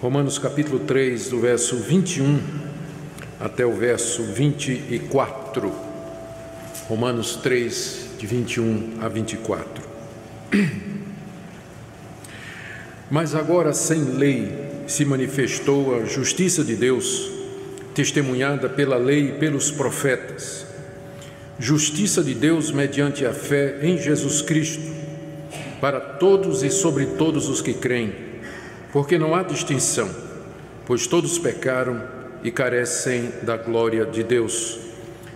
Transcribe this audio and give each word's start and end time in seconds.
Romanos 0.00 0.38
capítulo 0.38 0.78
3, 0.78 1.30
do 1.30 1.40
verso 1.40 1.74
21 1.74 2.38
até 3.40 3.66
o 3.66 3.72
verso 3.72 4.22
24. 4.22 5.72
Romanos 6.86 7.34
3, 7.34 8.10
de 8.16 8.24
21 8.24 8.98
a 9.00 9.08
24. 9.08 9.82
Mas 13.10 13.34
agora, 13.34 13.72
sem 13.72 14.04
lei, 14.04 14.84
se 14.86 15.04
manifestou 15.04 15.96
a 15.96 16.04
justiça 16.04 16.62
de 16.62 16.76
Deus, 16.76 17.28
testemunhada 17.92 18.68
pela 18.68 18.96
lei 18.96 19.30
e 19.30 19.32
pelos 19.32 19.72
profetas. 19.72 20.64
Justiça 21.58 22.22
de 22.22 22.34
Deus 22.34 22.70
mediante 22.70 23.26
a 23.26 23.32
fé 23.32 23.80
em 23.82 23.98
Jesus 23.98 24.42
Cristo, 24.42 24.94
para 25.80 25.98
todos 25.98 26.62
e 26.62 26.70
sobre 26.70 27.04
todos 27.04 27.48
os 27.48 27.60
que 27.60 27.74
creem, 27.74 28.27
porque 28.92 29.18
não 29.18 29.34
há 29.34 29.42
distinção, 29.42 30.08
pois 30.86 31.06
todos 31.06 31.38
pecaram 31.38 32.02
e 32.42 32.50
carecem 32.50 33.32
da 33.42 33.56
glória 33.56 34.06
de 34.06 34.22
Deus, 34.22 34.78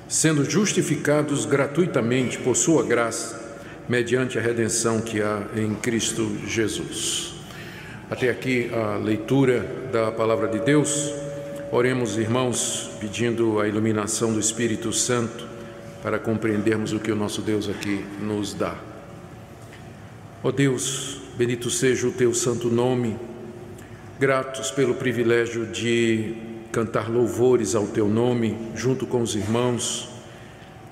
sendo 0.09 0.49
justificados 0.49 1.45
gratuitamente 1.45 2.39
por 2.39 2.57
Sua 2.57 2.83
graça, 2.83 3.41
mediante 3.89 4.39
a 4.39 4.43
redenção 4.43 5.01
que 5.01 5.21
há 5.21 5.43
em 5.57 5.75
Cristo 5.75 6.39
Jesus. 6.47 7.35
Até 8.11 8.29
aqui 8.29 8.71
a 8.73 8.97
leitura 8.97 9.67
da 9.91 10.13
palavra 10.13 10.49
de 10.49 10.61
Deus. 10.61 11.13
Oremos, 11.71 12.19
irmãos, 12.19 12.91
pedindo 13.01 13.59
a 13.59 13.67
iluminação 13.67 14.33
do 14.33 14.39
Espírito 14.39 14.93
Santo 14.93 15.47
para 16.03 16.19
compreendermos 16.19 16.93
o 16.93 16.99
que 16.99 17.11
o 17.11 17.17
nosso 17.17 17.41
Deus 17.41 17.69
aqui 17.69 18.05
nos 18.21 18.53
dá. 18.53 18.77
Ó 20.43 20.49
oh 20.49 20.53
Deus, 20.53 21.23
bendito 21.37 21.71
seja 21.71 22.07
o 22.07 22.13
teu 22.13 22.35
santo 22.35 22.69
nome, 22.69 23.17
gratos 24.23 24.71
pelo 24.71 24.95
privilégio 24.95 25.67
de 25.67 26.37
cantar 26.71 27.11
louvores 27.11 27.75
ao 27.75 27.89
teu 27.89 28.07
nome 28.07 28.57
junto 28.73 29.05
com 29.05 29.21
os 29.21 29.35
irmãos, 29.35 30.09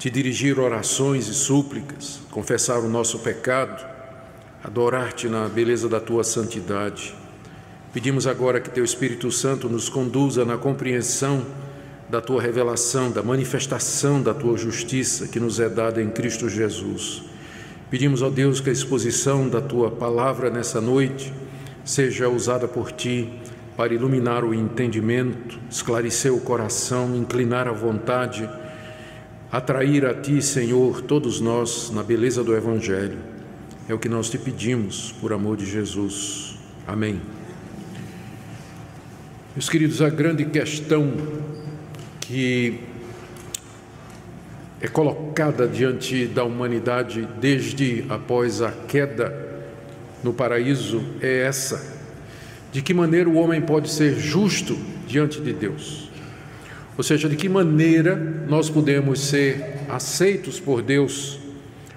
te 0.00 0.10
dirigir 0.10 0.58
orações 0.58 1.28
e 1.28 1.34
súplicas, 1.34 2.18
confessar 2.32 2.80
o 2.80 2.88
nosso 2.88 3.20
pecado 3.20 3.86
adorar-te 4.64 5.28
na 5.28 5.48
beleza 5.48 5.88
da 5.88 6.00
tua 6.00 6.24
santidade. 6.24 7.14
Pedimos 7.92 8.26
agora 8.26 8.60
que 8.60 8.68
teu 8.68 8.82
Espírito 8.82 9.30
Santo 9.30 9.68
nos 9.68 9.88
conduza 9.88 10.44
na 10.44 10.58
compreensão 10.58 11.46
da 12.08 12.20
tua 12.20 12.42
revelação, 12.42 13.12
da 13.12 13.22
manifestação 13.22 14.20
da 14.20 14.34
tua 14.34 14.58
justiça 14.58 15.28
que 15.28 15.38
nos 15.38 15.60
é 15.60 15.68
dada 15.68 16.02
em 16.02 16.10
Cristo 16.10 16.48
Jesus. 16.48 17.22
Pedimos, 17.88 18.22
ó 18.22 18.28
Deus, 18.28 18.58
que 18.58 18.70
a 18.70 18.72
exposição 18.72 19.48
da 19.48 19.60
tua 19.60 19.88
palavra 19.88 20.50
nessa 20.50 20.80
noite 20.80 21.32
seja 21.84 22.28
usada 22.28 22.68
por 22.68 22.92
ti 22.92 23.28
para 23.76 23.94
iluminar 23.94 24.44
o 24.44 24.54
entendimento, 24.54 25.58
esclarecer 25.70 26.32
o 26.32 26.40
coração, 26.40 27.16
inclinar 27.16 27.66
a 27.66 27.72
vontade, 27.72 28.48
atrair 29.50 30.04
a 30.04 30.14
ti, 30.14 30.42
Senhor, 30.42 31.02
todos 31.02 31.40
nós 31.40 31.90
na 31.90 32.02
beleza 32.02 32.44
do 32.44 32.54
Evangelho. 32.54 33.18
É 33.88 33.94
o 33.94 33.98
que 33.98 34.08
nós 34.08 34.28
te 34.28 34.38
pedimos 34.38 35.12
por 35.12 35.32
amor 35.32 35.56
de 35.56 35.66
Jesus. 35.66 36.58
Amém. 36.86 37.20
Meus 39.56 39.68
queridos, 39.68 40.00
a 40.00 40.08
grande 40.08 40.44
questão 40.44 41.12
que 42.20 42.80
é 44.80 44.88
colocada 44.88 45.66
diante 45.66 46.26
da 46.26 46.44
humanidade 46.44 47.28
desde 47.40 48.04
após 48.08 48.62
a 48.62 48.70
queda 48.70 49.49
no 50.22 50.32
paraíso 50.32 51.02
é 51.20 51.42
essa: 51.42 51.98
de 52.72 52.82
que 52.82 52.94
maneira 52.94 53.28
o 53.28 53.36
homem 53.36 53.60
pode 53.60 53.90
ser 53.90 54.18
justo 54.18 54.76
diante 55.06 55.40
de 55.40 55.52
Deus? 55.52 56.10
Ou 56.96 57.04
seja, 57.04 57.28
de 57.28 57.36
que 57.36 57.48
maneira 57.48 58.16
nós 58.46 58.68
podemos 58.68 59.20
ser 59.20 59.78
aceitos 59.88 60.60
por 60.60 60.82
Deus 60.82 61.40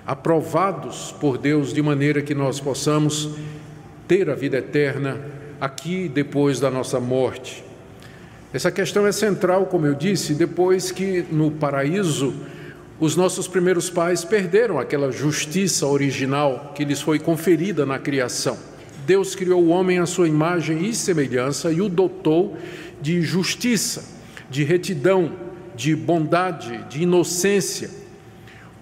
aprovados 0.05 1.15
por 1.19 1.37
Deus 1.37 1.73
de 1.73 1.81
maneira 1.81 2.21
que 2.21 2.35
nós 2.35 2.59
possamos 2.59 3.29
ter 4.07 4.29
a 4.29 4.35
vida 4.35 4.57
eterna 4.57 5.19
aqui 5.59 6.09
depois 6.09 6.59
da 6.59 6.69
nossa 6.69 6.99
morte. 6.99 7.63
Essa 8.53 8.71
questão 8.71 9.07
é 9.07 9.11
central, 9.11 9.65
como 9.65 9.87
eu 9.87 9.95
disse, 9.95 10.35
depois 10.35 10.91
que 10.91 11.25
no 11.31 11.51
paraíso 11.51 12.33
os 13.03 13.15
nossos 13.15 13.47
primeiros 13.47 13.89
pais 13.89 14.23
perderam 14.23 14.79
aquela 14.79 15.11
justiça 15.11 15.87
original 15.87 16.71
que 16.75 16.85
lhes 16.85 17.01
foi 17.01 17.19
conferida 17.19 17.85
na 17.85 17.99
criação. 17.99 18.57
Deus 19.05 19.35
criou 19.35 19.61
o 19.61 19.69
homem 19.69 19.99
à 19.99 20.05
sua 20.05 20.27
imagem 20.27 20.85
e 20.85 20.93
semelhança 20.93 21.71
e 21.71 21.81
o 21.81 21.89
dotou 21.89 22.57
de 23.01 23.21
justiça, 23.21 24.05
de 24.49 24.63
retidão, 24.63 25.33
de 25.75 25.95
bondade, 25.95 26.85
de 26.89 27.03
inocência 27.03 28.03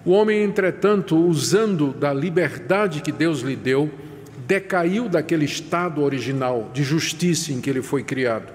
o 0.04 0.10
homem, 0.10 0.42
entretanto, 0.42 1.16
usando 1.16 1.92
da 1.92 2.12
liberdade 2.12 3.00
que 3.02 3.12
Deus 3.12 3.40
lhe 3.40 3.54
deu, 3.54 3.88
decaiu 4.48 5.08
daquele 5.08 5.44
estado 5.44 6.02
original 6.02 6.70
de 6.74 6.82
justiça 6.82 7.52
em 7.52 7.60
que 7.60 7.70
ele 7.70 7.82
foi 7.82 8.02
criado. 8.02 8.52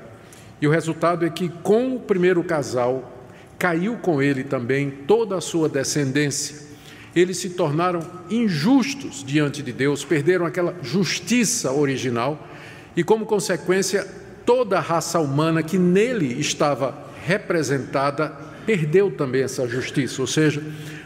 E 0.62 0.68
o 0.68 0.70
resultado 0.72 1.26
é 1.26 1.30
que, 1.30 1.48
com 1.48 1.96
o 1.96 2.00
primeiro 2.02 2.44
casal, 2.44 3.17
caiu 3.58 3.96
com 3.98 4.22
ele 4.22 4.44
também 4.44 4.90
toda 4.90 5.36
a 5.36 5.42
sua 5.42 5.68
descendência. 5.68 6.68
Eles 7.16 7.38
se 7.38 7.52
tornaram 7.52 8.00
injustos 8.30 9.24
diante 9.26 9.64
de 9.64 9.72
Deus, 9.72 10.06
perderam 10.06 10.46
aquela 10.46 10.76
justiça 10.84 11.72
original 11.72 12.48
e, 12.96 13.04
como 13.04 13.26
consequência, 13.26 14.08
toda 14.46 14.78
a 14.78 14.82
raça 14.82 15.20
humana 15.20 15.64
que 15.64 15.78
nele 15.78 16.40
estava 16.40 17.08
representada 17.26 18.30
perdeu 18.66 19.10
também 19.10 19.44
essa 19.44 19.66
justiça, 19.66 20.22
ou 20.22 20.28
seja, 20.28 20.62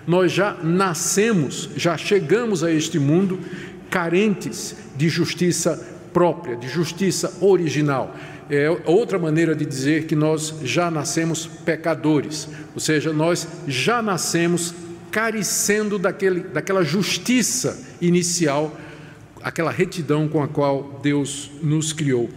nós 0.07 0.31
já 0.31 0.57
nascemos, 0.63 1.69
já 1.77 1.95
chegamos 1.95 2.63
a 2.63 2.71
este 2.71 2.97
mundo 2.97 3.39
carentes 3.89 4.75
de 4.95 5.07
justiça 5.07 5.79
própria, 6.11 6.55
de 6.55 6.67
justiça 6.67 7.37
original. 7.39 8.15
É 8.53 8.69
outra 8.83 9.17
maneira 9.17 9.55
de 9.55 9.65
dizer 9.65 10.07
que 10.07 10.13
nós 10.13 10.55
já 10.61 10.91
nascemos 10.91 11.47
pecadores, 11.47 12.49
ou 12.73 12.81
seja, 12.81 13.13
nós 13.13 13.47
já 13.65 14.01
nascemos 14.01 14.73
carecendo 15.09 15.97
daquele, 15.97 16.41
daquela 16.41 16.83
justiça 16.83 17.81
inicial, 18.01 18.77
aquela 19.41 19.71
retidão 19.71 20.27
com 20.27 20.43
a 20.43 20.49
qual 20.49 20.99
Deus 21.01 21.49
nos 21.63 21.93
criou. 21.93 22.29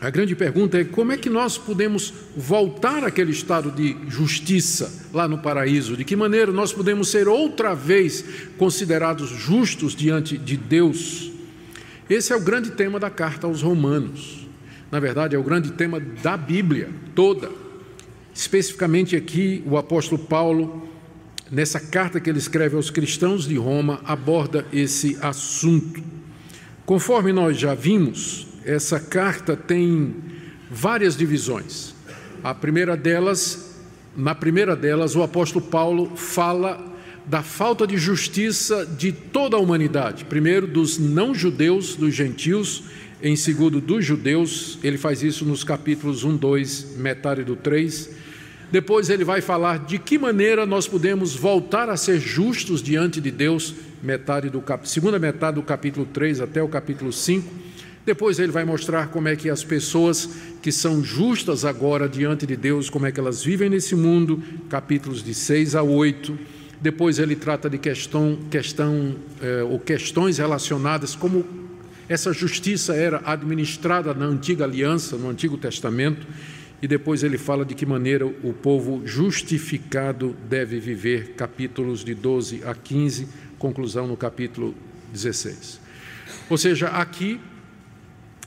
A 0.00 0.08
grande 0.08 0.34
pergunta 0.34 0.80
é 0.80 0.84
como 0.84 1.12
é 1.12 1.18
que 1.18 1.28
nós 1.28 1.58
podemos 1.58 2.14
voltar 2.34 3.04
àquele 3.04 3.30
estado 3.30 3.70
de 3.70 3.98
justiça 4.08 4.90
lá 5.12 5.28
no 5.28 5.36
paraíso? 5.36 5.94
De 5.94 6.06
que 6.06 6.16
maneira 6.16 6.52
nós 6.52 6.72
podemos 6.72 7.08
ser 7.08 7.28
outra 7.28 7.74
vez 7.74 8.24
considerados 8.56 9.28
justos 9.28 9.94
diante 9.94 10.38
de 10.38 10.56
Deus? 10.56 11.30
Esse 12.08 12.32
é 12.32 12.36
o 12.36 12.40
grande 12.40 12.70
tema 12.70 12.98
da 12.98 13.10
carta 13.10 13.46
aos 13.46 13.60
Romanos. 13.60 14.43
Na 14.94 15.00
verdade, 15.00 15.34
é 15.34 15.38
o 15.40 15.42
grande 15.42 15.72
tema 15.72 15.98
da 15.98 16.36
Bíblia 16.36 16.88
toda. 17.16 17.50
Especificamente 18.32 19.16
aqui, 19.16 19.60
o 19.66 19.76
apóstolo 19.76 20.22
Paulo, 20.22 20.88
nessa 21.50 21.80
carta 21.80 22.20
que 22.20 22.30
ele 22.30 22.38
escreve 22.38 22.76
aos 22.76 22.90
cristãos 22.90 23.44
de 23.44 23.56
Roma, 23.56 24.00
aborda 24.04 24.64
esse 24.72 25.18
assunto. 25.20 26.00
Conforme 26.86 27.32
nós 27.32 27.58
já 27.58 27.74
vimos, 27.74 28.46
essa 28.64 29.00
carta 29.00 29.56
tem 29.56 30.14
várias 30.70 31.16
divisões. 31.16 31.92
A 32.44 32.54
primeira 32.54 32.96
delas, 32.96 33.80
na 34.16 34.32
primeira 34.32 34.76
delas, 34.76 35.16
o 35.16 35.24
apóstolo 35.24 35.64
Paulo 35.64 36.14
fala 36.14 36.94
da 37.26 37.42
falta 37.42 37.84
de 37.84 37.98
justiça 37.98 38.86
de 38.86 39.10
toda 39.10 39.56
a 39.56 39.60
humanidade. 39.60 40.24
Primeiro, 40.24 40.68
dos 40.68 40.98
não-judeus, 40.98 41.96
dos 41.96 42.14
gentios, 42.14 42.84
em 43.22 43.36
segundo, 43.36 43.80
dos 43.80 44.04
judeus. 44.04 44.78
Ele 44.82 44.98
faz 44.98 45.22
isso 45.22 45.44
nos 45.44 45.64
capítulos 45.64 46.24
1, 46.24 46.36
2, 46.36 46.96
metade 46.96 47.44
do 47.44 47.56
3. 47.56 48.10
Depois 48.70 49.08
ele 49.08 49.24
vai 49.24 49.40
falar 49.40 49.78
de 49.78 49.98
que 49.98 50.18
maneira 50.18 50.66
nós 50.66 50.88
podemos 50.88 51.34
voltar 51.34 51.88
a 51.88 51.96
ser 51.96 52.18
justos 52.18 52.82
diante 52.82 53.20
de 53.20 53.30
Deus, 53.30 53.74
metade 54.02 54.50
do 54.50 54.60
cap... 54.60 54.88
segunda 54.88 55.18
metade 55.18 55.56
do 55.56 55.62
capítulo 55.62 56.06
3 56.06 56.40
até 56.40 56.62
o 56.62 56.68
capítulo 56.68 57.12
5. 57.12 57.64
Depois 58.04 58.38
ele 58.38 58.52
vai 58.52 58.64
mostrar 58.64 59.08
como 59.08 59.28
é 59.28 59.36
que 59.36 59.48
as 59.48 59.64
pessoas 59.64 60.28
que 60.60 60.70
são 60.70 61.02
justas 61.02 61.64
agora 61.64 62.08
diante 62.08 62.46
de 62.46 62.56
Deus, 62.56 62.90
como 62.90 63.06
é 63.06 63.12
que 63.12 63.18
elas 63.18 63.42
vivem 63.42 63.70
nesse 63.70 63.94
mundo, 63.94 64.42
capítulos 64.68 65.22
de 65.22 65.32
6 65.32 65.74
a 65.74 65.82
8. 65.82 66.38
Depois 66.80 67.18
ele 67.18 67.34
trata 67.34 67.70
de 67.70 67.78
questão, 67.78 68.38
questão 68.50 69.16
é, 69.40 69.62
ou 69.62 69.78
questões 69.78 70.36
relacionadas 70.36 71.14
como 71.14 71.63
essa 72.08 72.32
justiça 72.32 72.94
era 72.94 73.22
administrada 73.24 74.12
na 74.12 74.26
antiga 74.26 74.64
aliança, 74.64 75.16
no 75.16 75.28
Antigo 75.28 75.56
Testamento. 75.56 76.26
E 76.82 76.88
depois 76.88 77.22
ele 77.22 77.38
fala 77.38 77.64
de 77.64 77.74
que 77.74 77.86
maneira 77.86 78.26
o 78.26 78.52
povo 78.52 79.02
justificado 79.06 80.36
deve 80.48 80.78
viver, 80.78 81.34
capítulos 81.34 82.04
de 82.04 82.14
12 82.14 82.62
a 82.64 82.74
15, 82.74 83.26
conclusão 83.58 84.06
no 84.06 84.16
capítulo 84.16 84.74
16. 85.12 85.80
Ou 86.50 86.58
seja, 86.58 86.88
aqui 86.88 87.40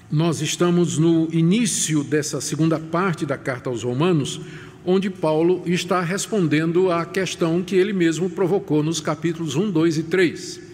Nós 0.09 0.39
estamos 0.39 0.97
no 0.97 1.27
início 1.33 2.01
dessa 2.01 2.39
segunda 2.39 2.79
parte 2.79 3.25
da 3.25 3.37
carta 3.37 3.69
aos 3.69 3.83
Romanos, 3.83 4.39
onde 4.85 5.09
Paulo 5.09 5.63
está 5.65 5.99
respondendo 5.99 6.89
à 6.89 7.05
questão 7.05 7.61
que 7.61 7.75
ele 7.75 7.91
mesmo 7.91 8.29
provocou 8.29 8.81
nos 8.81 9.01
capítulos 9.01 9.55
1, 9.55 9.69
2 9.69 9.97
e 9.97 10.03
3. 10.03 10.66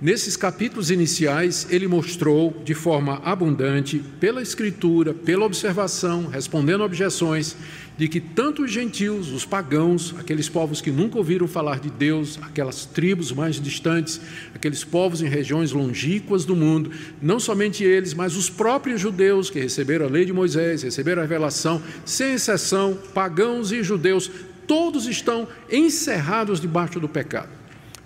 Nesses 0.00 0.36
capítulos 0.36 0.92
iniciais, 0.92 1.66
ele 1.70 1.88
mostrou 1.88 2.56
de 2.64 2.72
forma 2.72 3.20
abundante, 3.24 3.98
pela 4.20 4.40
escritura, 4.40 5.12
pela 5.12 5.44
observação, 5.44 6.28
respondendo 6.28 6.84
objeções, 6.84 7.56
de 7.96 8.06
que 8.06 8.20
tanto 8.20 8.62
os 8.62 8.70
gentios, 8.70 9.32
os 9.32 9.44
pagãos, 9.44 10.14
aqueles 10.16 10.48
povos 10.48 10.80
que 10.80 10.92
nunca 10.92 11.18
ouviram 11.18 11.48
falar 11.48 11.80
de 11.80 11.90
Deus, 11.90 12.38
aquelas 12.42 12.86
tribos 12.86 13.32
mais 13.32 13.60
distantes, 13.60 14.20
aqueles 14.54 14.84
povos 14.84 15.20
em 15.20 15.26
regiões 15.26 15.72
longínquas 15.72 16.44
do 16.44 16.54
mundo, 16.54 16.92
não 17.20 17.40
somente 17.40 17.82
eles, 17.82 18.14
mas 18.14 18.36
os 18.36 18.48
próprios 18.48 19.00
judeus 19.00 19.50
que 19.50 19.58
receberam 19.58 20.06
a 20.06 20.08
lei 20.08 20.24
de 20.24 20.32
Moisés, 20.32 20.84
receberam 20.84 21.22
a 21.22 21.24
revelação, 21.24 21.82
sem 22.04 22.34
exceção, 22.34 22.96
pagãos 23.12 23.72
e 23.72 23.82
judeus, 23.82 24.30
todos 24.64 25.08
estão 25.08 25.48
encerrados 25.68 26.60
debaixo 26.60 27.00
do 27.00 27.08
pecado. 27.08 27.57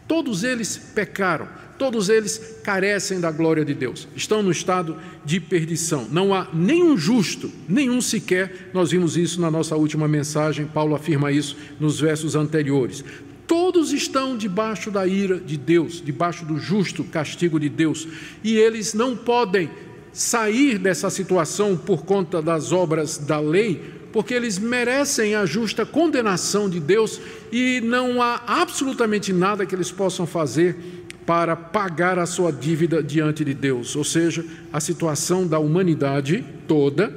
Todos 0.07 0.45
eles 0.45 0.77
pecaram 0.77 1.49
todos 1.83 2.09
eles 2.09 2.61
carecem 2.63 3.19
da 3.19 3.33
glória 3.33 3.65
de 3.65 3.75
Deus, 3.75 4.07
estão 4.15 4.41
no 4.41 4.53
estado 4.53 4.97
de 5.25 5.41
perdição. 5.41 6.07
Não 6.13 6.33
há 6.33 6.47
nenhum 6.55 6.97
justo, 6.97 7.51
nenhum 7.69 8.01
sequer. 8.01 8.71
Nós 8.73 8.93
vimos 8.93 9.17
isso 9.17 9.41
na 9.41 9.51
nossa 9.51 9.75
última 9.75 10.07
mensagem, 10.07 10.65
Paulo 10.65 10.95
afirma 10.95 11.33
isso 11.33 11.57
nos 11.81 11.99
versos 11.99 12.37
anteriores. 12.37 13.05
Todos 13.49 13.93
estão 13.93 14.37
debaixo 14.37 14.93
da 14.93 15.09
ira 15.09 15.41
de 15.41 15.57
Deus, 15.57 16.01
debaixo 16.01 16.45
do 16.45 16.57
justo 16.57 17.03
castigo 17.03 17.59
de 17.59 17.69
Deus, 17.69 18.07
e 18.45 18.55
eles 18.55 18.95
não 18.95 19.17
podem 19.17 19.69
sair 20.13 20.79
dessa 20.79 21.11
situação 21.11 21.77
por 21.77 22.05
conta 22.05 22.41
das 22.41 22.71
obras 22.71 23.19
da 23.19 23.41
lei, 23.41 24.02
porque 24.13 24.35
eles 24.35 24.59
merecem 24.59 25.35
a 25.35 25.47
justa 25.47 25.87
condenação 25.87 26.69
de 26.69 26.79
Deus 26.79 27.21
e 27.51 27.81
não 27.83 28.21
há 28.21 28.43
absolutamente 28.47 29.33
nada 29.33 29.65
que 29.65 29.75
eles 29.75 29.91
possam 29.91 30.27
fazer 30.27 30.77
para 31.25 31.57
pagar 31.57 32.19
a 32.19 32.27
sua 32.27 32.53
dívida 32.53 33.03
diante 33.03 33.45
de 33.45 33.55
Deus. 33.55 33.97
Ou 33.97 34.05
seja, 34.05 34.45
a 34.73 34.81
situação 34.81 35.47
da 35.47 35.59
humanidade 35.59 36.45
toda 36.67 37.15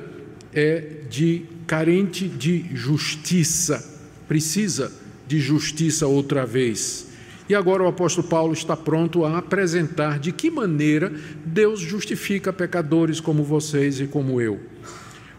é 0.53 1.01
de 1.09 1.43
carente 1.67 2.27
de 2.27 2.65
justiça, 2.73 3.83
precisa 4.27 4.91
de 5.27 5.39
justiça 5.39 6.07
outra 6.07 6.45
vez. 6.45 7.07
E 7.47 7.53
agora 7.53 7.83
o 7.83 7.87
apóstolo 7.87 8.27
Paulo 8.27 8.53
está 8.53 8.75
pronto 8.75 9.23
a 9.23 9.37
apresentar 9.37 10.19
de 10.19 10.31
que 10.31 10.49
maneira 10.49 11.13
Deus 11.45 11.79
justifica 11.79 12.51
pecadores 12.51 13.19
como 13.19 13.43
vocês 13.43 13.99
e 13.99 14.07
como 14.07 14.41
eu. 14.41 14.59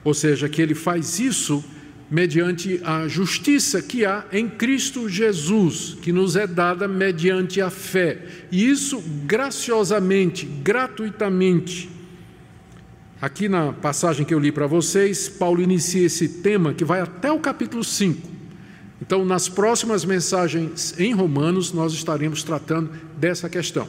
Ou 0.06 0.14
seja, 0.14 0.48
que 0.48 0.62
ele 0.62 0.72
faz 0.72 1.18
isso 1.18 1.64
mediante 2.08 2.80
a 2.84 3.08
justiça 3.08 3.82
que 3.82 4.06
há 4.06 4.24
em 4.30 4.48
Cristo 4.48 5.08
Jesus, 5.08 5.96
que 6.00 6.12
nos 6.12 6.36
é 6.36 6.46
dada 6.46 6.86
mediante 6.86 7.60
a 7.60 7.70
fé, 7.70 8.20
e 8.52 8.70
isso 8.70 9.02
graciosamente, 9.26 10.46
gratuitamente. 10.46 11.90
Aqui 13.20 13.48
na 13.48 13.72
passagem 13.72 14.24
que 14.24 14.32
eu 14.32 14.38
li 14.38 14.52
para 14.52 14.68
vocês, 14.68 15.28
Paulo 15.28 15.60
inicia 15.60 16.06
esse 16.06 16.28
tema 16.28 16.72
que 16.72 16.84
vai 16.84 17.00
até 17.00 17.32
o 17.32 17.40
capítulo 17.40 17.82
5. 17.82 18.28
Então, 19.02 19.24
nas 19.24 19.48
próximas 19.48 20.04
mensagens 20.04 20.94
em 21.00 21.12
Romanos, 21.12 21.72
nós 21.72 21.92
estaremos 21.92 22.44
tratando 22.44 22.92
dessa 23.18 23.48
questão, 23.48 23.88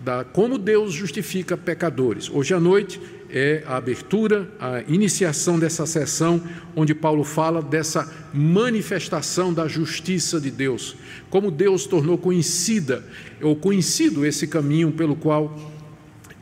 da 0.00 0.24
como 0.24 0.58
Deus 0.58 0.92
justifica 0.92 1.56
pecadores. 1.56 2.28
Hoje 2.28 2.52
à 2.52 2.58
noite 2.58 3.00
é 3.32 3.64
a 3.66 3.76
abertura, 3.76 4.46
a 4.60 4.82
iniciação 4.82 5.58
dessa 5.58 5.86
sessão, 5.86 6.40
onde 6.76 6.94
Paulo 6.94 7.24
fala 7.24 7.62
dessa 7.62 8.12
manifestação 8.32 9.54
da 9.54 9.66
justiça 9.66 10.38
de 10.38 10.50
Deus, 10.50 10.94
como 11.30 11.50
Deus 11.50 11.86
tornou 11.86 12.18
conhecida 12.18 13.02
ou 13.40 13.56
conhecido 13.56 14.26
esse 14.26 14.46
caminho 14.46 14.92
pelo 14.92 15.16
qual 15.16 15.58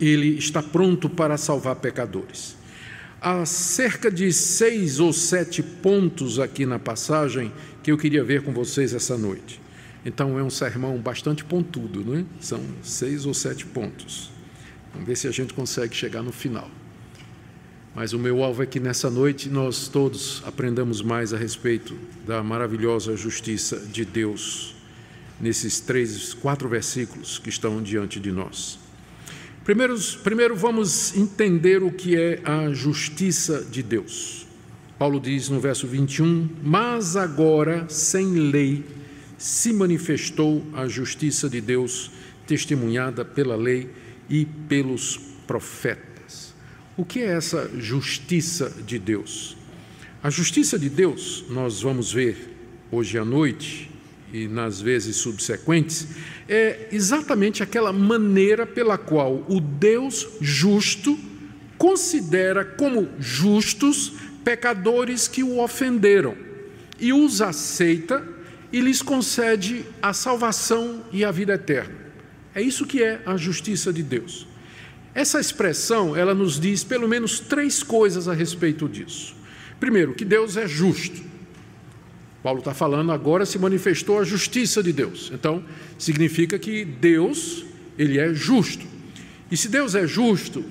ele 0.00 0.36
está 0.36 0.62
pronto 0.62 1.08
para 1.08 1.36
salvar 1.36 1.76
pecadores. 1.76 2.56
Há 3.20 3.44
cerca 3.44 4.10
de 4.10 4.32
seis 4.32 4.98
ou 4.98 5.12
sete 5.12 5.62
pontos 5.62 6.40
aqui 6.40 6.66
na 6.66 6.78
passagem 6.78 7.52
que 7.82 7.92
eu 7.92 7.98
queria 7.98 8.24
ver 8.24 8.42
com 8.42 8.52
vocês 8.52 8.94
essa 8.94 9.16
noite. 9.16 9.60
Então 10.04 10.38
é 10.38 10.42
um 10.42 10.50
sermão 10.50 10.96
bastante 10.98 11.44
pontudo, 11.44 12.02
não 12.02 12.16
é? 12.16 12.24
São 12.40 12.60
seis 12.82 13.26
ou 13.26 13.34
sete 13.34 13.66
pontos. 13.66 14.32
Vamos 14.92 15.06
ver 15.06 15.16
se 15.16 15.28
a 15.28 15.30
gente 15.30 15.52
consegue 15.52 15.94
chegar 15.94 16.22
no 16.22 16.32
final. 16.32 16.68
Mas 17.94 18.12
o 18.12 18.18
meu 18.18 18.42
alvo 18.42 18.62
é 18.62 18.66
que 18.66 18.78
nessa 18.78 19.10
noite 19.10 19.48
nós 19.48 19.88
todos 19.88 20.42
aprendamos 20.46 21.02
mais 21.02 21.32
a 21.32 21.36
respeito 21.36 21.96
da 22.26 22.42
maravilhosa 22.42 23.16
justiça 23.16 23.78
de 23.78 24.04
Deus 24.04 24.74
nesses 25.40 25.80
três, 25.80 26.32
quatro 26.34 26.68
versículos 26.68 27.38
que 27.38 27.48
estão 27.48 27.82
diante 27.82 28.20
de 28.20 28.30
nós. 28.30 28.78
Primeiro, 29.64 29.96
primeiro 30.22 30.54
vamos 30.54 31.16
entender 31.16 31.82
o 31.82 31.90
que 31.90 32.16
é 32.16 32.40
a 32.44 32.72
justiça 32.72 33.64
de 33.64 33.82
Deus. 33.82 34.46
Paulo 34.98 35.18
diz 35.18 35.48
no 35.48 35.58
verso 35.58 35.86
21: 35.86 36.48
Mas 36.62 37.16
agora, 37.16 37.88
sem 37.88 38.34
lei, 38.34 38.84
se 39.36 39.72
manifestou 39.72 40.64
a 40.74 40.86
justiça 40.86 41.48
de 41.48 41.60
Deus, 41.60 42.10
testemunhada 42.46 43.24
pela 43.24 43.56
lei 43.56 43.90
e 44.28 44.44
pelos 44.44 45.18
profetas. 45.46 46.09
O 47.00 47.04
que 47.06 47.20
é 47.20 47.28
essa 47.28 47.70
justiça 47.78 48.70
de 48.86 48.98
Deus? 48.98 49.56
A 50.22 50.28
justiça 50.28 50.78
de 50.78 50.90
Deus, 50.90 51.46
nós 51.48 51.80
vamos 51.80 52.12
ver 52.12 52.54
hoje 52.92 53.16
à 53.16 53.24
noite 53.24 53.90
e 54.30 54.46
nas 54.46 54.82
vezes 54.82 55.16
subsequentes, 55.16 56.08
é 56.46 56.88
exatamente 56.92 57.62
aquela 57.62 57.90
maneira 57.90 58.66
pela 58.66 58.98
qual 58.98 59.46
o 59.48 59.62
Deus 59.62 60.28
justo 60.42 61.18
considera 61.78 62.66
como 62.66 63.08
justos 63.18 64.12
pecadores 64.44 65.26
que 65.26 65.42
o 65.42 65.58
ofenderam 65.58 66.36
e 67.00 67.14
os 67.14 67.40
aceita 67.40 68.22
e 68.70 68.78
lhes 68.78 69.00
concede 69.00 69.86
a 70.02 70.12
salvação 70.12 71.02
e 71.10 71.24
a 71.24 71.30
vida 71.30 71.54
eterna. 71.54 71.94
É 72.54 72.60
isso 72.60 72.84
que 72.84 73.02
é 73.02 73.22
a 73.24 73.38
justiça 73.38 73.90
de 73.90 74.02
Deus. 74.02 74.49
Essa 75.14 75.40
expressão, 75.40 76.14
ela 76.14 76.34
nos 76.34 76.58
diz 76.58 76.84
pelo 76.84 77.08
menos 77.08 77.40
três 77.40 77.82
coisas 77.82 78.28
a 78.28 78.32
respeito 78.32 78.88
disso. 78.88 79.34
Primeiro, 79.78 80.14
que 80.14 80.24
Deus 80.24 80.56
é 80.56 80.68
justo. 80.68 81.20
Paulo 82.42 82.60
está 82.60 82.72
falando 82.72 83.12
agora 83.12 83.44
se 83.44 83.58
manifestou 83.58 84.18
a 84.18 84.24
justiça 84.24 84.82
de 84.82 84.92
Deus. 84.92 85.30
Então, 85.34 85.64
significa 85.98 86.58
que 86.58 86.84
Deus, 86.84 87.64
ele 87.98 88.18
é 88.18 88.32
justo. 88.32 88.86
E 89.50 89.56
se 89.56 89.68
Deus 89.68 89.94
é 89.94 90.06
justo, 90.06 90.64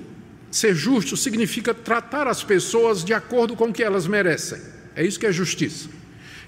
ser 0.50 0.74
justo 0.74 1.16
significa 1.16 1.72
tratar 1.74 2.26
as 2.26 2.42
pessoas 2.42 3.04
de 3.04 3.12
acordo 3.12 3.54
com 3.54 3.66
o 3.66 3.72
que 3.72 3.82
elas 3.82 4.06
merecem. 4.06 4.58
É 4.96 5.04
isso 5.04 5.20
que 5.20 5.26
é 5.26 5.32
justiça. 5.32 5.88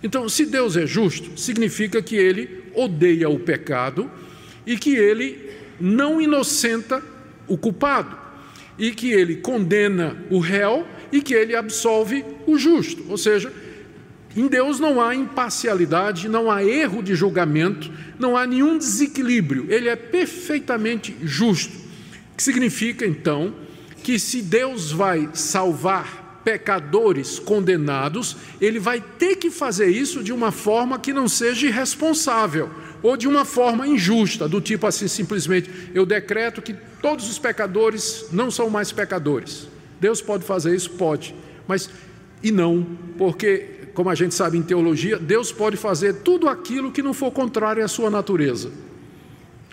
Então, 0.03 0.29
se 0.29 0.47
Deus 0.47 0.77
é 0.77 0.87
justo, 0.87 1.39
significa 1.39 2.03
que 2.03 2.17
ele 2.17 2.65
odeia 2.75 3.29
o 3.29 3.39
pecado 3.39 4.11
e 4.67 4.77
que 4.77 4.97
ele 4.97 5.51
não 5.81 6.21
inocenta 6.21 7.03
o 7.53 7.59
culpado, 7.59 8.17
e 8.79 8.93
que 8.93 9.11
ele 9.11 9.37
condena 9.37 10.17
o 10.31 10.39
réu 10.39 10.87
e 11.13 11.21
que 11.21 11.35
ele 11.35 11.55
absolve 11.55 12.25
o 12.47 12.57
justo. 12.57 13.05
Ou 13.09 13.19
seja, 13.19 13.53
em 14.35 14.47
Deus 14.47 14.81
não 14.81 15.01
há 15.01 15.15
imparcialidade, 15.15 16.29
não 16.29 16.51
há 16.51 16.65
erro 16.65 17.03
de 17.03 17.15
julgamento, 17.15 17.91
não 18.19 18.37
há 18.37 18.47
nenhum 18.47 18.79
desequilíbrio. 18.79 19.67
Ele 19.69 19.89
é 19.89 19.97
perfeitamente 19.97 21.15
justo. 21.23 21.77
Que 22.35 22.43
significa 22.43 23.05
então 23.05 23.55
que 24.03 24.19
se 24.19 24.41
Deus 24.41 24.91
vai 24.91 25.29
salvar 25.35 26.41
pecadores 26.43 27.39
condenados, 27.39 28.37
ele 28.61 28.81
vai 28.81 29.01
ter 29.01 29.37
que 29.37 29.51
fazer 29.51 29.89
isso 29.89 30.25
de 30.25 30.33
uma 30.33 30.51
forma 30.51 30.99
que 30.99 31.13
não 31.13 31.29
seja 31.29 31.67
irresponsável 31.67 32.71
ou 33.03 33.17
de 33.17 33.29
uma 33.29 33.45
forma 33.45 33.87
injusta, 33.87 34.49
do 34.49 34.61
tipo 34.61 34.87
assim, 34.87 35.09
simplesmente, 35.09 35.71
eu 35.95 36.07
decreto 36.07 36.63
que 36.63 36.75
todos 37.03 37.29
os 37.29 37.39
pecadores 37.39 38.27
não 38.33 38.51
são 38.51 38.71
mais 38.71 38.93
pecadores. 38.93 39.69
Deus 40.01 40.23
pode 40.23 40.45
fazer 40.45 40.75
isso? 40.75 40.91
Pode, 40.91 41.35
mas 41.67 41.91
e 42.43 42.51
não, 42.51 42.87
porque, 43.19 43.89
como 43.95 44.09
a 44.09 44.15
gente 44.15 44.35
sabe 44.35 44.57
em 44.57 44.63
teologia, 44.63 45.19
Deus 45.19 45.53
pode 45.53 45.77
fazer 45.77 46.23
tudo 46.23 46.49
aquilo 46.49 46.91
que 46.91 47.03
não 47.03 47.13
for 47.13 47.31
contrário 47.31 47.85
à 47.85 47.89
sua 47.89 48.09
natureza. 48.09 48.71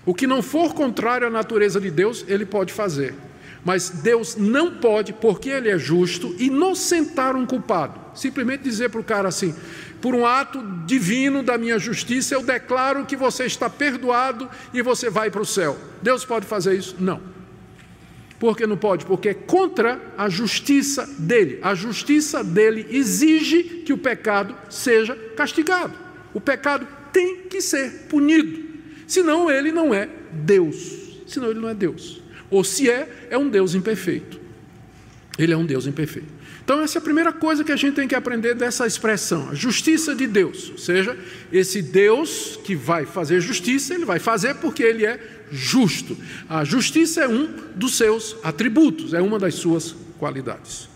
O 0.05 0.13
que 0.13 0.27
não 0.27 0.41
for 0.41 0.73
contrário 0.73 1.27
à 1.27 1.29
natureza 1.29 1.79
de 1.79 1.89
Deus, 1.89 2.25
ele 2.27 2.45
pode 2.45 2.73
fazer. 2.73 3.13
Mas 3.63 3.89
Deus 3.89 4.35
não 4.35 4.75
pode, 4.75 5.13
porque 5.13 5.49
Ele 5.49 5.69
é 5.69 5.77
justo, 5.77 6.33
inocentar 6.39 7.35
um 7.35 7.45
culpado. 7.45 7.99
Simplesmente 8.15 8.63
dizer 8.63 8.89
para 8.89 9.01
o 9.01 9.03
cara 9.03 9.27
assim: 9.27 9.53
por 10.01 10.15
um 10.15 10.25
ato 10.25 10.61
divino 10.85 11.43
da 11.43 11.57
minha 11.57 11.77
justiça, 11.77 12.33
eu 12.33 12.41
declaro 12.41 13.05
que 13.05 13.15
você 13.15 13.45
está 13.45 13.69
perdoado 13.69 14.49
e 14.73 14.81
você 14.81 15.09
vai 15.09 15.29
para 15.29 15.41
o 15.41 15.45
céu. 15.45 15.77
Deus 16.01 16.23
pode 16.23 16.45
fazer 16.45 16.75
isso? 16.75 16.95
Não. 16.99 17.21
Por 18.39 18.55
que 18.55 18.65
não 18.65 18.77
pode? 18.77 19.05
Porque 19.05 19.29
é 19.29 19.33
contra 19.33 20.01
a 20.17 20.29
justiça 20.29 21.05
dele. 21.19 21.59
A 21.61 21.75
justiça 21.75 22.41
dele 22.41 22.87
exige 22.89 23.63
que 23.85 23.91
o 23.91 23.97
pecado 23.97 24.55
seja 24.69 25.13
castigado. 25.35 25.93
O 26.33 26.39
pecado 26.39 26.87
tem 27.11 27.43
que 27.49 27.59
ser 27.59 28.05
punido. 28.07 28.63
Senão 29.05 29.51
ele 29.51 29.71
não 29.71 29.93
é 29.93 30.07
Deus. 30.31 31.21
Senão 31.27 31.49
ele 31.49 31.59
não 31.59 31.67
é 31.67 31.73
Deus. 31.73 32.21
Ou 32.49 32.63
se 32.63 32.89
é, 32.89 33.27
é 33.29 33.37
um 33.37 33.49
Deus 33.49 33.75
imperfeito. 33.75 34.39
Ele 35.37 35.51
é 35.51 35.57
um 35.57 35.65
Deus 35.65 35.85
imperfeito. 35.85 36.38
Então, 36.69 36.83
essa 36.83 36.99
é 36.99 37.01
a 37.01 37.01
primeira 37.01 37.33
coisa 37.33 37.63
que 37.63 37.71
a 37.71 37.75
gente 37.75 37.95
tem 37.95 38.07
que 38.07 38.13
aprender 38.13 38.53
dessa 38.53 38.85
expressão, 38.85 39.49
a 39.49 39.55
justiça 39.55 40.13
de 40.13 40.27
Deus. 40.27 40.69
Ou 40.69 40.77
seja, 40.77 41.17
esse 41.51 41.81
Deus 41.81 42.59
que 42.63 42.75
vai 42.75 43.07
fazer 43.07 43.41
justiça, 43.41 43.95
ele 43.95 44.05
vai 44.05 44.19
fazer 44.19 44.53
porque 44.53 44.83
ele 44.83 45.03
é 45.03 45.19
justo. 45.51 46.15
A 46.47 46.63
justiça 46.63 47.21
é 47.21 47.27
um 47.27 47.51
dos 47.73 47.97
seus 47.97 48.35
atributos, 48.43 49.15
é 49.15 49.19
uma 49.19 49.39
das 49.39 49.55
suas 49.55 49.95
qualidades. 50.19 50.87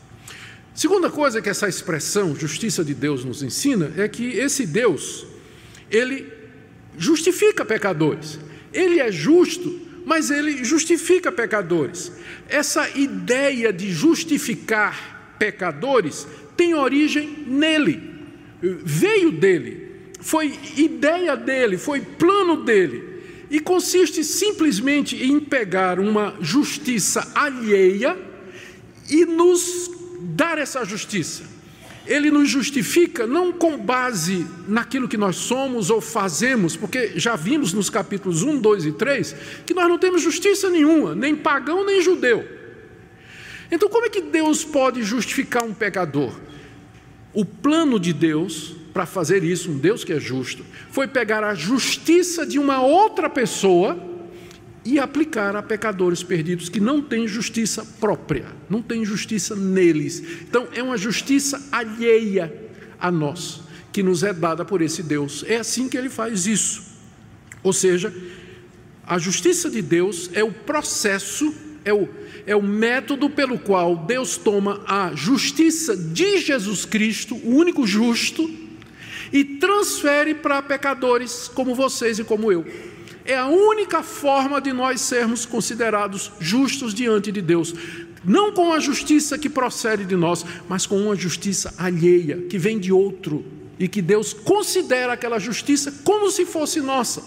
Segunda 0.76 1.10
coisa 1.10 1.42
que 1.42 1.50
essa 1.50 1.68
expressão 1.68 2.36
justiça 2.36 2.84
de 2.84 2.94
Deus 2.94 3.26
nos 3.26 3.42
ensina 3.42 3.92
é 3.98 4.08
que 4.08 4.26
esse 4.26 4.68
Deus, 4.68 5.26
ele 5.90 6.32
justifica 7.00 7.66
pecadores. 7.66 8.40
Ele 8.72 9.00
é 9.00 9.12
justo, 9.12 9.82
mas 10.06 10.30
ele 10.30 10.64
justifica 10.64 11.32
pecadores. 11.32 12.12
Essa 12.48 12.88
ideia 12.96 13.74
de 13.74 13.92
justificar 13.92 15.13
pecadores 15.44 16.26
tem 16.56 16.74
origem 16.74 17.44
nele, 17.46 18.02
veio 18.62 19.30
dele, 19.30 19.90
foi 20.22 20.58
ideia 20.78 21.36
dele, 21.36 21.78
foi 21.78 22.00
plano 22.00 22.64
dele, 22.64 23.04
e 23.50 23.60
consiste 23.60 24.24
simplesmente 24.24 25.22
em 25.22 25.42
pegar 25.42 26.00
uma 26.00 26.38
justiça 26.40 27.30
alheia 27.36 28.18
e 29.10 29.26
nos 29.26 29.92
dar 30.22 30.58
essa 30.58 30.86
justiça. 30.86 31.44
Ele 32.08 32.32
nos 32.32 32.50
justifica 32.50 33.28
não 33.28 33.52
com 33.52 33.78
base 33.78 34.48
naquilo 34.66 35.10
que 35.10 35.18
nós 35.18 35.36
somos 35.36 35.90
ou 35.90 36.00
fazemos, 36.00 36.78
porque 36.78 37.14
já 37.16 37.36
vimos 37.36 37.74
nos 37.74 37.90
capítulos 37.90 38.44
1, 38.44 38.60
2 38.60 38.86
e 38.86 38.92
3 38.94 39.36
que 39.66 39.74
nós 39.74 39.90
não 39.90 39.98
temos 39.98 40.22
justiça 40.22 40.70
nenhuma, 40.70 41.14
nem 41.14 41.36
pagão 41.36 41.86
nem 41.86 42.02
judeu. 42.02 42.63
Então, 43.74 43.90
como 43.90 44.06
é 44.06 44.10
que 44.10 44.22
Deus 44.22 44.64
pode 44.64 45.02
justificar 45.02 45.64
um 45.64 45.74
pecador? 45.74 46.32
O 47.34 47.44
plano 47.44 48.00
de 48.00 48.14
Deus 48.14 48.76
para 48.94 49.08
fazer 49.08 49.44
isso, 49.44 49.72
um 49.72 49.80
Deus 49.80 50.04
que 50.04 50.14
é 50.14 50.20
justo, 50.20 50.64
foi 50.92 51.08
pegar 51.08 51.44
a 51.44 51.56
justiça 51.56 52.46
de 52.46 52.60
uma 52.60 52.84
outra 52.84 53.28
pessoa 53.28 53.98
e 54.86 55.00
aplicar 55.00 55.56
a 55.56 55.64
pecadores 55.64 56.22
perdidos 56.22 56.70
que 56.70 56.80
não 56.80 57.02
têm 57.02 57.28
justiça 57.28 57.84
própria, 58.00 58.46
não 58.70 58.80
têm 58.80 59.04
justiça 59.04 59.56
neles. 59.56 60.20
Então, 60.44 60.68
é 60.76 60.84
uma 60.84 60.96
justiça 60.96 61.60
alheia 61.72 62.54
a 63.00 63.10
nós, 63.10 63.62
que 63.92 64.04
nos 64.04 64.22
é 64.22 64.32
dada 64.32 64.64
por 64.64 64.84
esse 64.84 65.02
Deus. 65.02 65.44
É 65.48 65.56
assim 65.56 65.90
que 65.90 65.98
ele 65.98 66.12
faz 66.12 66.46
isso. 66.46 66.84
Ou 67.64 67.74
seja, 67.74 68.14
a 69.04 69.18
justiça 69.18 69.68
de 69.68 69.82
Deus 69.82 70.30
é 70.32 70.44
o 70.44 70.52
processo, 70.52 71.52
é 71.84 71.92
o 71.92 72.08
é 72.46 72.56
o 72.56 72.62
método 72.62 73.30
pelo 73.30 73.58
qual 73.58 73.96
Deus 73.96 74.38
toma 74.38 74.82
a 74.88 75.12
justiça 75.16 75.96
de 75.96 76.40
Jesus 76.40 76.86
Cristo, 76.86 77.36
o 77.36 77.56
único 77.56 77.88
justo, 77.88 78.50
e 79.32 79.44
transfere 79.44 80.36
para 80.36 80.62
pecadores 80.62 81.48
como 81.48 81.74
vocês 81.74 82.20
e 82.20 82.24
como 82.24 82.52
eu. 82.52 82.66
É 83.26 83.38
a 83.38 83.48
única 83.48 84.04
forma 84.04 84.60
de 84.60 84.74
nós 84.74 85.02
sermos 85.02 85.46
considerados 85.46 86.32
justos 86.40 86.94
diante 86.94 87.32
de 87.32 87.42
Deus. 87.42 87.74
Não 88.24 88.52
com 88.52 88.72
a 88.72 88.80
justiça 88.80 89.38
que 89.38 89.50
procede 89.50 90.06
de 90.06 90.16
nós, 90.16 90.46
mas 90.68 90.86
com 90.86 90.98
uma 90.98 91.16
justiça 91.16 91.74
alheia, 91.78 92.42
que 92.50 92.58
vem 92.58 92.78
de 92.78 92.92
outro, 92.92 93.44
e 93.80 93.88
que 93.88 94.02
Deus 94.02 94.34
considera 94.34 95.14
aquela 95.14 95.40
justiça 95.40 95.92
como 96.04 96.30
se 96.30 96.46
fosse 96.46 96.80
nossa. 96.80 97.24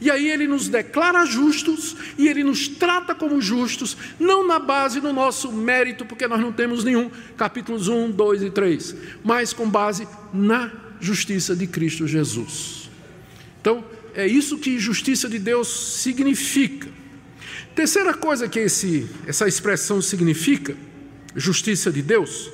E 0.00 0.10
aí 0.10 0.28
ele 0.28 0.46
nos 0.46 0.68
declara 0.68 1.26
justos 1.26 1.94
e 2.16 2.26
ele 2.26 2.42
nos 2.42 2.68
trata 2.68 3.14
como 3.14 3.40
justos, 3.40 3.96
não 4.18 4.46
na 4.46 4.58
base 4.58 5.00
do 5.00 5.12
nosso 5.12 5.52
mérito, 5.52 6.06
porque 6.06 6.26
nós 6.26 6.40
não 6.40 6.52
temos 6.52 6.82
nenhum, 6.82 7.10
capítulos 7.36 7.86
1, 7.86 8.10
2 8.10 8.42
e 8.44 8.50
3, 8.50 8.96
mas 9.22 9.52
com 9.52 9.68
base 9.68 10.08
na 10.32 10.72
justiça 11.00 11.54
de 11.54 11.66
Cristo 11.66 12.06
Jesus. 12.06 12.90
Então, 13.60 13.84
é 14.14 14.26
isso 14.26 14.58
que 14.58 14.78
justiça 14.78 15.28
de 15.28 15.38
Deus 15.38 15.68
significa. 15.68 16.88
Terceira 17.74 18.14
coisa 18.14 18.48
que 18.48 18.58
esse, 18.58 19.06
essa 19.26 19.46
expressão 19.46 20.00
significa, 20.00 20.76
justiça 21.36 21.92
de 21.92 22.02
Deus, 22.02 22.50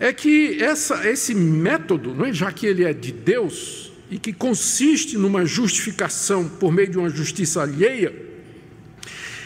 é 0.00 0.12
que 0.12 0.62
essa, 0.62 1.08
esse 1.08 1.34
método, 1.34 2.24
é? 2.24 2.32
já 2.32 2.50
que 2.50 2.66
ele 2.66 2.84
é 2.84 2.92
de 2.92 3.12
Deus, 3.12 3.91
e 4.12 4.18
que 4.18 4.32
consiste 4.32 5.16
numa 5.16 5.46
justificação 5.46 6.46
por 6.46 6.70
meio 6.70 6.90
de 6.90 6.98
uma 6.98 7.08
justiça 7.08 7.62
alheia, 7.62 8.14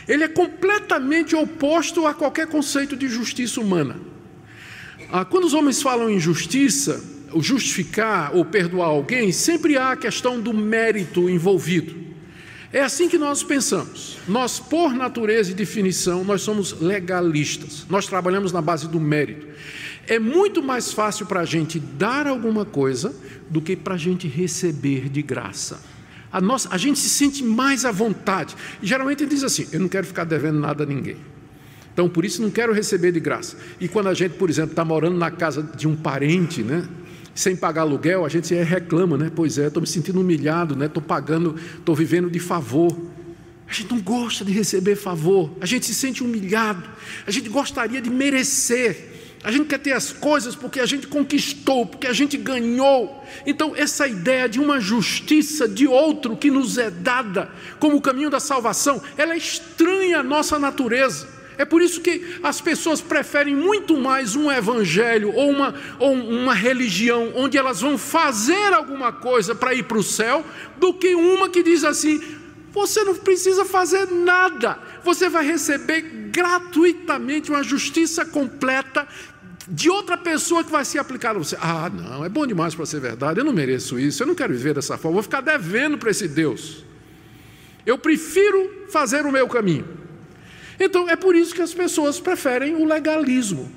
ele 0.08 0.24
é 0.24 0.28
completamente 0.28 1.36
oposto 1.36 2.04
a 2.04 2.12
qualquer 2.12 2.48
conceito 2.48 2.96
de 2.96 3.08
justiça 3.08 3.60
humana. 3.60 3.96
Ah, 5.10 5.24
quando 5.24 5.44
os 5.44 5.54
homens 5.54 5.80
falam 5.80 6.10
em 6.10 6.18
justiça, 6.18 7.00
o 7.32 7.40
justificar 7.40 8.34
ou 8.34 8.44
perdoar 8.44 8.88
alguém, 8.88 9.30
sempre 9.30 9.76
há 9.76 9.92
a 9.92 9.96
questão 9.96 10.40
do 10.40 10.52
mérito 10.52 11.30
envolvido. 11.30 11.94
É 12.72 12.82
assim 12.82 13.08
que 13.08 13.16
nós 13.16 13.44
pensamos. 13.44 14.18
Nós, 14.26 14.58
por 14.58 14.92
natureza 14.92 15.52
e 15.52 15.54
definição, 15.54 16.24
nós 16.24 16.42
somos 16.42 16.80
legalistas. 16.80 17.86
Nós 17.88 18.06
trabalhamos 18.06 18.50
na 18.50 18.60
base 18.60 18.88
do 18.88 18.98
mérito. 18.98 19.46
É 20.08 20.18
muito 20.18 20.62
mais 20.62 20.92
fácil 20.92 21.26
para 21.26 21.40
a 21.40 21.44
gente 21.44 21.78
dar 21.78 22.26
alguma 22.26 22.64
coisa 22.64 23.14
do 23.50 23.60
que 23.60 23.74
para 23.74 23.94
a 23.94 23.98
gente 23.98 24.28
receber 24.28 25.08
de 25.08 25.22
graça. 25.22 25.80
A, 26.32 26.40
nossa, 26.40 26.68
a 26.70 26.78
gente 26.78 26.98
se 26.98 27.08
sente 27.08 27.42
mais 27.42 27.84
à 27.84 27.90
vontade. 27.90 28.54
E 28.82 28.86
geralmente 28.86 29.22
ele 29.22 29.30
diz 29.30 29.42
assim: 29.42 29.66
Eu 29.72 29.80
não 29.80 29.88
quero 29.88 30.06
ficar 30.06 30.24
devendo 30.24 30.58
nada 30.58 30.84
a 30.84 30.86
ninguém. 30.86 31.16
Então, 31.92 32.08
por 32.08 32.24
isso, 32.24 32.42
não 32.42 32.50
quero 32.50 32.74
receber 32.74 33.10
de 33.10 33.20
graça. 33.20 33.56
E 33.80 33.88
quando 33.88 34.08
a 34.08 34.14
gente, 34.14 34.34
por 34.34 34.50
exemplo, 34.50 34.72
está 34.72 34.84
morando 34.84 35.16
na 35.16 35.30
casa 35.30 35.62
de 35.62 35.88
um 35.88 35.96
parente, 35.96 36.62
né? 36.62 36.86
Sem 37.34 37.56
pagar 37.56 37.82
aluguel, 37.82 38.24
a 38.24 38.28
gente 38.28 38.54
reclama, 38.54 39.16
né? 39.16 39.32
Pois 39.34 39.56
é, 39.56 39.68
estou 39.68 39.80
me 39.80 39.86
sentindo 39.86 40.20
humilhado, 40.20 40.76
né? 40.76 40.86
Estou 40.86 41.02
pagando, 41.02 41.56
estou 41.78 41.94
vivendo 41.94 42.30
de 42.30 42.38
favor. 42.38 42.94
A 43.68 43.72
gente 43.72 43.90
não 43.90 44.00
gosta 44.00 44.44
de 44.44 44.52
receber 44.52 44.94
favor, 44.94 45.50
a 45.60 45.66
gente 45.66 45.86
se 45.86 45.94
sente 45.94 46.22
humilhado, 46.22 46.88
a 47.26 47.30
gente 47.30 47.48
gostaria 47.48 48.00
de 48.00 48.08
merecer. 48.08 49.15
A 49.44 49.52
gente 49.52 49.66
quer 49.66 49.78
ter 49.78 49.92
as 49.92 50.12
coisas 50.12 50.56
porque 50.56 50.80
a 50.80 50.86
gente 50.86 51.06
conquistou, 51.06 51.86
porque 51.86 52.06
a 52.06 52.12
gente 52.12 52.36
ganhou. 52.36 53.24
Então, 53.46 53.74
essa 53.76 54.06
ideia 54.08 54.48
de 54.48 54.58
uma 54.58 54.80
justiça 54.80 55.68
de 55.68 55.86
outro 55.86 56.36
que 56.36 56.50
nos 56.50 56.78
é 56.78 56.90
dada 56.90 57.50
como 57.78 57.96
o 57.96 58.00
caminho 58.00 58.30
da 58.30 58.40
salvação, 58.40 59.00
ela 59.16 59.34
é 59.34 59.36
estranha 59.36 60.20
à 60.20 60.22
nossa 60.22 60.58
natureza. 60.58 61.36
É 61.58 61.64
por 61.64 61.80
isso 61.80 62.00
que 62.00 62.38
as 62.42 62.60
pessoas 62.60 63.00
preferem 63.00 63.54
muito 63.54 63.96
mais 63.96 64.36
um 64.36 64.50
evangelho 64.50 65.32
ou 65.34 65.50
uma, 65.50 65.74
ou 65.98 66.12
uma 66.12 66.52
religião 66.52 67.32
onde 67.34 67.56
elas 67.56 67.80
vão 67.80 67.96
fazer 67.96 68.74
alguma 68.74 69.10
coisa 69.10 69.54
para 69.54 69.72
ir 69.72 69.84
para 69.84 69.96
o 69.96 70.02
céu, 70.02 70.44
do 70.76 70.92
que 70.92 71.14
uma 71.14 71.48
que 71.48 71.62
diz 71.62 71.82
assim: 71.82 72.20
você 72.76 73.02
não 73.04 73.14
precisa 73.14 73.64
fazer 73.64 74.06
nada, 74.10 74.78
você 75.02 75.30
vai 75.30 75.46
receber 75.46 76.02
gratuitamente 76.30 77.50
uma 77.50 77.62
justiça 77.62 78.22
completa 78.22 79.08
de 79.66 79.88
outra 79.88 80.14
pessoa 80.18 80.62
que 80.62 80.70
vai 80.70 80.84
ser 80.84 80.98
aplicada 80.98 81.38
a 81.38 81.42
você. 81.42 81.56
Ah, 81.58 81.88
não, 81.88 82.22
é 82.22 82.28
bom 82.28 82.46
demais 82.46 82.74
para 82.74 82.84
ser 82.84 83.00
verdade, 83.00 83.40
eu 83.40 83.44
não 83.44 83.52
mereço 83.52 83.98
isso, 83.98 84.22
eu 84.22 84.26
não 84.26 84.34
quero 84.34 84.52
viver 84.52 84.74
dessa 84.74 84.98
forma, 84.98 85.14
vou 85.14 85.22
ficar 85.22 85.40
devendo 85.40 85.96
para 85.96 86.10
esse 86.10 86.28
Deus. 86.28 86.84
Eu 87.86 87.96
prefiro 87.96 88.84
fazer 88.90 89.24
o 89.24 89.32
meu 89.32 89.48
caminho. 89.48 89.88
Então, 90.78 91.08
é 91.08 91.16
por 91.16 91.34
isso 91.34 91.54
que 91.54 91.62
as 91.62 91.72
pessoas 91.72 92.20
preferem 92.20 92.74
o 92.74 92.84
legalismo. 92.84 93.72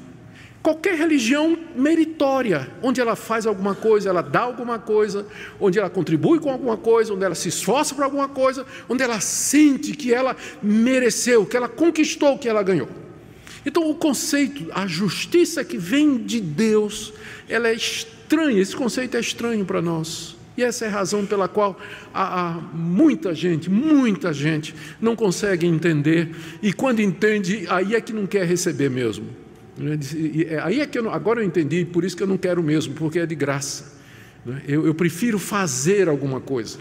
Qualquer 0.61 0.95
religião 0.95 1.57
meritória, 1.73 2.69
onde 2.83 2.99
ela 2.99 3.15
faz 3.15 3.47
alguma 3.47 3.73
coisa, 3.73 4.09
ela 4.09 4.21
dá 4.21 4.41
alguma 4.41 4.77
coisa, 4.77 5.25
onde 5.57 5.79
ela 5.79 5.89
contribui 5.89 6.39
com 6.39 6.51
alguma 6.51 6.75
coisa, 6.75 7.13
onde 7.13 7.23
ela 7.23 7.35
se 7.35 7.47
esforça 7.47 7.95
para 7.95 8.03
alguma 8.03 8.27
coisa, 8.27 8.65
onde 8.89 9.01
ela 9.01 9.21
sente 9.21 9.93
que 9.93 10.13
ela 10.13 10.35
mereceu, 10.61 11.45
que 11.45 11.55
ela 11.55 11.69
conquistou, 11.69 12.37
que 12.37 12.49
ela 12.49 12.61
ganhou. 12.61 12.89
Então, 13.65 13.89
o 13.89 13.95
conceito, 13.95 14.67
a 14.71 14.85
justiça 14.85 15.63
que 15.63 15.77
vem 15.77 16.17
de 16.17 16.41
Deus, 16.41 17.13
ela 17.47 17.69
é 17.69 17.73
estranha, 17.73 18.61
esse 18.61 18.75
conceito 18.75 19.15
é 19.15 19.19
estranho 19.21 19.63
para 19.63 19.81
nós. 19.81 20.35
E 20.57 20.63
essa 20.63 20.83
é 20.83 20.87
a 20.89 20.91
razão 20.91 21.25
pela 21.25 21.47
qual 21.47 21.79
há, 22.13 22.59
muita 22.73 23.33
gente, 23.33 23.69
muita 23.69 24.33
gente 24.33 24.75
não 24.99 25.15
consegue 25.15 25.65
entender, 25.65 26.35
e 26.61 26.73
quando 26.73 26.99
entende, 27.01 27.65
aí 27.69 27.95
é 27.95 28.01
que 28.01 28.11
não 28.11 28.27
quer 28.27 28.45
receber 28.45 28.89
mesmo. 28.89 29.25
É, 30.49 30.59
aí 30.59 30.81
é 30.81 30.85
que 30.85 30.99
eu, 30.99 31.09
agora 31.09 31.41
eu 31.41 31.45
entendi, 31.45 31.85
por 31.85 32.03
isso 32.03 32.15
que 32.15 32.23
eu 32.23 32.27
não 32.27 32.37
quero 32.37 32.61
mesmo, 32.61 32.93
porque 32.93 33.19
é 33.19 33.25
de 33.25 33.35
graça. 33.35 33.97
Né? 34.45 34.61
Eu, 34.67 34.85
eu 34.85 34.93
prefiro 34.93 35.39
fazer 35.39 36.09
alguma 36.09 36.41
coisa, 36.41 36.79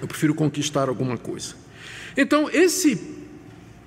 eu 0.00 0.08
prefiro 0.08 0.34
conquistar 0.34 0.88
alguma 0.88 1.18
coisa. 1.18 1.54
Então, 2.16 2.48
esse 2.50 3.16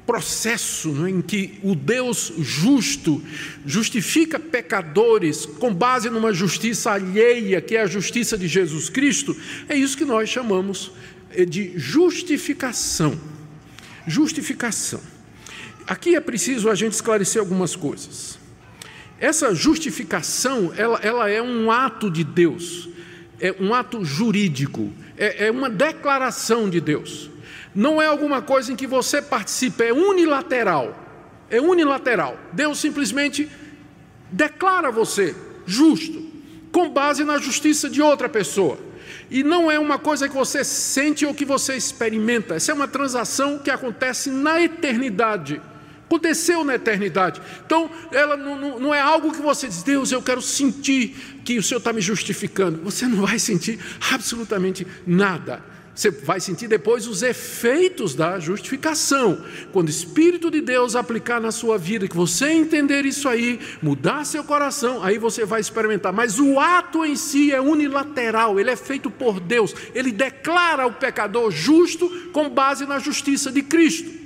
processo 0.05 0.89
né, 0.89 1.12
em 1.12 1.21
que 1.21 1.59
o 1.62 1.75
Deus 1.75 2.33
justo 2.39 3.21
justifica 3.65 4.39
pecadores 4.39 5.45
com 5.45 5.74
base 5.74 6.09
numa 6.09 6.33
justiça 6.33 6.91
alheia, 6.91 7.62
que 7.62 7.75
é 7.75 7.81
a 7.81 7.88
justiça 7.88 8.38
de 8.38 8.48
Jesus 8.48 8.89
Cristo, 8.89 9.36
é 9.67 9.75
isso 9.75 9.95
que 9.95 10.05
nós 10.05 10.27
chamamos 10.27 10.91
eh, 11.31 11.45
de 11.45 11.74
justificação. 11.77 13.19
Justificação. 14.07 15.00
Aqui 15.89 16.15
é 16.15 16.22
preciso 16.22 16.69
a 16.69 16.75
gente 16.75 16.93
esclarecer 16.93 17.41
algumas 17.41 17.75
coisas. 17.75 18.39
Essa 19.19 19.53
justificação, 19.53 20.72
ela, 20.77 21.00
ela 21.03 21.29
é 21.29 21.41
um 21.41 21.69
ato 21.69 22.10
de 22.10 22.24
Deus, 22.24 22.88
é 23.41 23.53
um 23.60 23.74
ato 23.74 24.05
jurídico, 24.05 24.93
é, 25.17 25.48
é 25.48 25.51
uma 25.51 25.69
declaração 25.69 26.69
de 26.69 26.79
Deus 26.79 27.29
não 27.74 28.01
é 28.01 28.08
alguma 28.08 28.41
coisa 28.41 28.72
em 28.72 28.75
que 28.75 28.88
você 28.88 29.22
participa, 29.22 29.84
é 29.84 29.93
unilateral. 29.93 30.98
É 31.50 31.62
unilateral. 31.62 32.38
Deus 32.51 32.79
simplesmente 32.79 33.50
declara 34.31 34.91
você 34.91 35.36
justo, 35.65 36.29
com 36.72 36.89
base 36.89 37.24
na 37.24 37.38
justiça 37.38 37.89
de 37.89 38.01
outra 38.01 38.27
pessoa. 38.27 38.77
E 39.29 39.43
não 39.43 39.69
é 39.69 39.79
uma 39.79 39.98
coisa 39.98 40.27
que 40.27 40.36
você 40.36 40.63
sente 40.63 41.25
ou 41.25 41.34
que 41.34 41.46
você 41.46 41.75
experimenta. 41.75 42.55
Essa 42.55 42.72
é 42.72 42.75
uma 42.75 42.88
transação 42.88 43.60
que 43.60 43.69
acontece 43.69 44.29
na 44.29 44.62
eternidade. 44.62 45.62
Aconteceu 46.09 46.63
na 46.63 46.73
eternidade. 46.73 47.39
Então, 47.63 47.87
ela 48.11 48.35
não, 48.35 48.59
não, 48.59 48.79
não, 48.79 48.93
é 48.95 48.99
algo 48.99 49.31
que 49.31 49.43
você 49.43 49.67
diz, 49.67 49.83
Deus, 49.83 50.11
eu 50.11 50.23
quero 50.23 50.41
sentir 50.41 51.15
que 51.45 51.59
o 51.59 51.61
Senhor 51.61 51.77
está 51.77 51.93
me 51.93 52.01
justificando. 52.01 52.81
Você 52.81 53.05
não 53.05 53.27
vai 53.27 53.37
sentir 53.37 53.79
absolutamente 54.11 54.87
nada. 55.05 55.63
Você 55.93 56.09
vai 56.09 56.39
sentir 56.39 56.67
depois 56.67 57.05
os 57.05 57.21
efeitos 57.21 58.15
da 58.15 58.39
justificação. 58.39 59.45
Quando 59.71 59.87
o 59.87 59.91
Espírito 59.91 60.49
de 60.49 60.61
Deus 60.61 60.95
aplicar 60.95 61.39
na 61.39 61.51
sua 61.51 61.77
vida, 61.77 62.07
que 62.07 62.15
você 62.15 62.47
entender 62.47 63.05
isso 63.05 63.29
aí, 63.29 63.59
mudar 63.79 64.25
seu 64.25 64.43
coração, 64.43 65.03
aí 65.03 65.19
você 65.19 65.45
vai 65.45 65.61
experimentar. 65.61 66.11
Mas 66.11 66.39
o 66.39 66.59
ato 66.59 67.05
em 67.05 67.15
si 67.15 67.51
é 67.51 67.61
unilateral, 67.61 68.59
ele 68.59 68.71
é 68.71 68.75
feito 68.75 69.11
por 69.11 69.39
Deus. 69.39 69.75
Ele 69.93 70.11
declara 70.11 70.87
o 70.87 70.93
pecador 70.93 71.51
justo 71.51 72.09
com 72.33 72.49
base 72.49 72.87
na 72.87 72.97
justiça 72.97 73.51
de 73.51 73.61
Cristo. 73.61 74.18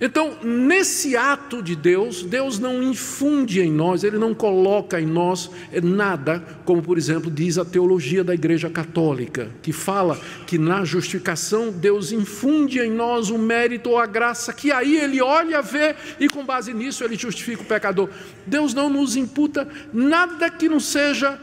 Então, 0.00 0.38
nesse 0.44 1.16
ato 1.16 1.60
de 1.60 1.74
Deus, 1.74 2.22
Deus 2.22 2.60
não 2.60 2.80
infunde 2.80 3.60
em 3.60 3.72
nós, 3.72 4.04
Ele 4.04 4.16
não 4.16 4.32
coloca 4.32 5.00
em 5.00 5.06
nós 5.06 5.50
nada, 5.82 6.40
como 6.64 6.80
por 6.80 6.96
exemplo 6.96 7.28
diz 7.28 7.58
a 7.58 7.64
teologia 7.64 8.22
da 8.22 8.32
Igreja 8.32 8.70
Católica, 8.70 9.50
que 9.60 9.72
fala 9.72 10.16
que 10.46 10.56
na 10.56 10.84
justificação 10.84 11.72
Deus 11.72 12.12
infunde 12.12 12.78
em 12.78 12.92
nós 12.92 13.28
o 13.28 13.36
mérito 13.36 13.90
ou 13.90 13.98
a 13.98 14.06
graça, 14.06 14.52
que 14.52 14.70
aí 14.70 14.96
Ele 14.96 15.20
olha, 15.20 15.60
vê 15.60 15.96
e 16.20 16.28
com 16.28 16.44
base 16.44 16.72
nisso 16.72 17.02
Ele 17.02 17.16
justifica 17.16 17.62
o 17.62 17.66
pecador. 17.66 18.08
Deus 18.46 18.72
não 18.72 18.88
nos 18.88 19.16
imputa 19.16 19.66
nada 19.92 20.48
que 20.48 20.68
não 20.68 20.78
seja 20.78 21.40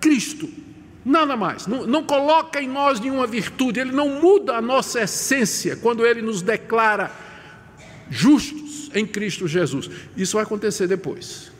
Cristo, 0.00 0.48
nada 1.04 1.36
mais, 1.36 1.68
não, 1.68 1.86
não 1.86 2.02
coloca 2.02 2.60
em 2.60 2.68
nós 2.68 2.98
nenhuma 2.98 3.28
virtude, 3.28 3.78
Ele 3.78 3.92
não 3.92 4.20
muda 4.20 4.56
a 4.56 4.60
nossa 4.60 5.02
essência 5.02 5.76
quando 5.76 6.04
Ele 6.04 6.20
nos 6.20 6.42
declara 6.42 7.30
justos 8.12 8.90
em 8.94 9.06
Cristo 9.06 9.48
Jesus. 9.48 9.90
Isso 10.16 10.34
vai 10.34 10.44
acontecer 10.44 10.86
depois. 10.86 11.50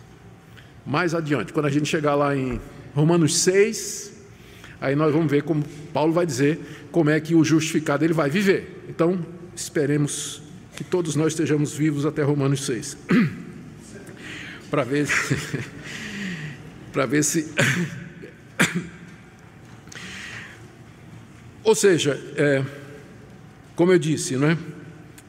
Mais 0.84 1.14
adiante, 1.14 1.52
quando 1.52 1.66
a 1.66 1.70
gente 1.70 1.88
chegar 1.88 2.14
lá 2.14 2.36
em 2.36 2.60
Romanos 2.94 3.38
6, 3.38 4.12
aí 4.80 4.94
nós 4.94 5.12
vamos 5.12 5.30
ver 5.30 5.42
como 5.42 5.64
Paulo 5.92 6.12
vai 6.12 6.26
dizer 6.26 6.58
como 6.90 7.08
é 7.08 7.18
que 7.20 7.34
o 7.34 7.42
justificado 7.42 8.04
ele 8.04 8.12
vai 8.12 8.28
viver. 8.28 8.84
Então, 8.88 9.24
esperemos 9.56 10.42
que 10.76 10.84
todos 10.84 11.16
nós 11.16 11.32
estejamos 11.32 11.72
vivos 11.72 12.04
até 12.04 12.22
Romanos 12.22 12.66
6. 12.66 12.96
Para 14.70 14.84
ver 14.84 15.06
para 16.92 17.06
ver 17.06 17.22
se 17.22 17.46
Ou 21.64 21.74
seja, 21.74 22.20
é, 22.36 22.64
como 23.76 23.92
eu 23.92 23.98
disse, 23.98 24.36
não 24.36 24.50
é? 24.50 24.58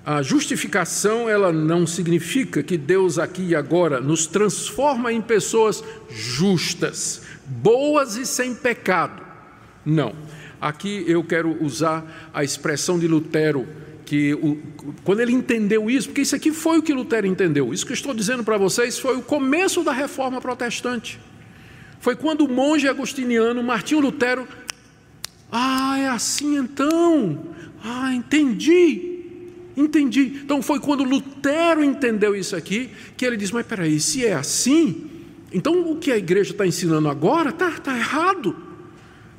A 0.05 0.21
justificação, 0.21 1.29
ela 1.29 1.53
não 1.53 1.87
significa 1.87 2.61
que 2.61 2.77
Deus 2.77 3.17
aqui 3.17 3.41
e 3.41 3.55
agora 3.55 4.01
nos 4.01 4.27
transforma 4.27 5.13
em 5.13 5.21
pessoas 5.21 5.81
justas, 6.09 7.21
boas 7.45 8.17
e 8.17 8.25
sem 8.25 8.53
pecado. 8.53 9.23
Não. 9.85 10.13
Aqui 10.59 11.05
eu 11.07 11.23
quero 11.23 11.63
usar 11.63 12.29
a 12.33 12.43
expressão 12.43 12.99
de 12.99 13.07
Lutero, 13.07 13.65
que 14.05 14.33
o, 14.33 14.61
quando 15.05 15.21
ele 15.21 15.31
entendeu 15.31 15.89
isso, 15.89 16.09
porque 16.09 16.21
isso 16.21 16.35
aqui 16.35 16.51
foi 16.51 16.79
o 16.79 16.83
que 16.83 16.93
Lutero 16.93 17.25
entendeu. 17.25 17.73
Isso 17.73 17.85
que 17.85 17.93
eu 17.93 17.95
estou 17.95 18.13
dizendo 18.13 18.43
para 18.43 18.57
vocês 18.57 18.99
foi 18.99 19.15
o 19.15 19.21
começo 19.21 19.83
da 19.83 19.93
reforma 19.93 20.41
protestante. 20.41 21.17
Foi 22.01 22.17
quando 22.17 22.41
o 22.41 22.49
monge 22.49 22.89
agostiniano 22.89 23.63
Martinho 23.63 24.01
Lutero, 24.01 24.45
ah, 25.49 25.97
é 25.97 26.09
assim 26.09 26.57
então. 26.57 27.55
Ah, 27.81 28.13
entendi. 28.13 29.12
Entendi. 29.75 30.41
Então 30.43 30.61
foi 30.61 30.79
quando 30.79 31.03
Lutero 31.03 31.83
entendeu 31.83 32.35
isso 32.35 32.55
aqui 32.55 32.89
que 33.17 33.25
ele 33.25 33.37
diz: 33.37 33.51
Mas 33.51 33.65
peraí, 33.65 33.99
se 33.99 34.25
é 34.25 34.33
assim, 34.33 35.09
então 35.51 35.91
o 35.91 35.97
que 35.97 36.11
a 36.11 36.17
igreja 36.17 36.51
está 36.51 36.65
ensinando 36.65 37.09
agora 37.09 37.49
está 37.49 37.71
tá 37.71 37.97
errado. 37.97 38.72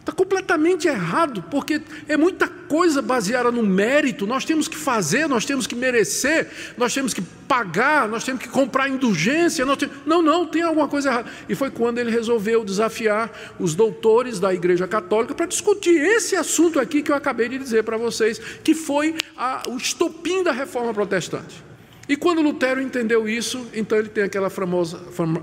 Está 0.04 0.12
completamente 0.12 0.86
errado, 0.86 1.42
porque 1.50 1.80
é 2.06 2.14
muita 2.14 2.46
coisa 2.46 3.00
baseada 3.00 3.50
no 3.50 3.62
mérito. 3.62 4.26
Nós 4.26 4.44
temos 4.44 4.68
que 4.68 4.76
fazer, 4.76 5.26
nós 5.26 5.46
temos 5.46 5.66
que 5.66 5.74
merecer, 5.74 6.46
nós 6.76 6.92
temos 6.92 7.14
que 7.14 7.22
pagar, 7.22 8.06
nós 8.06 8.22
temos 8.22 8.42
que 8.42 8.48
comprar 8.50 8.86
indulgência. 8.86 9.64
Temos... 9.78 9.96
Não, 10.04 10.20
não, 10.20 10.46
tem 10.46 10.60
alguma 10.60 10.88
coisa 10.88 11.08
errada. 11.08 11.30
E 11.48 11.54
foi 11.54 11.70
quando 11.70 12.00
ele 12.00 12.10
resolveu 12.10 12.62
desafiar 12.62 13.32
os 13.58 13.74
doutores 13.74 14.38
da 14.38 14.52
Igreja 14.52 14.86
Católica 14.86 15.34
para 15.34 15.46
discutir 15.46 15.96
esse 15.98 16.36
assunto 16.36 16.78
aqui 16.78 17.02
que 17.02 17.10
eu 17.10 17.16
acabei 17.16 17.48
de 17.48 17.56
dizer 17.56 17.82
para 17.82 17.96
vocês, 17.96 18.38
que 18.62 18.74
foi 18.74 19.14
a, 19.34 19.62
o 19.70 19.78
estopim 19.78 20.42
da 20.42 20.52
reforma 20.52 20.92
protestante. 20.92 21.64
E 22.06 22.14
quando 22.14 22.42
Lutero 22.42 22.82
entendeu 22.82 23.26
isso, 23.26 23.66
então 23.72 23.96
ele 23.96 24.10
tem 24.10 24.24
aquela 24.24 24.50
famosa, 24.50 25.00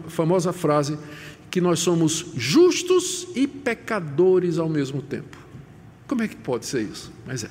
famosa 0.08 0.54
frase 0.54 1.00
que 1.52 1.60
nós 1.60 1.80
somos 1.80 2.28
justos 2.38 3.28
e 3.36 3.46
pecadores 3.46 4.58
ao 4.58 4.70
mesmo 4.70 5.02
tempo. 5.02 5.38
Como 6.08 6.24
é 6.24 6.28
que 6.28 6.38
pode 6.38 6.66
ser 6.66 6.82
isso? 6.82 7.12
Mas 7.28 7.44
é. 7.44 7.50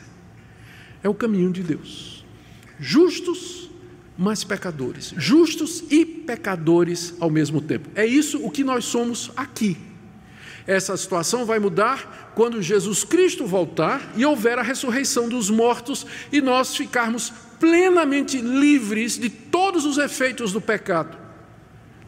É 1.03 1.09
o 1.09 1.15
caminho 1.15 1.53
de 1.53 1.63
Deus. 1.63 2.25
Justos, 2.79 3.71
mas 4.17 4.43
pecadores. 4.43 5.13
Justos 5.19 5.85
e 5.91 6.07
pecadores 6.07 7.15
ao 7.21 7.29
mesmo 7.29 7.61
tempo. 7.61 7.91
É 7.95 8.07
isso 8.07 8.43
o 8.43 8.51
que 8.51 8.65
nós 8.65 8.87
somos 8.87 9.31
aqui. 9.37 9.77
Essa 10.67 10.97
situação 10.97 11.45
vai 11.45 11.59
mudar 11.59 12.33
quando 12.35 12.63
Jesus 12.63 13.05
Cristo 13.05 13.47
voltar 13.47 14.13
e 14.17 14.25
houver 14.25 14.59
a 14.59 14.63
ressurreição 14.63 15.29
dos 15.29 15.51
mortos 15.51 16.07
e 16.33 16.41
nós 16.41 16.75
ficarmos 16.75 17.33
plenamente 17.59 18.41
livres 18.41 19.19
de 19.19 19.29
todos 19.29 19.85
os 19.85 19.99
efeitos 19.99 20.53
do 20.53 20.61
pecado 20.61 21.20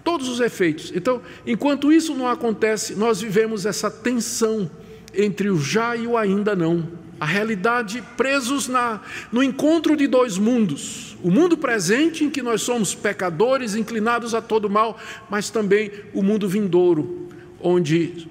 todos 0.04 0.28
os 0.28 0.40
efeitos. 0.40 0.92
Então, 0.94 1.20
enquanto 1.46 1.92
isso 1.92 2.14
não 2.14 2.28
acontece, 2.28 2.94
nós 2.94 3.20
vivemos 3.20 3.66
essa 3.66 3.90
tensão 3.90 4.70
entre 5.14 5.50
o 5.50 5.58
já 5.58 5.96
e 5.96 6.06
o 6.06 6.16
ainda 6.16 6.54
não. 6.56 6.88
A 7.20 7.26
realidade 7.26 8.02
presos 8.16 8.66
na, 8.66 9.00
no 9.30 9.42
encontro 9.42 9.96
de 9.96 10.06
dois 10.06 10.38
mundos. 10.38 11.16
O 11.22 11.30
mundo 11.30 11.56
presente, 11.56 12.24
em 12.24 12.30
que 12.30 12.42
nós 12.42 12.62
somos 12.62 12.94
pecadores, 12.94 13.76
inclinados 13.76 14.34
a 14.34 14.42
todo 14.42 14.68
mal, 14.68 14.98
mas 15.30 15.50
também 15.50 15.92
o 16.12 16.22
mundo 16.22 16.48
vindouro, 16.48 17.28
onde 17.60 18.26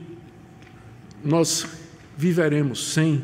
nós 1.23 1.65
viveremos 2.17 2.93
sem 2.93 3.21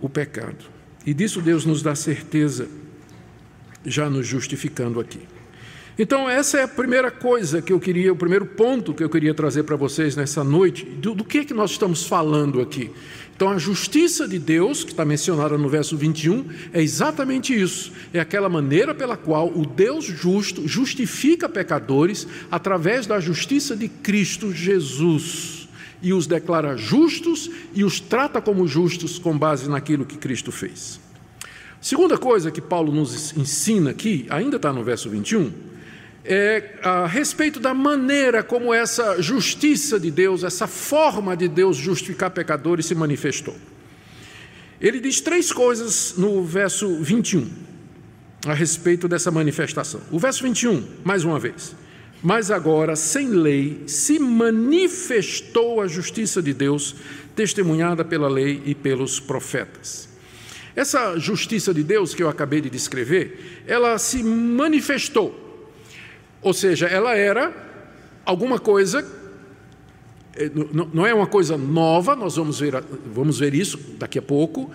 o 0.00 0.08
pecado. 0.08 0.64
E 1.04 1.12
disso 1.12 1.42
Deus 1.42 1.66
nos 1.66 1.82
dá 1.82 1.94
certeza, 1.94 2.66
já 3.84 4.08
nos 4.08 4.26
justificando 4.26 4.98
aqui. 4.98 5.20
Então, 5.98 6.28
essa 6.28 6.58
é 6.58 6.62
a 6.62 6.68
primeira 6.68 7.10
coisa 7.10 7.62
que 7.62 7.72
eu 7.72 7.80
queria, 7.80 8.12
o 8.12 8.16
primeiro 8.16 8.44
ponto 8.44 8.92
que 8.92 9.02
eu 9.02 9.08
queria 9.08 9.32
trazer 9.32 9.62
para 9.62 9.76
vocês 9.76 10.14
nessa 10.14 10.44
noite. 10.44 10.84
Do, 10.84 11.14
do 11.14 11.24
que, 11.24 11.42
que 11.42 11.54
nós 11.54 11.70
estamos 11.70 12.04
falando 12.04 12.60
aqui? 12.60 12.90
Então, 13.34 13.48
a 13.48 13.56
justiça 13.56 14.28
de 14.28 14.38
Deus, 14.38 14.84
que 14.84 14.90
está 14.90 15.06
mencionada 15.06 15.56
no 15.56 15.70
verso 15.70 15.96
21, 15.96 16.44
é 16.74 16.82
exatamente 16.82 17.58
isso. 17.58 17.92
É 18.12 18.20
aquela 18.20 18.48
maneira 18.48 18.94
pela 18.94 19.16
qual 19.16 19.48
o 19.48 19.64
Deus 19.64 20.04
justo 20.04 20.68
justifica 20.68 21.48
pecadores 21.48 22.28
através 22.50 23.06
da 23.06 23.18
justiça 23.18 23.74
de 23.74 23.88
Cristo 23.88 24.52
Jesus. 24.52 25.66
E 26.02 26.12
os 26.12 26.26
declara 26.26 26.76
justos 26.76 27.50
e 27.74 27.84
os 27.84 28.00
trata 28.00 28.42
como 28.42 28.68
justos 28.68 29.18
com 29.18 29.36
base 29.36 29.66
naquilo 29.66 30.04
que 30.04 30.18
Cristo 30.18 30.52
fez. 30.52 31.00
Segunda 31.80 32.18
coisa 32.18 32.50
que 32.50 32.60
Paulo 32.60 32.92
nos 32.92 33.34
ensina 33.34 33.90
aqui, 33.90 34.26
ainda 34.28 34.56
está 34.56 34.72
no 34.72 34.84
verso 34.84 35.08
21, 35.08 35.75
é, 36.26 36.78
a 36.82 37.06
respeito 37.06 37.58
da 37.60 37.72
maneira 37.72 38.42
como 38.42 38.74
essa 38.74 39.20
justiça 39.22 39.98
de 39.98 40.10
Deus, 40.10 40.44
essa 40.44 40.66
forma 40.66 41.36
de 41.36 41.48
Deus 41.48 41.76
justificar 41.76 42.30
pecadores 42.30 42.86
se 42.86 42.94
manifestou. 42.94 43.56
Ele 44.80 45.00
diz 45.00 45.20
três 45.20 45.52
coisas 45.52 46.14
no 46.16 46.44
verso 46.44 47.02
21. 47.02 47.48
a 48.46 48.54
respeito 48.54 49.08
dessa 49.08 49.30
manifestação. 49.30 50.00
O 50.10 50.18
verso 50.18 50.42
21, 50.44 50.84
mais 51.04 51.24
uma 51.24 51.38
vez. 51.38 51.74
Mas 52.22 52.50
agora, 52.50 52.94
sem 52.94 53.28
lei, 53.28 53.82
se 53.86 54.18
manifestou 54.18 55.80
a 55.80 55.88
justiça 55.88 56.42
de 56.42 56.52
Deus, 56.52 56.94
testemunhada 57.34 58.04
pela 58.04 58.28
lei 58.28 58.62
e 58.64 58.74
pelos 58.74 59.18
profetas. 59.18 60.08
Essa 60.74 61.18
justiça 61.18 61.72
de 61.72 61.82
Deus 61.82 62.14
que 62.14 62.22
eu 62.22 62.28
acabei 62.28 62.60
de 62.60 62.70
descrever, 62.70 63.62
ela 63.66 63.98
se 63.98 64.22
manifestou. 64.22 65.45
Ou 66.46 66.54
seja, 66.54 66.86
ela 66.86 67.16
era 67.16 67.52
alguma 68.24 68.56
coisa, 68.56 69.04
eh, 70.36 70.48
não 70.94 71.04
é 71.04 71.12
uma 71.12 71.26
coisa 71.26 71.58
nova, 71.58 72.14
nós 72.14 72.36
vamos 72.36 72.60
ver, 72.60 72.84
vamos 73.12 73.40
ver 73.40 73.52
isso 73.52 73.76
daqui 73.98 74.16
a 74.16 74.22
pouco, 74.22 74.70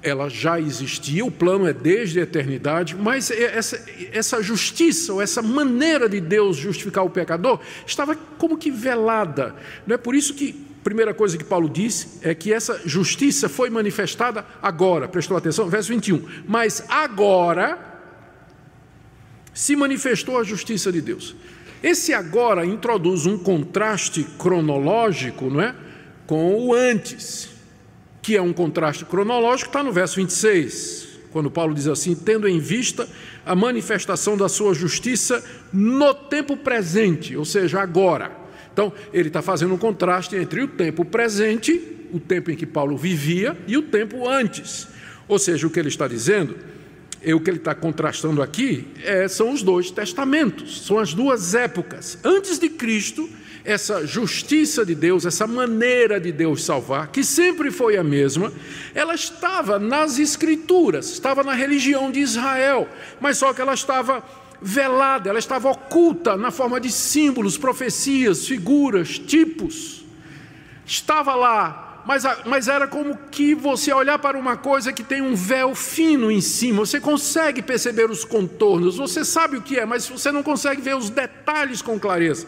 ela 0.00 0.28
já 0.28 0.60
existia, 0.60 1.24
o 1.24 1.30
plano 1.30 1.66
é 1.66 1.72
desde 1.72 2.20
a 2.20 2.22
eternidade, 2.22 2.94
mas 2.94 3.32
essa, 3.32 3.84
essa 4.12 4.40
justiça, 4.40 5.14
ou 5.14 5.20
essa 5.20 5.42
maneira 5.42 6.08
de 6.08 6.20
Deus 6.20 6.56
justificar 6.56 7.04
o 7.04 7.10
pecador, 7.10 7.58
estava 7.84 8.14
como 8.38 8.56
que 8.56 8.70
velada. 8.70 9.56
Não 9.84 9.96
é 9.96 9.98
por 9.98 10.14
isso 10.14 10.32
que 10.34 10.52
primeira 10.84 11.12
coisa 11.12 11.36
que 11.36 11.42
Paulo 11.42 11.68
disse 11.68 12.20
é 12.22 12.32
que 12.32 12.52
essa 12.52 12.80
justiça 12.84 13.48
foi 13.48 13.70
manifestada 13.70 14.46
agora, 14.62 15.08
prestou 15.08 15.36
atenção, 15.36 15.68
verso 15.68 15.88
21. 15.88 16.22
Mas 16.46 16.84
agora 16.88 17.91
se 19.52 19.76
manifestou 19.76 20.38
a 20.38 20.44
justiça 20.44 20.90
de 20.90 21.00
Deus. 21.00 21.34
Esse 21.82 22.12
agora 22.14 22.64
introduz 22.64 23.26
um 23.26 23.36
contraste 23.36 24.24
cronológico, 24.38 25.50
não 25.50 25.60
é? 25.60 25.74
Com 26.26 26.54
o 26.54 26.74
antes 26.74 27.50
que 28.22 28.36
é 28.36 28.40
um 28.40 28.52
contraste 28.52 29.04
cronológico, 29.04 29.68
está 29.68 29.82
no 29.82 29.92
verso 29.92 30.16
26, 30.16 31.08
quando 31.32 31.50
Paulo 31.50 31.74
diz 31.74 31.88
assim: 31.88 32.14
tendo 32.14 32.48
em 32.48 32.60
vista 32.60 33.08
a 33.44 33.54
manifestação 33.54 34.36
da 34.36 34.48
sua 34.48 34.72
justiça 34.72 35.44
no 35.72 36.14
tempo 36.14 36.56
presente, 36.56 37.36
ou 37.36 37.44
seja, 37.44 37.80
agora. 37.80 38.30
Então, 38.72 38.92
ele 39.12 39.28
está 39.28 39.42
fazendo 39.42 39.74
um 39.74 39.78
contraste 39.78 40.36
entre 40.36 40.62
o 40.62 40.68
tempo 40.68 41.04
presente, 41.04 42.06
o 42.12 42.20
tempo 42.20 42.50
em 42.50 42.56
que 42.56 42.64
Paulo 42.64 42.96
vivia, 42.96 43.56
e 43.66 43.76
o 43.76 43.82
tempo 43.82 44.26
antes. 44.28 44.86
Ou 45.28 45.38
seja, 45.38 45.66
o 45.66 45.70
que 45.70 45.78
ele 45.78 45.88
está 45.88 46.06
dizendo, 46.06 46.56
o 47.28 47.40
que 47.40 47.50
ele 47.50 47.58
está 47.58 47.74
contrastando 47.74 48.42
aqui, 48.42 48.88
é, 49.04 49.28
são 49.28 49.52
os 49.52 49.62
dois 49.62 49.90
testamentos, 49.90 50.86
são 50.86 50.98
as 50.98 51.14
duas 51.14 51.54
épocas. 51.54 52.18
Antes 52.24 52.58
de 52.58 52.68
Cristo 52.68 53.28
essa 53.64 54.06
justiça 54.06 54.84
de 54.84 54.94
Deus, 54.94 55.24
essa 55.24 55.46
maneira 55.46 56.20
de 56.20 56.32
Deus 56.32 56.64
salvar, 56.64 57.08
que 57.08 57.22
sempre 57.22 57.70
foi 57.70 57.96
a 57.96 58.02
mesma, 58.02 58.52
ela 58.94 59.14
estava 59.14 59.78
nas 59.78 60.18
Escrituras, 60.18 61.10
estava 61.10 61.44
na 61.44 61.54
religião 61.54 62.10
de 62.10 62.20
Israel, 62.20 62.88
mas 63.20 63.38
só 63.38 63.52
que 63.52 63.60
ela 63.60 63.74
estava 63.74 64.22
velada, 64.60 65.28
ela 65.28 65.38
estava 65.38 65.70
oculta 65.70 66.36
na 66.36 66.50
forma 66.50 66.80
de 66.80 66.90
símbolos, 66.90 67.58
profecias, 67.58 68.46
figuras, 68.46 69.18
tipos. 69.18 70.04
Estava 70.84 71.34
lá, 71.34 71.91
mas, 72.04 72.24
mas 72.44 72.68
era 72.68 72.86
como 72.86 73.16
que 73.30 73.54
você 73.54 73.92
olhar 73.92 74.18
para 74.18 74.38
uma 74.38 74.56
coisa 74.56 74.92
que 74.92 75.02
tem 75.02 75.22
um 75.22 75.34
véu 75.34 75.74
fino 75.74 76.30
em 76.30 76.40
cima, 76.40 76.84
você 76.84 77.00
consegue 77.00 77.62
perceber 77.62 78.10
os 78.10 78.24
contornos, 78.24 78.96
você 78.96 79.24
sabe 79.24 79.56
o 79.56 79.62
que 79.62 79.78
é, 79.78 79.86
mas 79.86 80.08
você 80.08 80.32
não 80.32 80.42
consegue 80.42 80.80
ver 80.80 80.96
os 80.96 81.10
detalhes 81.10 81.80
com 81.80 81.98
clareza. 81.98 82.46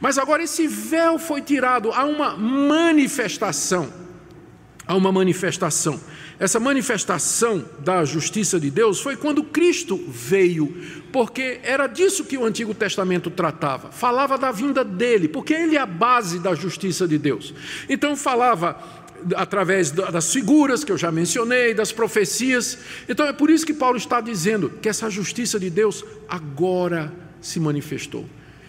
Mas 0.00 0.18
agora 0.18 0.42
esse 0.42 0.66
véu 0.68 1.18
foi 1.18 1.40
tirado, 1.40 1.92
há 1.92 2.04
uma 2.04 2.36
manifestação. 2.36 4.03
Há 4.86 4.94
uma 4.94 5.10
manifestação. 5.10 5.98
Essa 6.38 6.60
manifestação 6.60 7.64
da 7.78 8.04
justiça 8.04 8.60
de 8.60 8.70
Deus 8.70 9.00
foi 9.00 9.16
quando 9.16 9.42
Cristo 9.42 9.96
veio, 10.08 10.74
porque 11.12 11.60
era 11.62 11.86
disso 11.86 12.24
que 12.24 12.36
o 12.36 12.44
Antigo 12.44 12.74
Testamento 12.74 13.30
tratava. 13.30 13.90
Falava 13.90 14.36
da 14.36 14.50
vinda 14.50 14.84
dele, 14.84 15.28
porque 15.28 15.54
ele 15.54 15.76
é 15.76 15.80
a 15.80 15.86
base 15.86 16.38
da 16.38 16.54
justiça 16.54 17.08
de 17.08 17.16
Deus. 17.16 17.54
Então 17.88 18.16
falava 18.16 18.76
através 19.36 19.90
das 19.90 20.32
figuras 20.32 20.84
que 20.84 20.92
eu 20.92 20.98
já 20.98 21.10
mencionei, 21.10 21.72
das 21.72 21.92
profecias. 21.92 22.78
Então 23.08 23.26
é 23.26 23.32
por 23.32 23.48
isso 23.48 23.64
que 23.64 23.72
Paulo 23.72 23.96
está 23.96 24.20
dizendo 24.20 24.68
que 24.82 24.88
essa 24.88 25.08
justiça 25.08 25.58
de 25.58 25.70
Deus 25.70 26.04
agora 26.28 27.12
se 27.40 27.58
manifestou. 27.58 28.26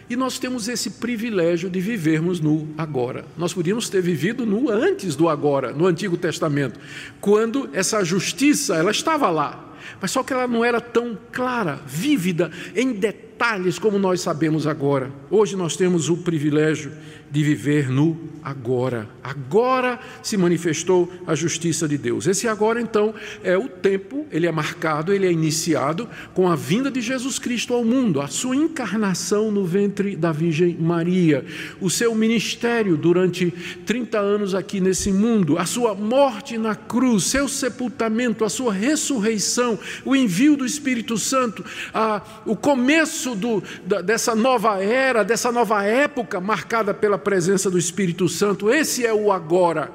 E 0.10 0.15
nós 0.15 0.38
temos 0.38 0.68
esse 0.68 0.91
privilégio 0.91 1.70
de 1.70 1.80
vivermos 1.80 2.39
no 2.39 2.68
agora. 2.78 3.26
Nós 3.38 3.54
podíamos 3.54 3.89
ter 3.89 4.02
vivido 4.02 4.46
no 4.46 4.70
antes 4.70 5.15
do 5.15 5.28
agora, 5.28 5.72
no 5.72 5.86
Antigo 5.86 6.15
Testamento, 6.15 6.80
quando 7.20 7.70
essa 7.74 8.04
justiça 8.04 8.76
ela 8.76 8.91
estava 8.91 9.30
lá, 9.30 9.76
mas 10.00 10.12
só 10.12 10.24
que 10.24 10.32
ela 10.32 10.48
não 10.48 10.63
era 10.63 10.80
tão 10.80 11.18
clara, 11.32 11.80
vívida, 11.88 12.52
em 12.76 12.94
detalhes 12.94 13.35
como 13.82 14.00
nós 14.00 14.21
sabemos 14.21 14.65
agora. 14.65 15.12
Hoje 15.30 15.56
nós 15.56 15.76
temos 15.76 16.10
o 16.10 16.17
privilégio 16.17 16.91
de 17.32 17.43
viver 17.43 17.89
no 17.89 18.17
agora. 18.41 19.10
Agora 19.24 20.00
se 20.21 20.38
manifestou 20.38 21.12
a 21.26 21.34
justiça 21.34 21.88
de 21.88 21.98
Deus. 21.98 22.28
Esse 22.28 22.48
agora, 22.48 22.80
então, 22.80 23.13
é 23.43 23.58
o 23.58 23.67
tempo, 23.67 24.26
ele 24.32 24.45
é 24.45 24.52
marcado, 24.52 25.12
ele 25.12 25.26
é 25.26 25.32
iniciado 25.32 26.08
com 26.34 26.48
a 26.48 26.56
vinda 26.56 26.91
de 26.91 27.02
Jesus 27.02 27.39
Cristo 27.39 27.74
ao 27.74 27.84
mundo, 27.84 28.21
a 28.21 28.28
sua 28.28 28.56
encarnação 28.56 29.52
no 29.52 29.65
ventre 29.65 30.15
da 30.15 30.32
Virgem 30.32 30.78
Maria, 30.80 31.43
o 31.82 31.89
seu 31.89 32.13
ministério 32.13 32.95
durante 32.95 33.52
30 33.86 34.19
anos 34.19 34.54
aqui 34.54 34.80
nesse 34.80 35.12
mundo, 35.12 35.58
a 35.58 35.65
sua 35.65 35.95
morte 35.95 36.58
na 36.58 36.76
cruz, 36.76 37.24
seu 37.24 37.48
sepultamento, 37.48 38.45
a 38.45 38.50
sua 38.50 38.71
ressurreição, 38.71 39.78
o 40.06 40.15
envio 40.15 40.56
do 40.56 40.65
Espírito 40.65 41.17
Santo, 41.17 41.65
a, 41.91 42.21
o 42.45 42.56
começo 42.56 43.25
do, 43.34 43.64
da, 43.86 44.02
dessa 44.02 44.36
nova 44.36 44.84
era, 44.84 45.24
dessa 45.24 45.52
nova 45.52 45.84
época 45.84 46.40
marcada 46.40 46.94
pela 46.94 47.18
presença 47.18 47.72
do 47.72 47.80
Espírito 47.80 48.28
Santo. 48.28 48.70
Esse 48.70 49.06
é 49.06 49.14
o 49.14 49.32
agora. 49.32 49.92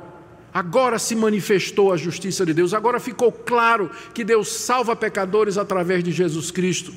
Agora 0.52 0.98
se 0.98 1.14
manifestou 1.14 1.92
a 1.92 1.96
justiça 1.96 2.44
de 2.44 2.52
Deus, 2.52 2.74
agora 2.74 2.98
ficou 2.98 3.30
claro 3.30 3.88
que 4.12 4.24
Deus 4.24 4.48
salva 4.48 4.96
pecadores 4.96 5.56
através 5.56 6.02
de 6.02 6.10
Jesus 6.10 6.50
Cristo. 6.50 6.92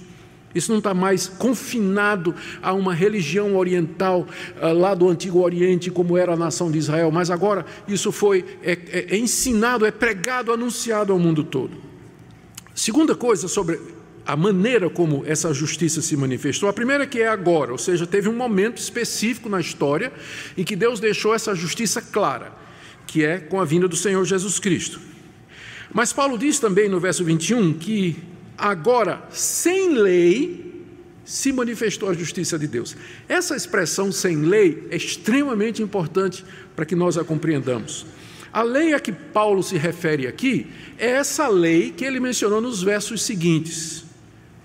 Isso 0.56 0.72
não 0.72 0.80
está 0.80 0.94
mais 0.94 1.28
confinado 1.28 2.36
a 2.62 2.74
uma 2.74 2.94
religião 2.94 3.56
oriental 3.56 4.28
ah, 4.62 4.72
lá 4.72 4.94
do 4.94 5.10
Antigo 5.10 5.42
Oriente, 5.42 5.90
como 5.90 6.18
era 6.18 6.34
a 6.34 6.38
nação 6.38 6.72
de 6.72 6.78
Israel, 6.78 7.12
mas 7.12 7.32
agora 7.32 7.66
isso 7.88 8.12
foi 8.12 8.46
é, 8.62 8.74
é, 8.74 9.16
é 9.16 9.18
ensinado, 9.18 9.86
é 9.86 9.92
pregado, 9.92 10.52
anunciado 10.52 11.12
ao 11.12 11.20
mundo 11.20 11.44
todo. 11.44 11.72
Segunda 12.76 13.16
coisa 13.16 13.48
sobre 13.48 13.80
a 14.26 14.36
maneira 14.36 14.90
como 14.90 15.24
essa 15.26 15.54
justiça 15.54 16.02
se 16.02 16.16
manifestou. 16.16 16.70
A 16.70 16.74
primeira 16.74 17.06
que 17.06 17.22
é 17.22 17.28
agora, 17.28 17.72
ou 17.72 17.78
seja, 17.78 18.08
teve 18.08 18.30
um 18.30 18.36
momento 18.36 18.78
específico 18.78 19.50
na 19.50 19.60
história 19.60 20.12
em 20.58 20.64
que 20.64 20.76
Deus 20.76 21.00
deixou 21.00 21.34
essa 21.34 21.54
justiça 21.54 22.02
clara, 22.02 22.54
que 23.06 23.24
é 23.24 23.40
com 23.40 23.60
a 23.60 23.66
vinda 23.66 23.88
do 23.88 23.96
Senhor 23.96 24.24
Jesus 24.26 24.60
Cristo. 24.60 25.00
Mas 25.94 26.14
Paulo 26.14 26.38
diz 26.38 26.60
também 26.60 26.90
no 26.90 27.00
verso 27.00 27.24
21 27.24 27.74
que 27.74 28.18
agora, 28.58 29.22
sem 29.30 29.94
lei, 29.94 30.74
se 31.26 31.52
manifestou 31.52 32.10
a 32.10 32.14
justiça 32.14 32.58
de 32.58 32.68
Deus. 32.68 32.96
Essa 33.28 33.56
expressão 33.56 34.12
sem 34.12 34.38
lei 34.38 34.88
é 34.90 34.96
extremamente 34.96 35.82
importante 35.82 36.44
para 36.76 36.86
que 36.86 36.96
nós 36.96 37.18
a 37.18 37.24
compreendamos. 37.24 38.06
A 38.52 38.62
lei 38.62 38.94
a 38.94 39.00
que 39.00 39.12
Paulo 39.12 39.64
se 39.64 39.78
refere 39.78 40.28
aqui 40.28 40.68
é 40.98 41.12
essa 41.12 41.48
lei 41.48 41.92
que 41.92 42.06
ele 42.06 42.20
mencionou 42.20 42.62
nos 42.62 42.84
versos 42.84 43.24
seguintes. 43.24 44.03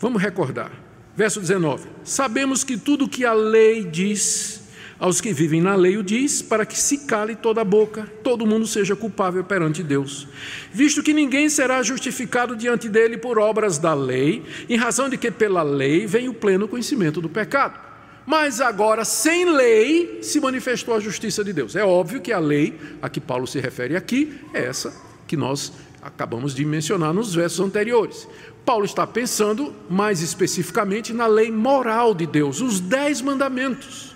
Vamos 0.01 0.23
recordar. 0.23 0.71
Verso 1.17 1.41
19: 1.41 1.89
Sabemos 2.05 2.63
que 2.63 2.77
tudo 2.77 3.09
que 3.09 3.25
a 3.25 3.33
lei 3.33 3.85
diz, 3.85 4.63
aos 5.01 5.21
que 5.21 5.33
vivem 5.33 5.61
na 5.61 5.75
lei 5.75 5.97
o 5.97 6.03
diz, 6.03 6.41
para 6.41 6.65
que 6.65 6.79
se 6.79 6.99
cale 6.99 7.35
toda 7.35 7.61
a 7.61 7.65
boca, 7.65 8.09
todo 8.23 8.47
mundo 8.47 8.67
seja 8.67 8.95
culpável 8.95 9.43
perante 9.43 9.83
Deus. 9.83 10.29
Visto 10.73 11.03
que 11.03 11.13
ninguém 11.13 11.49
será 11.49 11.83
justificado 11.83 12.55
diante 12.55 12.89
dele 12.89 13.19
por 13.19 13.39
obras 13.39 13.79
da 13.79 13.95
lei, 13.95 14.45
em 14.69 14.77
razão 14.77 15.09
de 15.09 15.19
que 15.19 15.31
pela 15.31 15.63
lei 15.63 16.07
vem 16.07 16.29
o 16.29 16.35
pleno 16.35 16.69
conhecimento 16.69 17.21
do 17.21 17.29
pecado. 17.29 17.89
Mas 18.25 18.61
agora, 18.61 19.05
sem 19.05 19.51
lei, 19.51 20.19
se 20.23 20.39
manifestou 20.39 20.95
a 20.95 21.01
justiça 21.01 21.43
de 21.43 21.53
Deus. 21.53 21.75
É 21.75 21.83
óbvio 21.83 22.21
que 22.21 22.31
a 22.33 22.39
lei 22.39 22.79
a 23.01 23.09
que 23.09 23.21
Paulo 23.21 23.47
se 23.47 23.59
refere 23.59 23.97
aqui 23.97 24.39
é 24.53 24.67
essa 24.67 24.93
que 25.27 25.37
nós 25.37 25.73
acabamos 26.03 26.55
de 26.55 26.65
mencionar 26.65 27.13
nos 27.13 27.35
versos 27.35 27.61
anteriores. 27.61 28.29
Paulo 28.69 28.85
está 28.85 29.07
pensando 29.07 29.75
mais 29.89 30.21
especificamente 30.21 31.15
na 31.15 31.27
lei 31.27 31.51
moral 31.51 32.13
de 32.13 32.27
Deus, 32.27 32.61
os 32.61 32.81
dez 32.81 33.23
mandamentos, 33.23 34.15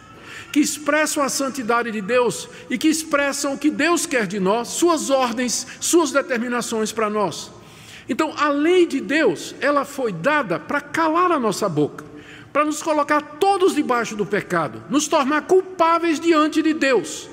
que 0.53 0.61
expressam 0.61 1.23
a 1.23 1.31
santidade 1.31 1.91
de 1.91 2.03
Deus 2.03 2.51
e 2.69 2.77
que 2.77 2.87
expressam 2.87 3.55
o 3.55 3.59
que 3.59 3.71
Deus 3.71 4.05
quer 4.05 4.27
de 4.27 4.39
nós, 4.39 4.69
suas 4.69 5.09
ordens, 5.09 5.67
suas 5.81 6.13
determinações 6.13 6.93
para 6.93 7.09
nós. 7.09 7.51
Então, 8.07 8.35
a 8.37 8.51
lei 8.51 8.85
de 8.85 9.01
Deus, 9.01 9.55
ela 9.59 9.87
foi 9.87 10.13
dada 10.13 10.61
para 10.61 10.83
calar 10.83 11.33
a 11.33 11.41
nossa 11.41 11.67
boca, 11.67 12.05
para 12.53 12.63
nos 12.63 12.83
colocar 12.83 13.23
todos 13.23 13.75
debaixo 13.75 14.15
do 14.15 14.27
pecado, 14.27 14.85
nos 14.91 15.09
tornar 15.09 15.47
culpáveis 15.47 16.21
diante 16.21 16.61
de 16.61 16.75
Deus. 16.75 17.27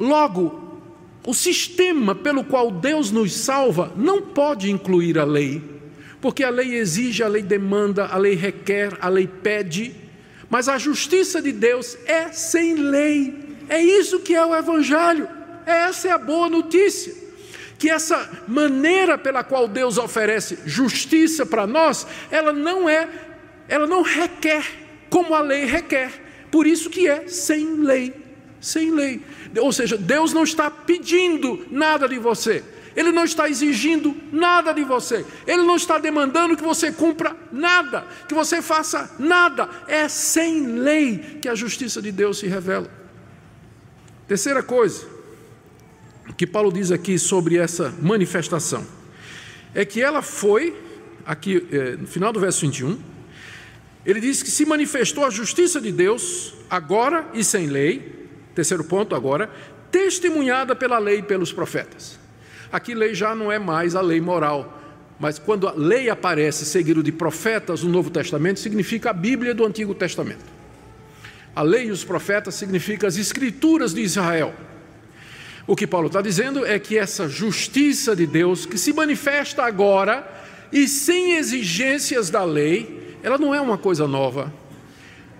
Logo, 0.00 0.80
o 1.26 1.34
sistema 1.34 2.14
pelo 2.14 2.44
qual 2.44 2.70
Deus 2.70 3.10
nos 3.10 3.34
salva 3.34 3.92
não 3.94 4.22
pode 4.22 4.70
incluir 4.70 5.18
a 5.18 5.24
lei 5.24 5.76
porque 6.20 6.42
a 6.42 6.50
lei 6.50 6.74
exige, 6.74 7.22
a 7.22 7.28
lei 7.28 7.42
demanda, 7.42 8.06
a 8.06 8.16
lei 8.16 8.34
requer, 8.34 8.96
a 9.00 9.08
lei 9.08 9.26
pede, 9.26 9.94
mas 10.50 10.68
a 10.68 10.78
justiça 10.78 11.40
de 11.40 11.52
Deus 11.52 11.96
é 12.06 12.32
sem 12.32 12.74
lei. 12.74 13.56
É 13.68 13.80
isso 13.80 14.20
que 14.20 14.34
é 14.34 14.44
o 14.44 14.56
Evangelho, 14.56 15.28
essa 15.64 16.08
é 16.08 16.10
a 16.10 16.18
boa 16.18 16.48
notícia. 16.48 17.14
Que 17.78 17.88
essa 17.88 18.44
maneira 18.48 19.16
pela 19.16 19.44
qual 19.44 19.68
Deus 19.68 19.98
oferece 19.98 20.58
justiça 20.66 21.46
para 21.46 21.66
nós, 21.66 22.06
ela 22.30 22.52
não 22.52 22.88
é, 22.88 23.08
ela 23.68 23.86
não 23.86 24.02
requer 24.02 24.64
como 25.08 25.34
a 25.34 25.40
lei 25.40 25.64
requer, 25.64 26.10
por 26.50 26.66
isso 26.66 26.90
que 26.90 27.08
é 27.08 27.28
sem 27.28 27.76
lei, 27.76 28.12
sem 28.60 28.90
lei. 28.90 29.22
Ou 29.58 29.72
seja, 29.72 29.96
Deus 29.96 30.32
não 30.32 30.44
está 30.44 30.70
pedindo 30.70 31.66
nada 31.70 32.08
de 32.08 32.18
você, 32.18 32.64
ele 32.98 33.12
não 33.12 33.22
está 33.22 33.48
exigindo 33.48 34.12
nada 34.32 34.72
de 34.72 34.82
você, 34.82 35.24
Ele 35.46 35.62
não 35.62 35.76
está 35.76 35.98
demandando 35.98 36.56
que 36.56 36.64
você 36.64 36.90
cumpra 36.90 37.36
nada, 37.52 38.04
que 38.26 38.34
você 38.34 38.60
faça 38.60 39.14
nada. 39.20 39.68
É 39.86 40.08
sem 40.08 40.66
lei 40.66 41.38
que 41.40 41.48
a 41.48 41.54
justiça 41.54 42.02
de 42.02 42.10
Deus 42.10 42.38
se 42.38 42.48
revela. 42.48 42.90
Terceira 44.26 44.64
coisa 44.64 45.06
que 46.36 46.44
Paulo 46.44 46.72
diz 46.72 46.90
aqui 46.90 47.20
sobre 47.20 47.56
essa 47.56 47.94
manifestação 48.02 48.84
é 49.72 49.84
que 49.84 50.02
ela 50.02 50.20
foi, 50.20 50.76
aqui 51.24 51.68
é, 51.70 51.92
no 51.92 52.06
final 52.08 52.32
do 52.32 52.40
verso 52.40 52.62
21, 52.62 52.98
ele 54.04 54.20
diz 54.20 54.42
que 54.42 54.50
se 54.50 54.66
manifestou 54.66 55.24
a 55.24 55.30
justiça 55.30 55.80
de 55.80 55.92
Deus, 55.92 56.52
agora 56.68 57.28
e 57.32 57.44
sem 57.44 57.68
lei, 57.68 58.26
terceiro 58.56 58.82
ponto 58.82 59.14
agora, 59.14 59.48
testemunhada 59.88 60.74
pela 60.74 60.98
lei 60.98 61.18
e 61.18 61.22
pelos 61.22 61.52
profetas. 61.52 62.18
Aqui 62.70 62.94
lei 62.94 63.14
já 63.14 63.34
não 63.34 63.50
é 63.50 63.58
mais 63.58 63.94
a 63.96 64.00
lei 64.00 64.20
moral, 64.20 64.78
mas 65.18 65.38
quando 65.38 65.66
a 65.66 65.72
lei 65.72 66.10
aparece 66.10 66.64
seguido 66.64 67.02
de 67.02 67.10
profetas 67.10 67.82
no 67.82 67.90
Novo 67.90 68.10
Testamento, 68.10 68.60
significa 68.60 69.10
a 69.10 69.12
Bíblia 69.12 69.54
do 69.54 69.64
Antigo 69.64 69.94
Testamento. 69.94 70.44
A 71.56 71.62
lei 71.62 71.86
e 71.86 71.90
os 71.90 72.04
profetas 72.04 72.54
significam 72.54 73.08
as 73.08 73.16
escrituras 73.16 73.92
de 73.92 74.00
Israel. 74.00 74.54
O 75.66 75.74
que 75.74 75.86
Paulo 75.86 76.06
está 76.06 76.22
dizendo 76.22 76.64
é 76.64 76.78
que 76.78 76.96
essa 76.96 77.28
justiça 77.28 78.14
de 78.14 78.26
Deus, 78.26 78.64
que 78.64 78.78
se 78.78 78.92
manifesta 78.92 79.64
agora 79.64 80.26
e 80.72 80.86
sem 80.86 81.36
exigências 81.36 82.30
da 82.30 82.44
lei, 82.44 83.16
ela 83.22 83.38
não 83.38 83.54
é 83.54 83.60
uma 83.60 83.76
coisa 83.76 84.06
nova, 84.06 84.52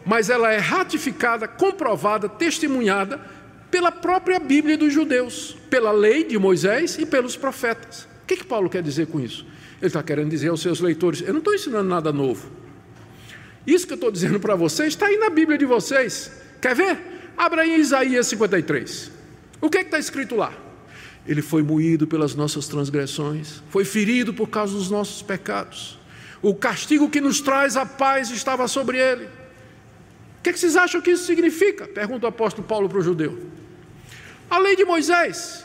mas 0.04 0.28
ela 0.28 0.50
é 0.52 0.58
ratificada, 0.58 1.46
comprovada, 1.46 2.28
testemunhada 2.28 3.20
pela 3.70 3.92
própria 3.92 4.38
Bíblia 4.38 4.76
dos 4.76 4.92
judeus, 4.92 5.56
pela 5.68 5.92
lei 5.92 6.24
de 6.24 6.38
Moisés 6.38 6.98
e 6.98 7.06
pelos 7.06 7.36
profetas. 7.36 8.08
O 8.22 8.26
que, 8.26 8.36
que 8.36 8.44
Paulo 8.44 8.68
quer 8.68 8.82
dizer 8.82 9.06
com 9.06 9.20
isso? 9.20 9.46
Ele 9.80 9.86
está 9.86 10.02
querendo 10.02 10.30
dizer 10.30 10.48
aos 10.48 10.60
seus 10.60 10.80
leitores: 10.80 11.22
eu 11.22 11.32
não 11.32 11.38
estou 11.38 11.54
ensinando 11.54 11.88
nada 11.88 12.12
novo. 12.12 12.50
Isso 13.66 13.86
que 13.86 13.92
eu 13.92 13.96
estou 13.96 14.10
dizendo 14.10 14.40
para 14.40 14.54
vocês 14.54 14.88
está 14.88 15.06
aí 15.06 15.16
na 15.18 15.30
Bíblia 15.30 15.58
de 15.58 15.64
vocês. 15.64 16.32
Quer 16.60 16.74
ver? 16.74 16.98
Abra 17.36 17.62
aí 17.62 17.78
Isaías 17.78 18.26
53. 18.26 19.12
O 19.60 19.68
que 19.68 19.78
está 19.78 19.98
escrito 19.98 20.34
lá? 20.34 20.52
Ele 21.26 21.42
foi 21.42 21.62
moído 21.62 22.06
pelas 22.06 22.34
nossas 22.34 22.66
transgressões, 22.66 23.62
foi 23.68 23.84
ferido 23.84 24.32
por 24.32 24.48
causa 24.48 24.72
dos 24.72 24.90
nossos 24.90 25.20
pecados. 25.20 25.98
O 26.40 26.54
castigo 26.54 27.10
que 27.10 27.20
nos 27.20 27.40
traz 27.40 27.76
a 27.76 27.84
paz 27.84 28.30
estava 28.30 28.66
sobre 28.66 28.98
ele. 28.98 29.28
O 30.38 30.42
que, 30.42 30.52
que 30.52 30.58
vocês 30.58 30.76
acham 30.76 31.00
que 31.00 31.10
isso 31.10 31.24
significa? 31.24 31.86
Pergunta 31.86 32.26
o 32.26 32.28
apóstolo 32.28 32.66
Paulo 32.66 32.88
para 32.88 32.98
o 32.98 33.02
judeu. 33.02 33.38
A 34.48 34.58
lei 34.58 34.76
de 34.76 34.84
Moisés. 34.84 35.64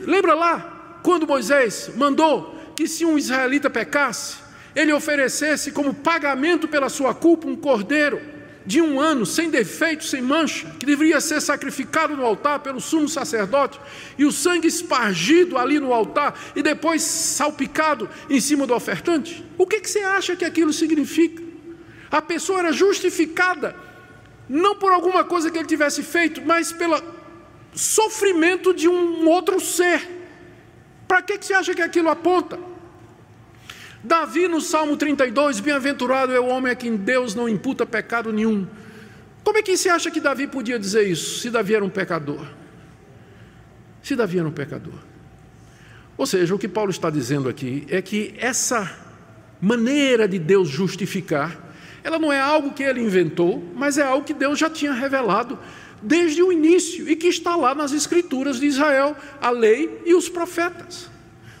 Lembra 0.00 0.34
lá 0.34 0.98
quando 1.02 1.26
Moisés 1.26 1.90
mandou 1.96 2.54
que 2.76 2.86
se 2.86 3.04
um 3.04 3.18
israelita 3.18 3.68
pecasse, 3.68 4.36
ele 4.74 4.92
oferecesse 4.92 5.72
como 5.72 5.94
pagamento 5.94 6.68
pela 6.68 6.88
sua 6.88 7.14
culpa 7.14 7.48
um 7.48 7.56
cordeiro 7.56 8.20
de 8.64 8.80
um 8.80 9.00
ano, 9.00 9.24
sem 9.24 9.50
defeito, 9.50 10.04
sem 10.04 10.20
mancha, 10.20 10.66
que 10.78 10.86
deveria 10.86 11.20
ser 11.20 11.40
sacrificado 11.40 12.16
no 12.16 12.24
altar 12.24 12.60
pelo 12.60 12.80
sumo 12.80 13.08
sacerdote, 13.08 13.80
e 14.18 14.24
o 14.24 14.30
sangue 14.30 14.68
espargido 14.68 15.58
ali 15.58 15.80
no 15.80 15.92
altar 15.92 16.38
e 16.54 16.62
depois 16.62 17.02
salpicado 17.02 18.08
em 18.28 18.40
cima 18.40 18.66
do 18.66 18.74
ofertante? 18.74 19.44
O 19.56 19.66
que, 19.66 19.80
que 19.80 19.90
você 19.90 20.00
acha 20.00 20.36
que 20.36 20.44
aquilo 20.44 20.72
significa? 20.72 21.49
A 22.10 22.20
pessoa 22.20 22.60
era 22.60 22.72
justificada, 22.72 23.76
não 24.48 24.74
por 24.74 24.92
alguma 24.92 25.22
coisa 25.24 25.50
que 25.50 25.58
ele 25.58 25.68
tivesse 25.68 26.02
feito, 26.02 26.42
mas 26.44 26.72
pelo 26.72 27.00
sofrimento 27.72 28.74
de 28.74 28.88
um 28.88 29.28
outro 29.28 29.60
ser. 29.60 30.18
Para 31.06 31.22
que, 31.22 31.38
você 31.38 31.54
acha 31.54 31.74
que 31.74 31.82
aquilo 31.82 32.08
aponta? 32.08 32.58
Davi, 34.02 34.48
no 34.48 34.60
Salmo 34.60 34.96
32, 34.96 35.60
bem-aventurado 35.60 36.32
é 36.32 36.40
o 36.40 36.46
homem 36.46 36.72
a 36.72 36.74
quem 36.74 36.96
Deus 36.96 37.34
não 37.34 37.48
imputa 37.48 37.84
pecado 37.84 38.32
nenhum. 38.32 38.66
Como 39.44 39.58
é 39.58 39.62
que 39.62 39.76
você 39.76 39.88
acha 39.88 40.10
que 40.10 40.20
Davi 40.20 40.46
podia 40.46 40.78
dizer 40.78 41.06
isso, 41.06 41.40
se 41.40 41.50
Davi 41.50 41.74
era 41.74 41.84
um 41.84 41.90
pecador? 41.90 42.46
Se 44.02 44.16
Davi 44.16 44.38
era 44.38 44.48
um 44.48 44.52
pecador. 44.52 44.94
Ou 46.16 46.26
seja, 46.26 46.54
o 46.54 46.58
que 46.58 46.68
Paulo 46.68 46.90
está 46.90 47.10
dizendo 47.10 47.48
aqui 47.48 47.86
é 47.88 48.00
que 48.00 48.34
essa 48.38 48.90
maneira 49.60 50.26
de 50.26 50.38
Deus 50.38 50.68
justificar, 50.68 51.69
ela 52.02 52.18
não 52.18 52.32
é 52.32 52.40
algo 52.40 52.72
que 52.72 52.82
ele 52.82 53.00
inventou, 53.00 53.62
mas 53.74 53.98
é 53.98 54.02
algo 54.02 54.24
que 54.24 54.34
Deus 54.34 54.58
já 54.58 54.70
tinha 54.70 54.92
revelado 54.92 55.58
desde 56.02 56.42
o 56.42 56.50
início 56.50 57.08
e 57.08 57.16
que 57.16 57.28
está 57.28 57.56
lá 57.56 57.74
nas 57.74 57.92
Escrituras 57.92 58.58
de 58.58 58.66
Israel, 58.66 59.16
a 59.40 59.50
lei 59.50 60.02
e 60.06 60.14
os 60.14 60.28
profetas. 60.28 61.10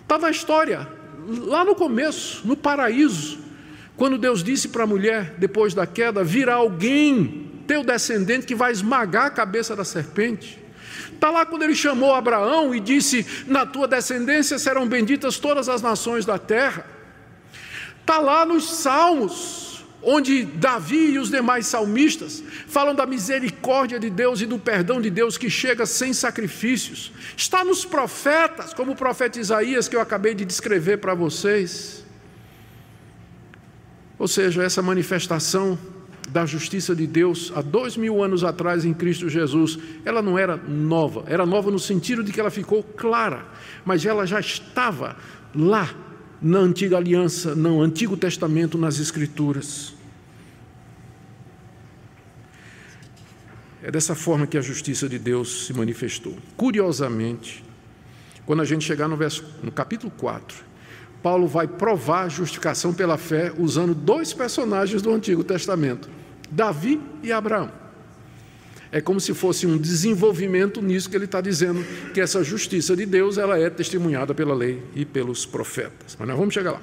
Está 0.00 0.18
na 0.18 0.30
história, 0.30 0.88
lá 1.28 1.64
no 1.64 1.74
começo, 1.74 2.46
no 2.46 2.56
paraíso, 2.56 3.38
quando 3.96 4.16
Deus 4.16 4.42
disse 4.42 4.68
para 4.68 4.84
a 4.84 4.86
mulher, 4.86 5.34
depois 5.36 5.74
da 5.74 5.86
queda, 5.86 6.24
virá 6.24 6.54
alguém, 6.54 7.50
teu 7.66 7.84
descendente, 7.84 8.46
que 8.46 8.54
vai 8.54 8.72
esmagar 8.72 9.26
a 9.26 9.30
cabeça 9.30 9.76
da 9.76 9.84
serpente. 9.84 10.58
Está 11.12 11.30
lá 11.30 11.44
quando 11.44 11.64
ele 11.64 11.74
chamou 11.74 12.14
Abraão 12.14 12.74
e 12.74 12.80
disse: 12.80 13.44
Na 13.46 13.66
tua 13.66 13.86
descendência 13.86 14.58
serão 14.58 14.88
benditas 14.88 15.38
todas 15.38 15.68
as 15.68 15.82
nações 15.82 16.24
da 16.24 16.38
terra. 16.38 16.86
Está 18.00 18.18
lá 18.18 18.46
nos 18.46 18.70
Salmos, 18.78 19.79
onde 20.02 20.44
Davi 20.44 21.12
e 21.12 21.18
os 21.18 21.30
demais 21.30 21.66
salmistas 21.66 22.42
falam 22.66 22.94
da 22.94 23.06
misericórdia 23.06 23.98
de 23.98 24.08
Deus 24.08 24.40
e 24.40 24.46
do 24.46 24.58
perdão 24.58 25.00
de 25.00 25.10
Deus 25.10 25.36
que 25.36 25.50
chega 25.50 25.84
sem 25.86 26.12
sacrifícios. 26.12 27.12
Está 27.36 27.64
nos 27.64 27.84
profetas, 27.84 28.72
como 28.72 28.92
o 28.92 28.96
profeta 28.96 29.38
Isaías 29.38 29.88
que 29.88 29.96
eu 29.96 30.00
acabei 30.00 30.34
de 30.34 30.44
descrever 30.44 30.98
para 30.98 31.14
vocês. 31.14 32.04
Ou 34.18 34.28
seja, 34.28 34.62
essa 34.62 34.82
manifestação 34.82 35.78
da 36.28 36.46
justiça 36.46 36.94
de 36.94 37.06
Deus 37.06 37.52
há 37.54 37.60
dois 37.60 37.96
mil 37.96 38.22
anos 38.22 38.44
atrás 38.44 38.84
em 38.84 38.94
Cristo 38.94 39.28
Jesus, 39.28 39.78
ela 40.04 40.22
não 40.22 40.38
era 40.38 40.56
nova, 40.56 41.24
era 41.26 41.44
nova 41.44 41.70
no 41.70 41.78
sentido 41.78 42.22
de 42.22 42.32
que 42.32 42.38
ela 42.38 42.50
ficou 42.50 42.82
clara, 42.82 43.46
mas 43.84 44.04
ela 44.06 44.26
já 44.26 44.38
estava 44.38 45.16
lá 45.54 45.92
na 46.40 46.58
antiga 46.58 46.96
aliança, 46.96 47.54
no 47.54 47.82
Antigo 47.82 48.16
Testamento, 48.16 48.78
nas 48.78 48.98
Escrituras. 48.98 49.94
É 53.82 53.90
dessa 53.90 54.14
forma 54.14 54.46
que 54.46 54.58
a 54.58 54.60
justiça 54.60 55.08
de 55.08 55.18
Deus 55.18 55.66
se 55.66 55.72
manifestou. 55.72 56.36
Curiosamente, 56.56 57.64
quando 58.46 58.60
a 58.60 58.64
gente 58.64 58.84
chegar 58.84 59.08
no, 59.08 59.16
verso, 59.16 59.44
no 59.62 59.70
capítulo 59.70 60.12
4, 60.16 60.64
Paulo 61.22 61.46
vai 61.46 61.66
provar 61.66 62.24
a 62.24 62.28
justificação 62.28 62.92
pela 62.94 63.18
fé 63.18 63.52
usando 63.58 63.94
dois 63.94 64.32
personagens 64.32 65.02
do 65.02 65.12
Antigo 65.12 65.44
Testamento, 65.44 66.08
Davi 66.50 67.00
e 67.22 67.30
Abraão. 67.30 67.70
É 68.92 69.00
como 69.00 69.20
se 69.20 69.32
fosse 69.32 69.66
um 69.66 69.78
desenvolvimento 69.78 70.82
nisso 70.82 71.08
que 71.08 71.16
ele 71.16 71.24
está 71.24 71.40
dizendo, 71.40 71.84
que 72.12 72.20
essa 72.20 72.42
justiça 72.42 72.96
de 72.96 73.06
Deus 73.06 73.38
ela 73.38 73.56
é 73.56 73.70
testemunhada 73.70 74.34
pela 74.34 74.54
lei 74.54 74.82
e 74.94 75.04
pelos 75.04 75.46
profetas. 75.46 76.16
Mas 76.18 76.28
nós 76.28 76.36
vamos 76.36 76.52
chegar 76.52 76.72
lá. 76.72 76.82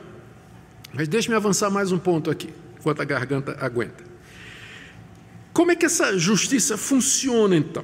Mas 0.94 1.08
deixe-me 1.08 1.36
avançar 1.36 1.70
mais 1.70 1.92
um 1.92 1.98
ponto 1.98 2.32
aqui, 2.32 2.50
enquanto 2.80 3.02
a 3.02 3.06
garganta 3.06 3.58
aguenta. 3.60 4.06
Como 5.52 5.72
é 5.72 5.76
que 5.76 5.86
essa 5.86 6.18
justiça 6.18 6.78
funciona 6.78 7.58
então? 7.58 7.84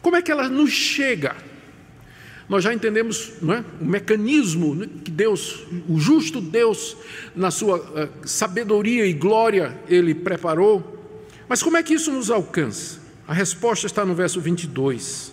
Como 0.00 0.16
é 0.16 0.22
que 0.22 0.30
ela 0.30 0.48
nos 0.48 0.70
chega? 0.70 1.36
Nós 2.48 2.64
já 2.64 2.72
entendemos 2.72 3.32
é, 3.42 3.64
o 3.78 3.84
mecanismo 3.84 4.74
né, 4.74 4.88
que 5.04 5.10
Deus, 5.10 5.66
o 5.86 5.98
justo 5.98 6.40
Deus, 6.40 6.96
na 7.36 7.50
sua 7.50 7.78
uh, 7.78 8.08
sabedoria 8.26 9.04
e 9.04 9.12
glória, 9.12 9.78
ele 9.86 10.14
preparou 10.14 10.97
mas 11.48 11.62
como 11.62 11.76
é 11.76 11.82
que 11.82 11.94
isso 11.94 12.12
nos 12.12 12.30
alcança? 12.30 13.00
A 13.26 13.32
resposta 13.32 13.86
está 13.86 14.04
no 14.04 14.14
verso 14.14 14.40
22, 14.40 15.32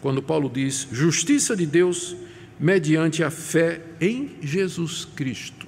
quando 0.00 0.22
Paulo 0.22 0.50
diz: 0.52 0.86
Justiça 0.90 1.56
de 1.56 1.66
Deus 1.66 2.16
mediante 2.58 3.22
a 3.22 3.30
fé 3.30 3.82
em 4.00 4.36
Jesus 4.40 5.04
Cristo. 5.04 5.66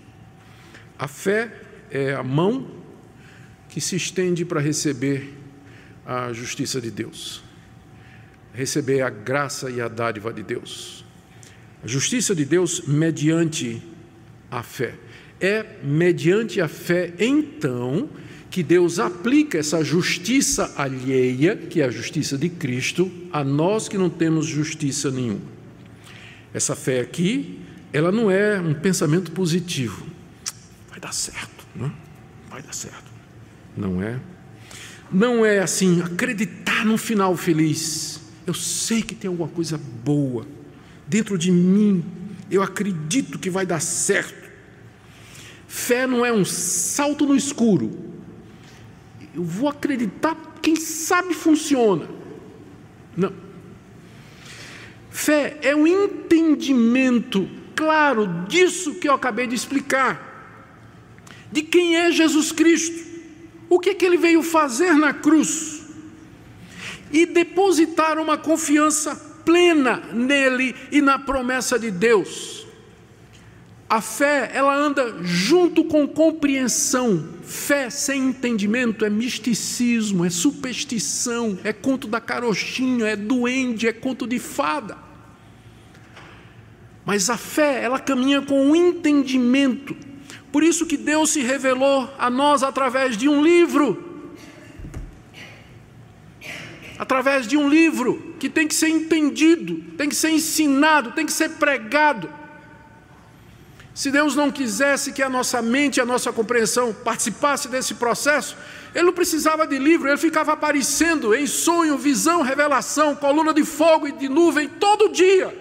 A 0.99 1.07
fé 1.07 1.53
é 1.91 2.15
a 2.15 2.23
mão 2.23 2.71
que 3.69 3.81
se 3.81 3.97
estende 3.97 4.45
para 4.45 4.61
receber 4.61 5.35
a 6.05 6.33
justiça 6.33 6.81
de 6.81 6.91
Deus, 6.91 7.43
receber 8.55 9.03
a 9.03 9.11
graça 9.11 9.71
e 9.71 9.81
a 9.81 9.89
dádiva 9.89 10.33
de 10.33 10.43
Deus. 10.43 11.05
A 11.85 11.87
justiça 11.87 12.35
de 12.35 12.45
Deus 12.45 12.83
mediante 12.87 13.83
a 14.51 14.63
fé. 14.63 14.95
É 15.41 15.65
mediante 15.85 16.61
a 16.61 16.67
fé, 16.67 17.13
então, 17.19 18.09
que 18.51 18.63
Deus 18.63 18.99
aplica 18.99 19.59
essa 19.59 19.85
justiça 19.85 20.73
alheia, 20.77 21.55
que 21.57 21.81
é 21.81 21.85
a 21.85 21.91
justiça 21.91 22.39
de 22.39 22.49
Cristo, 22.49 23.11
a 23.33 23.45
nós 23.45 23.89
que 23.89 23.99
não 23.99 24.09
temos 24.09 24.47
justiça 24.47 25.11
nenhuma. 25.11 25.41
Essa 26.53 26.75
fé 26.75 27.01
aqui, 27.01 27.61
ela 27.93 28.11
não 28.11 28.31
é 28.31 28.59
um 28.59 28.75
pensamento 28.75 29.33
positivo. 29.33 30.07
Vai 30.89 30.99
dar 30.99 31.13
certo, 31.13 31.67
não? 31.75 31.93
Vai 32.49 32.63
dar 32.63 32.73
certo. 32.73 33.11
Não 33.77 34.03
é. 34.03 34.19
Não 35.13 35.45
é 35.45 35.59
assim, 35.61 36.01
acreditar 36.01 36.85
num 36.85 36.99
final 36.99 37.37
feliz. 37.37 38.21
Eu 38.47 38.55
sei 38.55 39.03
que 39.03 39.15
tem 39.15 39.29
alguma 39.29 39.49
coisa 39.49 39.79
boa 39.79 40.47
dentro 41.07 41.37
de 41.37 41.53
mim. 41.53 42.03
Eu 42.51 42.63
acredito 42.63 43.39
que 43.39 43.51
vai 43.51 43.67
dar 43.67 43.81
certo. 43.81 44.49
Fé 45.67 46.07
não 46.07 46.25
é 46.25 46.33
um 46.33 46.47
salto 46.47 47.27
no 47.27 47.37
escuro, 47.37 48.08
eu 49.39 49.45
vou 49.45 49.69
acreditar, 49.69 50.37
quem 50.61 50.75
sabe 50.75 51.33
funciona. 51.33 52.09
Não. 53.17 53.33
Fé 55.11 55.57
é 55.63 55.77
um 55.77 55.87
entendimento 55.87 57.49
claro 57.77 58.27
disso 58.49 58.97
que 58.97 59.09
eu 59.09 59.15
acabei 59.15 59.47
de 59.47 59.55
explicar, 59.55 60.67
de 61.53 61.63
quem 61.63 61.97
é 61.97 62.11
Jesus 62.11 62.51
Cristo, 62.51 63.07
o 63.69 63.79
que, 63.79 63.91
é 63.91 63.95
que 63.95 64.05
ele 64.05 64.17
veio 64.17 64.43
fazer 64.43 64.95
na 64.95 65.15
cruz, 65.15 65.87
e 67.13 67.25
depositar 67.25 68.19
uma 68.19 68.37
confiança 68.37 69.15
plena 69.45 70.03
nele 70.13 70.75
e 70.91 71.01
na 71.01 71.17
promessa 71.17 71.79
de 71.79 71.93
Deus. 71.93 72.67
A 73.91 74.03
fé, 74.03 74.51
ela 74.53 74.77
anda 74.77 75.17
junto 75.23 75.83
com 75.83 76.07
compreensão. 76.07 77.27
Fé 77.43 77.89
sem 77.89 78.29
entendimento 78.29 79.03
é 79.03 79.09
misticismo, 79.09 80.27
é 80.27 80.31
superstição, 80.31 81.59
é 81.65 81.73
conto 81.73 82.07
da 82.07 82.21
carochinha, 82.21 83.07
é 83.07 83.17
duende, 83.17 83.89
é 83.89 83.93
conto 83.93 84.27
de 84.27 84.39
fada. 84.39 84.99
Mas 87.07 87.31
a 87.31 87.39
fé, 87.39 87.83
ela 87.83 87.99
caminha 87.99 88.43
com 88.43 88.71
o 88.71 88.77
entendimento. 88.77 89.97
Por 90.53 90.63
isso 90.63 90.85
que 90.85 90.99
Deus 90.99 91.31
se 91.31 91.41
revelou 91.41 92.13
a 92.19 92.29
nós 92.29 92.63
através 92.63 93.17
de 93.17 93.27
um 93.27 93.43
livro. 93.43 94.05
Através 96.99 97.47
de 97.47 97.57
um 97.57 97.67
livro 97.71 98.35
que 98.39 98.51
tem 98.51 98.69
que 98.69 98.75
ser 98.75 98.89
entendido, 98.89 99.77
tem 99.97 100.11
que 100.11 100.15
ser 100.15 100.29
ensinado, 100.29 101.13
tem 101.13 101.25
que 101.25 101.33
ser 101.33 101.53
pregado. 101.53 102.38
Se 103.99 104.13
Deus 104.13 104.37
não 104.37 104.49
quisesse 104.49 105.11
que 105.11 105.25
a 105.25 105.29
nossa 105.29 105.61
mente, 105.61 106.01
a 106.01 106.05
nossa 106.07 106.33
compreensão 106.33 106.95
participasse 106.95 107.67
desse 107.67 107.95
processo, 107.97 108.57
ele 108.95 109.07
não 109.07 109.13
precisava 109.13 109.67
de 109.67 109.77
livro, 109.77 110.07
ele 110.07 110.17
ficava 110.17 110.53
aparecendo 110.53 111.35
em 111.35 111.49
sonho, 111.49 111.99
visão, 111.99 112.41
revelação, 112.41 113.17
coluna 113.17 113.53
de 113.53 113.65
fogo 113.65 114.07
e 114.07 114.13
de 114.13 114.29
nuvem 114.29 114.69
todo 114.69 115.09
dia. 115.09 115.53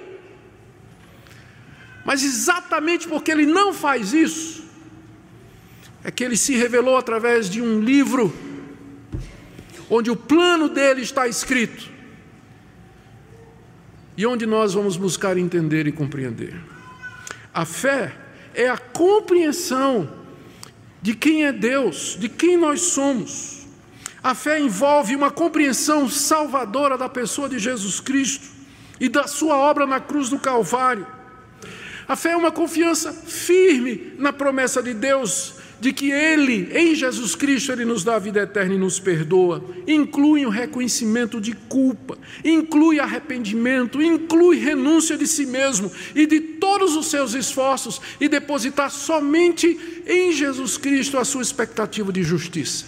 Mas 2.06 2.21
exatamente 2.21 3.08
porque 3.08 3.32
ele 3.32 3.47
não 3.47 3.73
faz 3.73 4.13
isso, 4.13 4.63
é 6.04 6.12
que 6.12 6.23
ele 6.23 6.38
se 6.38 6.56
revelou 6.56 6.95
através 6.95 7.50
de 7.50 7.60
um 7.60 7.80
livro, 7.80 8.32
onde 9.89 10.12
o 10.12 10.15
plano 10.15 10.69
dele 10.69 11.02
está 11.02 11.28
escrito, 11.28 11.89
e 14.15 14.28
onde 14.28 14.45
nós 14.45 14.76
vamos 14.76 14.95
buscar 14.95 15.39
entender 15.39 15.88
e 15.88 15.91
compreender. 15.91 16.54
A 17.52 17.65
fé 17.65 18.27
é 18.58 18.67
a 18.67 18.78
compreensão 18.78 20.10
de 21.00 21.15
quem 21.15 21.46
é 21.46 21.52
Deus, 21.54 22.17
de 22.20 22.28
quem 22.28 22.58
nós 22.58 22.82
somos. 22.82 23.67
A 24.24 24.34
fé 24.34 24.60
envolve 24.60 25.15
uma 25.15 25.30
compreensão 25.30 26.10
salvadora 26.10 26.98
da 26.98 27.08
pessoa 27.08 27.48
de 27.48 27.60
Jesus 27.60 28.00
Cristo 28.00 28.48
e 29.00 29.08
da 29.08 29.28
sua 29.28 29.56
obra 29.56 29.86
na 29.86 30.00
cruz 30.00 30.30
do 30.30 30.39
Calvário. 30.39 31.06
A 32.08 32.15
fé 32.15 32.32
é 32.32 32.36
uma 32.36 32.52
confiança 32.52 33.13
firme 33.13 34.13
na 34.17 34.34
promessa 34.34 34.82
de 34.82 34.93
Deus 34.93 35.57
de 35.80 35.94
que 35.94 36.12
Ele, 36.12 36.70
em 36.74 36.96
Jesus 36.96 37.36
Cristo, 37.36 37.72
Ele 37.72 37.86
nos 37.86 38.04
dá 38.04 38.16
a 38.16 38.20
vida 38.20 38.42
eterna 38.42 38.74
e 38.74 38.78
nos 38.78 39.00
perdoa, 39.00 39.63
inclui 39.88 40.46
o 40.46 40.50
reconhecimento 40.50 41.40
de 41.40 41.54
culpa, 41.54 42.18
inclui 42.44 43.00
arrependimento, 43.00 44.02
inclui 44.02 44.58
renúncia 44.58 45.18
de 45.18 45.28
si 45.28 45.46
mesmo 45.46 45.92
e 46.16 46.26
de 46.26 46.40
todos 46.40 46.96
os 46.96 47.08
seus 47.08 47.34
esforços 47.34 48.02
e 48.20 48.28
depositar 48.28 48.90
somente 48.90 50.04
em 50.06 50.32
Jesus 50.32 50.78
Cristo 50.78 51.18
a 51.18 51.26
sua 51.26 51.42
expectativa 51.42 52.12
de 52.12 52.24
justiça. 52.24 52.86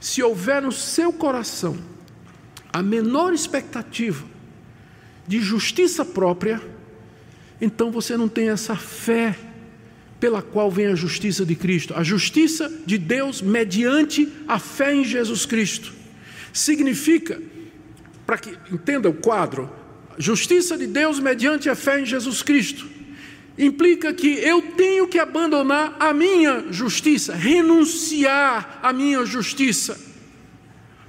Se 0.00 0.22
houver 0.22 0.62
no 0.62 0.72
seu 0.72 1.12
coração 1.12 1.76
a 2.72 2.82
menor 2.82 3.32
expectativa 3.32 4.24
de 5.26 5.40
justiça 5.40 6.04
própria, 6.04 6.60
então 7.60 7.90
você 7.90 8.16
não 8.16 8.28
tem 8.28 8.48
essa 8.48 8.74
fé 8.76 9.36
pela 10.24 10.40
qual 10.40 10.70
vem 10.70 10.86
a 10.86 10.94
justiça 10.94 11.44
de 11.44 11.54
Cristo, 11.54 11.92
a 11.94 12.02
justiça 12.02 12.72
de 12.86 12.96
Deus 12.96 13.42
mediante 13.42 14.26
a 14.48 14.58
fé 14.58 14.94
em 14.94 15.04
Jesus 15.04 15.44
Cristo. 15.44 15.92
Significa, 16.50 17.42
para 18.24 18.38
que 18.38 18.56
entenda 18.72 19.06
o 19.06 19.12
quadro, 19.12 19.70
justiça 20.16 20.78
de 20.78 20.86
Deus 20.86 21.20
mediante 21.20 21.68
a 21.68 21.74
fé 21.74 22.00
em 22.00 22.06
Jesus 22.06 22.40
Cristo. 22.40 22.88
Implica 23.58 24.14
que 24.14 24.28
eu 24.38 24.62
tenho 24.62 25.06
que 25.06 25.18
abandonar 25.18 25.94
a 26.00 26.14
minha 26.14 26.68
justiça, 26.70 27.34
renunciar 27.34 28.80
à 28.82 28.94
minha 28.94 29.26
justiça, 29.26 30.00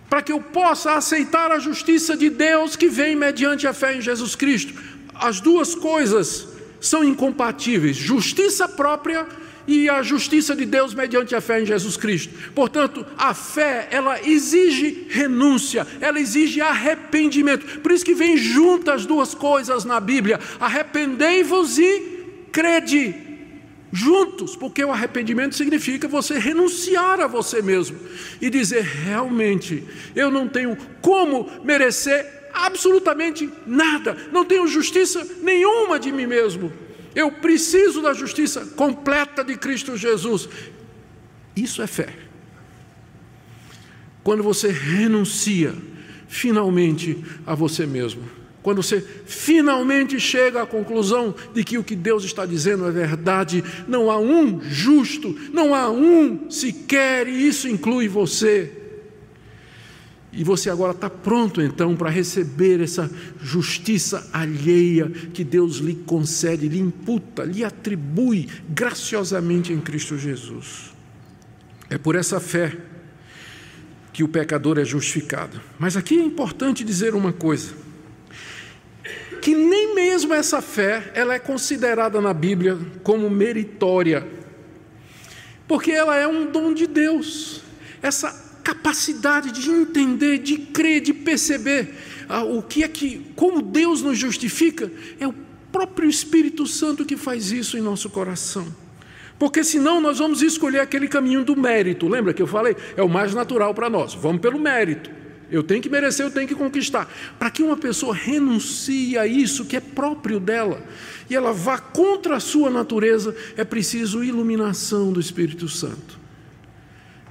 para 0.09 0.21
que 0.21 0.33
eu 0.33 0.41
possa 0.41 0.95
aceitar 0.95 1.53
a 1.53 1.59
justiça 1.59 2.17
de 2.17 2.29
Deus 2.29 2.75
que 2.75 2.89
vem 2.89 3.15
mediante 3.15 3.65
a 3.65 3.71
fé 3.71 3.95
em 3.95 4.01
Jesus 4.01 4.35
Cristo. 4.35 4.73
As 5.13 5.39
duas 5.39 5.73
coisas 5.73 6.54
são 6.87 7.03
incompatíveis, 7.03 7.95
justiça 7.95 8.67
própria 8.67 9.27
e 9.67 9.89
a 9.89 10.01
justiça 10.03 10.55
de 10.55 10.65
Deus 10.65 10.93
mediante 10.93 11.35
a 11.35 11.41
fé 11.41 11.61
em 11.61 11.65
Jesus 11.65 11.97
Cristo. 11.97 12.33
Portanto, 12.53 13.05
a 13.17 13.33
fé, 13.33 13.87
ela 13.91 14.21
exige 14.21 15.07
renúncia, 15.09 15.87
ela 15.99 16.19
exige 16.19 16.61
arrependimento. 16.61 17.79
Por 17.79 17.91
isso 17.91 18.05
que 18.05 18.13
vem 18.13 18.37
juntas 18.37 18.95
as 18.95 19.05
duas 19.05 19.33
coisas 19.33 19.83
na 19.85 19.99
Bíblia: 19.99 20.39
arrependei-vos 20.59 21.77
e 21.77 22.25
crede. 22.51 23.23
Juntos, 23.91 24.57
porque 24.57 24.83
o 24.83 24.91
arrependimento 24.91 25.55
significa 25.55 26.07
você 26.07 26.37
renunciar 26.37 27.21
a 27.21 27.27
você 27.27 27.61
mesmo 27.61 27.97
e 28.41 28.49
dizer: 28.49 28.83
realmente, 28.83 29.83
eu 30.15 30.29
não 30.29 30.47
tenho 30.47 30.77
como 31.01 31.49
merecer 31.63 32.34
absolutamente 32.55 33.49
nada, 33.67 34.15
não 34.31 34.45
tenho 34.45 34.67
justiça 34.67 35.25
nenhuma 35.41 35.99
de 35.99 36.11
mim 36.11 36.25
mesmo. 36.25 36.71
Eu 37.13 37.31
preciso 37.31 38.01
da 38.01 38.13
justiça 38.13 38.65
completa 38.75 39.43
de 39.43 39.55
Cristo 39.57 39.95
Jesus. 39.95 40.49
Isso 41.55 41.81
é 41.81 41.87
fé. 41.87 42.09
Quando 44.23 44.43
você 44.43 44.69
renuncia 44.69 45.73
finalmente 46.27 47.23
a 47.45 47.55
você 47.55 47.85
mesmo, 47.85 48.23
quando 48.65 48.81
você 48.81 48.99
finalmente 49.27 50.19
chega 50.19 50.63
à 50.63 50.65
conclusão 50.65 51.35
de 51.53 51.63
que 51.63 51.77
o 51.77 51.83
que 51.83 51.95
Deus 51.95 52.23
está 52.23 52.47
dizendo 52.47 52.87
é 52.87 52.91
verdade, 52.91 53.63
não 53.87 54.09
há 54.09 54.17
um 54.17 54.59
justo, 54.59 55.37
não 55.53 55.75
há 55.75 55.91
um 55.91 56.49
sequer, 56.49 57.27
e 57.27 57.47
isso 57.47 57.69
inclui 57.69 58.07
você. 58.07 58.74
E 60.35 60.43
você 60.43 60.69
agora 60.69 60.91
está 60.91 61.09
pronto 61.09 61.61
então 61.61 61.95
para 61.95 62.09
receber 62.09 62.81
essa 62.81 63.09
justiça 63.41 64.29
alheia 64.33 65.09
que 65.09 65.45
Deus 65.45 65.77
lhe 65.77 65.95
concede, 65.95 66.67
lhe 66.67 66.79
imputa, 66.79 67.45
lhe 67.45 67.63
atribui 67.63 68.49
graciosamente 68.69 69.71
em 69.71 69.79
Cristo 69.79 70.17
Jesus. 70.17 70.93
É 71.89 71.97
por 71.97 72.15
essa 72.15 72.41
fé 72.41 72.77
que 74.11 74.23
o 74.23 74.27
pecador 74.27 74.77
é 74.77 74.83
justificado. 74.83 75.61
Mas 75.79 75.95
aqui 75.95 76.19
é 76.19 76.23
importante 76.23 76.83
dizer 76.83 77.15
uma 77.15 77.31
coisa: 77.31 77.73
que 79.41 79.55
nem 79.55 79.95
mesmo 79.95 80.33
essa 80.33 80.61
fé 80.61 81.11
ela 81.13 81.33
é 81.33 81.39
considerada 81.39 82.19
na 82.19 82.33
Bíblia 82.33 82.77
como 83.03 83.29
meritória, 83.29 84.27
porque 85.65 85.91
ela 85.91 86.17
é 86.17 86.27
um 86.27 86.51
dom 86.51 86.73
de 86.73 86.87
Deus. 86.87 87.61
Essa 88.01 88.44
capacidade 88.65 89.51
de 89.51 89.69
entender, 89.69 90.39
de 90.39 90.57
crer, 90.57 90.99
de 90.99 91.13
perceber 91.13 91.93
ah, 92.27 92.43
o 92.43 92.63
que 92.63 92.83
é 92.83 92.87
que, 92.87 93.23
como 93.35 93.61
Deus 93.61 94.01
nos 94.01 94.17
justifica, 94.17 94.91
é 95.19 95.27
o 95.27 95.35
próprio 95.71 96.09
Espírito 96.09 96.65
Santo 96.65 97.05
que 97.05 97.15
faz 97.15 97.51
isso 97.51 97.77
em 97.77 97.81
nosso 97.81 98.09
coração. 98.09 98.65
Porque 99.37 99.63
senão 99.63 100.01
nós 100.01 100.17
vamos 100.17 100.41
escolher 100.41 100.79
aquele 100.79 101.07
caminho 101.07 101.43
do 101.43 101.55
mérito. 101.55 102.07
Lembra 102.07 102.33
que 102.33 102.41
eu 102.41 102.47
falei? 102.47 102.75
É 102.97 103.03
o 103.03 103.09
mais 103.09 103.35
natural 103.35 103.71
para 103.71 103.87
nós. 103.87 104.15
Vamos 104.15 104.41
pelo 104.41 104.57
mérito. 104.57 105.11
Eu 105.51 105.61
tenho 105.61 105.81
que 105.81 105.89
merecer, 105.89 106.25
eu 106.25 106.31
tenho 106.31 106.47
que 106.47 106.55
conquistar. 106.55 107.07
Para 107.37 107.51
que 107.51 107.61
uma 107.61 107.77
pessoa 107.77 108.15
renuncie 108.15 109.15
a 109.15 109.27
isso 109.27 109.65
que 109.65 109.75
é 109.75 109.79
próprio 109.79 110.39
dela 110.39 110.81
e 111.29 111.35
ela 111.35 111.53
vá 111.53 111.77
contra 111.77 112.37
a 112.37 112.39
sua 112.39 112.71
natureza, 112.71 113.35
é 113.55 113.63
preciso 113.63 114.23
iluminação 114.23 115.13
do 115.13 115.19
Espírito 115.19 115.69
Santo. 115.69 116.24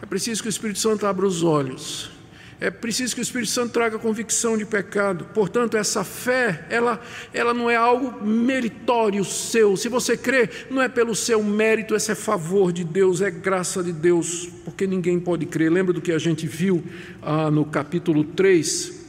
É 0.03 0.07
preciso 0.07 0.42
que 0.42 0.49
o 0.49 0.51
Espírito 0.51 0.78
Santo 0.78 1.07
abra 1.07 1.26
os 1.26 1.42
olhos 1.42 2.14
é 2.61 2.70
preciso 2.70 3.14
que 3.14 3.20
o 3.20 3.22
Espírito 3.22 3.51
Santo 3.51 3.72
traga 3.72 3.99
convicção 3.99 4.57
de 4.57 4.64
pecado. 4.64 5.26
Portanto, 5.34 5.76
essa 5.76 6.05
fé, 6.05 6.64
ela, 6.70 6.99
ela 7.32 7.53
não 7.53 7.68
é 7.68 7.76
algo 7.76 8.24
meritório 8.24 9.24
seu. 9.24 9.76
Se 9.76 9.88
você 9.88 10.16
crê, 10.16 10.49
não 10.70 10.80
é 10.80 10.88
pelo 10.88 11.14
seu 11.14 11.42
mérito, 11.42 11.95
esse 11.95 12.12
é 12.12 12.14
favor 12.14 12.72
de 12.72 12.82
Deus, 12.82 13.20
é 13.20 13.30
graça 13.30 13.82
de 13.82 13.92
Deus, 13.92 14.49
porque 14.64 14.86
ninguém 14.86 15.20
pode 15.20 15.47
crer. 15.47 15.70
Lembra 15.70 15.92
do 15.92 16.01
que 16.01 16.12
a 16.12 16.18
gente 16.18 16.47
viu 16.47 16.82
ah, 17.20 17.51
no 17.51 17.64
capítulo 17.64 18.24
3, 18.24 19.05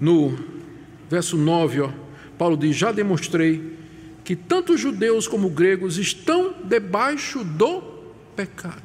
no 0.00 0.38
verso 1.10 1.36
9, 1.36 1.80
ó, 1.82 1.90
Paulo 2.38 2.56
diz: 2.56 2.74
Já 2.74 2.90
demonstrei 2.90 3.76
que 4.24 4.34
tanto 4.34 4.78
judeus 4.78 5.28
como 5.28 5.50
gregos 5.50 5.98
estão 5.98 6.54
debaixo 6.64 7.44
do 7.44 7.89
pecado. 8.40 8.82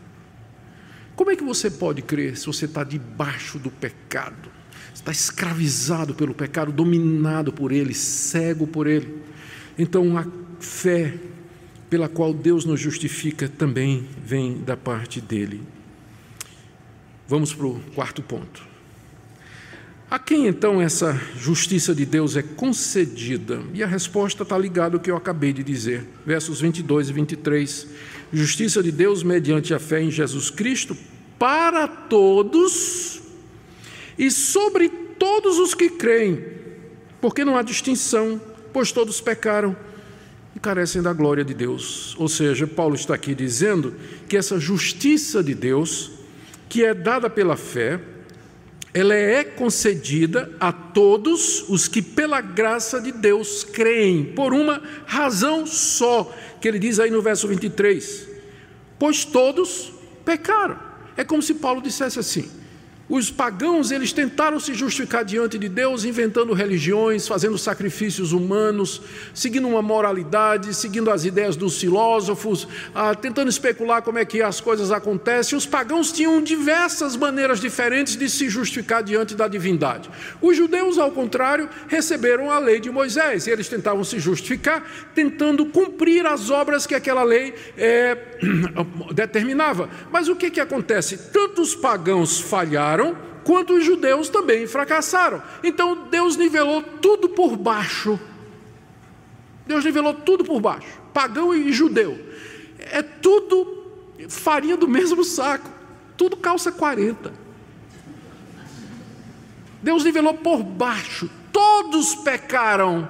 Como 1.16 1.32
é 1.32 1.36
que 1.36 1.44
você 1.44 1.72
pode 1.72 2.02
crer 2.02 2.36
se 2.36 2.46
você 2.46 2.66
está 2.66 2.84
debaixo 2.84 3.58
do 3.58 3.72
pecado? 3.72 4.50
Está 4.94 5.14
escravizado 5.14 6.14
pelo 6.14 6.34
pecado, 6.34 6.74
dominado 6.74 7.54
por 7.54 7.72
ele, 7.72 7.94
cego 7.94 8.68
por 8.68 8.86
ele. 8.86 9.24
Então 9.78 10.18
a 10.18 10.26
fé 10.60 11.14
pela 11.90 12.10
qual 12.10 12.34
Deus 12.34 12.66
nos 12.66 12.82
justifica 12.82 13.48
também 13.48 14.06
vem 14.22 14.62
da 14.62 14.76
parte 14.76 15.22
dele. 15.22 15.64
Vamos 17.26 17.54
para 17.54 17.68
o 17.68 17.80
quarto 17.94 18.22
ponto. 18.22 18.62
A 20.12 20.20
quem 20.20 20.48
então 20.48 20.82
essa 20.82 21.20
justiça 21.38 21.96
de 21.96 22.06
Deus 22.06 22.36
é 22.36 22.44
concedida? 22.44 23.64
E 23.74 23.82
a 23.82 23.88
resposta 23.88 24.44
está 24.44 24.58
ligada 24.58 24.98
ao 24.98 25.00
que 25.00 25.10
eu 25.10 25.18
acabei 25.18 25.52
de 25.52 25.64
dizer, 25.64 26.06
versos 26.26 26.62
22 26.62 27.10
e 27.10 27.14
23 27.14 27.88
justiça 28.36 28.84
de 28.84 28.92
Deus 28.92 29.24
mediante 29.24 29.74
a 29.74 29.80
fé 29.80 30.02
em 30.02 30.12
Jesus 30.12 30.50
Cristo 30.50 30.98
para 31.40 31.88
todos 31.88 33.22
e 34.18 34.32
sobre 34.32 34.90
todos 34.90 35.60
os 35.60 35.74
que 35.74 35.90
creem, 35.90 36.44
porque 37.22 37.46
não 37.46 37.58
há 37.58 37.62
distinção, 37.62 38.40
pois 38.72 38.92
todos 38.92 39.20
pecaram 39.22 39.76
e 40.56 40.60
carecem 40.60 41.02
da 41.02 41.14
glória 41.14 41.44
de 41.44 41.54
Deus. 41.54 42.16
Ou 42.18 42.28
seja, 42.28 42.66
Paulo 42.66 42.96
está 42.96 43.14
aqui 43.14 43.36
dizendo 43.36 43.94
que 44.28 44.38
essa 44.38 44.60
justiça 44.60 45.44
de 45.44 45.54
Deus, 45.54 46.12
que 46.70 46.84
é 46.84 46.94
dada 46.94 47.30
pela 47.30 47.58
fé, 47.58 48.00
ela 48.96 49.14
é 49.14 49.44
concedida 49.44 50.50
a 50.58 50.72
todos 50.72 51.66
os 51.68 51.86
que, 51.86 52.02
pela 52.02 52.40
graça 52.40 53.02
de 53.02 53.12
Deus, 53.12 53.62
creem, 53.62 54.24
por 54.24 54.54
uma 54.54 54.82
razão 55.06 55.68
só, 55.68 56.34
que 56.62 56.68
ele 56.70 56.80
diz 56.80 56.98
aí 56.98 57.12
no 57.12 57.22
verso 57.22 57.46
23: 57.46 58.30
Pois 58.98 59.26
todos 59.26 59.92
pecaram. 60.24 60.80
É 61.18 61.26
como 61.26 61.42
se 61.42 61.56
Paulo 61.56 61.82
dissesse 61.82 62.18
assim: 62.20 62.50
os 63.08 63.30
pagãos, 63.30 63.92
eles 63.92 64.12
tentaram 64.12 64.60
se 64.60 64.74
justificar 64.74 65.24
diante 65.24 65.60
de 65.60 65.70
Deus, 65.70 66.04
inventando 66.04 66.54
religiões, 66.54 67.28
fazendo 67.28 67.56
sacrifícios 67.56 68.32
humanos, 68.32 69.00
seguindo 69.32 69.68
uma 69.68 69.82
moralidade, 69.82 70.74
seguindo 70.74 71.12
as 71.12 71.24
ideias 71.24 71.56
dos 71.56 71.80
filósofos, 71.80 72.68
ah, 72.96 73.14
tentando 73.14 73.48
especular 73.48 74.02
como 74.02 74.18
é 74.18 74.26
que 74.26 74.42
as 74.42 74.60
coisas 74.60 74.92
acontecem. 74.92 75.56
Os 75.56 75.68
pagãos 75.68 76.12
tinham 76.12 76.42
diversas 76.42 77.16
maneiras 77.16 77.60
diferentes 77.60 78.16
de 78.16 78.28
se 78.28 78.50
justificar 78.50 79.04
diante 79.04 79.36
da 79.36 79.48
divindade. 79.48 80.10
Os 80.42 80.58
judeus, 80.58 80.98
ao 80.98 81.12
contrário, 81.12 81.70
receberam 81.88 82.50
a 82.50 82.58
lei 82.58 82.80
de 82.80 82.90
Moisés, 82.90 83.46
e 83.46 83.52
eles 83.52 83.70
tentavam 83.70 84.04
se 84.04 84.18
justificar, 84.18 84.84
tentando 85.14 85.68
cumprir 85.68 86.26
as 86.26 86.50
obras 86.50 86.88
que 86.88 86.96
aquela 86.96 87.22
lei 87.22 87.54
é, 87.78 88.18
determinava. 89.14 89.90
Mas 90.12 90.28
o 90.28 90.36
que, 90.36 90.50
que 90.50 90.60
acontece? 90.60 91.18
Tantos 91.32 91.76
pagãos 91.76 92.40
falharam, 92.40 92.95
fracassaram, 92.96 93.18
quanto 93.44 93.74
os 93.74 93.84
judeus 93.84 94.30
também 94.30 94.66
fracassaram. 94.66 95.42
Então 95.64 96.08
Deus 96.10 96.38
nivelou 96.38 96.82
tudo 96.82 97.30
por 97.30 97.56
baixo. 97.56 98.20
Deus 99.68 99.84
nivelou 99.84 100.14
tudo 100.14 100.44
por 100.44 100.60
baixo, 100.60 100.88
pagão 101.14 101.54
e 101.54 101.72
judeu. 101.72 102.18
É 102.80 103.02
tudo 103.02 103.84
farinha 104.30 104.78
do 104.78 104.88
mesmo 104.88 105.24
saco, 105.24 105.70
tudo 106.16 106.38
calça 106.38 106.72
40. 106.72 107.34
Deus 109.82 110.04
nivelou 110.04 110.36
por 110.36 110.64
baixo, 110.64 111.30
todos 111.52 112.16
pecaram. 112.16 113.10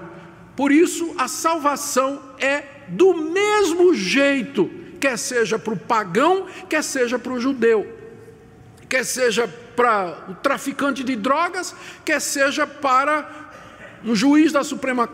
Por 0.56 0.72
isso 0.72 1.14
a 1.18 1.28
salvação 1.28 2.22
é 2.40 2.64
do 2.88 3.14
mesmo 3.14 3.94
jeito, 3.94 4.70
quer 5.00 5.18
seja 5.18 5.60
para 5.60 5.74
o 5.74 5.78
pagão, 5.78 6.46
quer 6.70 6.82
seja 6.82 7.20
para 7.20 7.34
o 7.34 7.40
judeu, 7.40 7.86
quer 8.88 9.04
seja 9.04 9.50
para 9.76 10.26
o 10.30 10.36
traficante 10.36 11.04
de 11.04 11.16
drogas, 11.16 11.76
quer 12.04 12.20
seja 12.20 12.66
para 12.66 13.52
um 14.04 14.16
juiz 14.16 14.52
da 14.52 14.64
Suprema 14.64 15.08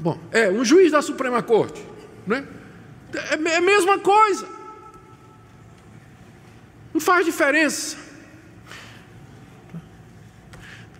Bom, 0.00 0.18
é, 0.30 0.48
um 0.48 0.64
juiz 0.64 0.92
da 0.92 1.02
Suprema 1.02 1.42
Corte. 1.42 1.84
Né? 2.26 2.46
É, 3.12 3.34
é 3.34 3.56
a 3.56 3.60
mesma 3.60 3.98
coisa. 3.98 4.46
Não 6.94 7.00
faz 7.00 7.26
diferença. 7.26 7.96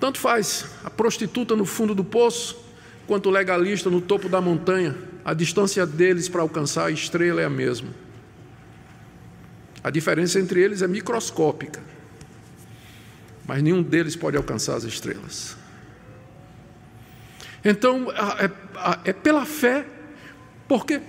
Tanto 0.01 0.19
faz 0.19 0.67
a 0.85 0.91
prostituta 0.91 1.55
no 1.55 1.65
fundo 1.65 1.95
do 1.95 2.05
poço, 2.05 2.57
quanto 3.07 3.29
o 3.29 3.33
legalista 3.33 3.89
no 3.89 4.01
topo 4.01 4.29
da 4.29 4.41
montanha. 4.41 4.97
A 5.25 5.33
distância 5.33 5.87
deles 5.87 6.29
para 6.29 6.43
alcançar 6.43 6.87
a 6.87 6.91
estrela 6.91 7.41
é 7.41 7.45
a 7.45 7.51
mesma. 7.51 7.91
A 9.83 9.91
diferença 9.91 10.41
entre 10.41 10.61
eles 10.61 10.83
é 10.83 10.89
microscópica 10.89 11.81
mas 13.49 13.63
nenhum 13.63 13.83
deles 13.83 14.15
pode 14.15 14.37
alcançar 14.37 14.77
as 14.77 14.85
estrelas. 14.85 15.57
Então, 17.65 18.13
é, 18.13 19.09
é 19.09 19.13
pela 19.15 19.47
fé, 19.47 19.87
porque 20.69 21.01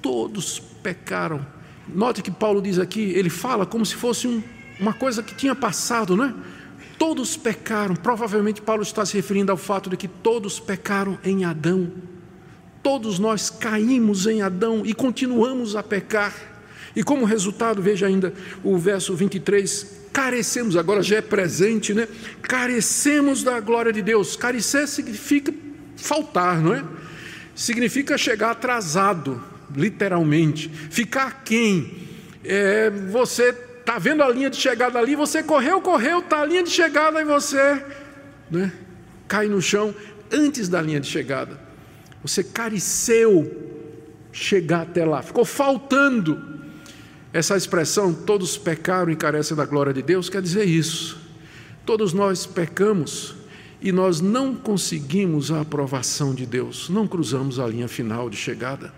todos 0.00 0.60
pecaram. 0.60 1.44
Note 1.88 2.22
que 2.22 2.30
Paulo 2.30 2.62
diz 2.62 2.78
aqui, 2.78 3.00
ele 3.00 3.28
fala 3.28 3.66
como 3.66 3.84
se 3.84 3.96
fosse 3.96 4.28
um, 4.28 4.40
uma 4.78 4.92
coisa 4.92 5.24
que 5.24 5.34
tinha 5.34 5.56
passado, 5.56 6.16
não 6.16 6.26
é? 6.26 6.34
Todos 6.96 7.36
pecaram. 7.36 7.96
Provavelmente 7.96 8.62
Paulo 8.62 8.84
está 8.84 9.04
se 9.04 9.14
referindo 9.16 9.50
ao 9.50 9.58
fato 9.58 9.90
de 9.90 9.96
que 9.96 10.06
todos 10.06 10.60
pecaram 10.60 11.18
em 11.24 11.44
Adão. 11.44 11.90
Todos 12.80 13.18
nós 13.18 13.50
caímos 13.50 14.28
em 14.28 14.40
Adão 14.40 14.82
e 14.86 14.94
continuamos 14.94 15.74
a 15.74 15.82
pecar. 15.82 16.32
E 16.94 17.02
como 17.02 17.24
resultado, 17.24 17.82
veja 17.82 18.06
ainda 18.06 18.32
o 18.62 18.78
verso 18.78 19.16
23, 19.16 20.01
carecemos, 20.12 20.76
agora 20.76 21.02
já 21.02 21.16
é 21.16 21.22
presente, 21.22 21.94
né? 21.94 22.06
Carecemos 22.42 23.42
da 23.42 23.58
glória 23.60 23.92
de 23.92 24.02
Deus. 24.02 24.36
Carecer 24.36 24.86
significa 24.86 25.52
faltar, 25.96 26.60
não 26.60 26.74
é? 26.74 26.84
Significa 27.54 28.18
chegar 28.18 28.50
atrasado, 28.50 29.42
literalmente. 29.74 30.68
Ficar 30.68 31.42
quem? 31.44 32.08
É, 32.44 32.90
você 32.90 33.54
está 33.80 33.98
vendo 33.98 34.22
a 34.22 34.28
linha 34.28 34.50
de 34.50 34.56
chegada 34.56 34.98
ali, 34.98 35.16
você 35.16 35.42
correu, 35.42 35.80
correu, 35.80 36.20
está 36.20 36.42
a 36.42 36.46
linha 36.46 36.62
de 36.62 36.70
chegada 36.70 37.20
e 37.20 37.24
você 37.24 37.84
né, 38.50 38.72
cai 39.26 39.48
no 39.48 39.60
chão 39.60 39.94
antes 40.30 40.68
da 40.68 40.80
linha 40.80 41.00
de 41.00 41.08
chegada. 41.08 41.58
Você 42.22 42.44
careceu 42.44 43.50
chegar 44.30 44.82
até 44.82 45.04
lá, 45.04 45.22
ficou 45.22 45.44
faltando 45.44 46.61
essa 47.32 47.56
expressão, 47.56 48.12
todos 48.12 48.58
pecaram 48.58 49.10
e 49.10 49.16
carecem 49.16 49.56
da 49.56 49.64
glória 49.64 49.92
de 49.92 50.02
Deus, 50.02 50.28
quer 50.28 50.42
dizer 50.42 50.64
isso. 50.64 51.18
Todos 51.86 52.12
nós 52.12 52.44
pecamos 52.44 53.34
e 53.80 53.90
nós 53.90 54.20
não 54.20 54.54
conseguimos 54.54 55.50
a 55.50 55.62
aprovação 55.62 56.34
de 56.34 56.44
Deus, 56.44 56.88
não 56.90 57.06
cruzamos 57.06 57.58
a 57.58 57.66
linha 57.66 57.88
final 57.88 58.28
de 58.28 58.36
chegada, 58.36 58.92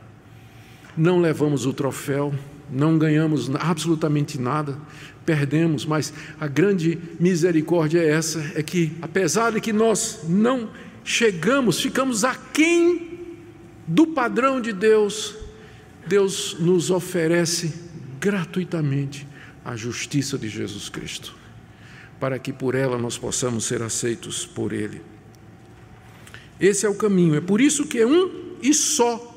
não 0.97 1.21
levamos 1.21 1.65
o 1.65 1.73
troféu, 1.73 2.35
não 2.71 2.99
ganhamos 2.99 3.51
absolutamente 3.55 4.39
nada, 4.39 4.77
perdemos, 5.25 5.87
mas 5.87 6.13
a 6.41 6.49
grande 6.49 6.99
misericórdia 7.21 8.01
é 8.01 8.11
essa: 8.11 8.45
é 8.57 8.63
que, 8.63 8.93
apesar 9.01 9.53
de 9.53 9.61
que 9.61 9.73
nós 9.73 10.25
não 10.29 10.69
chegamos, 11.05 11.81
ficamos 11.81 12.25
aquém 12.25 13.21
do 13.87 14.09
padrão 14.09 14.61
de 14.61 14.73
Deus, 14.73 15.37
Deus 16.07 16.57
nos 16.59 16.91
oferece 16.91 17.84
gratuitamente 18.25 19.27
a 19.63 19.77
justiça 19.77 20.39
de 20.39 20.49
Jesus 20.49 20.89
Cristo, 20.89 21.35
para 22.19 22.39
que 22.39 22.55
por 22.55 22.75
ela 22.75 22.97
nós 22.97 23.19
possamos 23.19 23.67
ser 23.67 23.83
aceitos 23.83 24.47
por 24.47 24.73
Ele. 24.73 25.03
Esse 26.59 26.87
é 26.87 26.89
o 26.89 26.95
caminho, 26.95 27.35
é 27.35 27.41
por 27.43 27.61
isso 27.61 27.87
que 27.87 27.99
é 27.99 28.07
um 28.07 28.57
e 28.63 28.73
só 28.73 29.31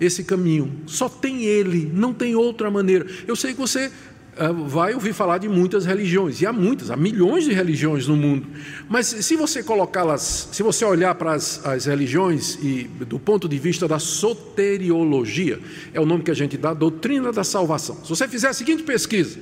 esse 0.00 0.24
caminho, 0.24 0.82
só 0.86 1.08
tem 1.08 1.44
Ele, 1.44 1.88
não 1.94 2.12
tem 2.12 2.34
outra 2.34 2.68
maneira. 2.68 3.06
Eu 3.28 3.36
sei 3.36 3.52
que 3.52 3.60
você 3.60 3.92
vai 4.66 4.94
ouvir 4.94 5.12
falar 5.12 5.38
de 5.38 5.48
muitas 5.48 5.84
religiões, 5.84 6.40
e 6.40 6.46
há 6.46 6.52
muitas, 6.52 6.90
há 6.90 6.96
milhões 6.96 7.44
de 7.44 7.52
religiões 7.52 8.06
no 8.06 8.16
mundo. 8.16 8.46
Mas 8.88 9.06
se 9.06 9.36
você 9.36 9.62
colocá-las, 9.62 10.48
se 10.52 10.62
você 10.62 10.84
olhar 10.84 11.14
para 11.14 11.34
as, 11.34 11.64
as, 11.66 11.86
religiões 11.86 12.56
e 12.62 12.84
do 13.06 13.18
ponto 13.18 13.48
de 13.48 13.58
vista 13.58 13.86
da 13.86 13.98
soteriologia, 13.98 15.58
é 15.92 16.00
o 16.00 16.06
nome 16.06 16.22
que 16.22 16.30
a 16.30 16.34
gente 16.34 16.56
dá, 16.56 16.72
doutrina 16.72 17.32
da 17.32 17.44
salvação. 17.44 17.96
Se 18.02 18.08
você 18.08 18.26
fizer 18.28 18.48
a 18.48 18.52
seguinte 18.52 18.82
pesquisa, 18.82 19.38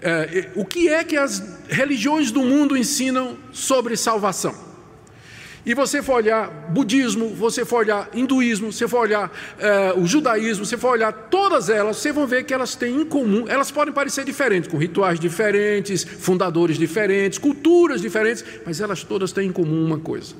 é, 0.00 0.50
o 0.56 0.64
que 0.64 0.88
é 0.88 1.04
que 1.04 1.16
as 1.16 1.60
religiões 1.68 2.30
do 2.30 2.42
mundo 2.42 2.76
ensinam 2.76 3.36
sobre 3.52 3.96
salvação? 3.96 4.71
E 5.64 5.74
você 5.74 6.02
for 6.02 6.14
olhar 6.14 6.48
budismo, 6.70 7.28
você 7.28 7.64
for 7.64 7.76
olhar 7.76 8.10
hinduísmo, 8.12 8.72
você 8.72 8.88
for 8.88 8.98
olhar 8.98 9.30
eh, 9.60 9.94
o 9.96 10.04
judaísmo, 10.06 10.66
você 10.66 10.76
for 10.76 10.88
olhar 10.88 11.12
todas 11.12 11.68
elas, 11.68 11.98
você 11.98 12.10
vão 12.10 12.26
ver 12.26 12.44
que 12.44 12.52
elas 12.52 12.74
têm 12.74 13.02
em 13.02 13.04
comum, 13.04 13.44
elas 13.46 13.70
podem 13.70 13.94
parecer 13.94 14.24
diferentes, 14.24 14.68
com 14.68 14.76
rituais 14.76 15.20
diferentes, 15.20 16.02
fundadores 16.02 16.76
diferentes, 16.76 17.38
culturas 17.38 18.00
diferentes, 18.00 18.44
mas 18.66 18.80
elas 18.80 19.04
todas 19.04 19.30
têm 19.30 19.50
em 19.50 19.52
comum 19.52 19.84
uma 19.84 20.00
coisa: 20.00 20.34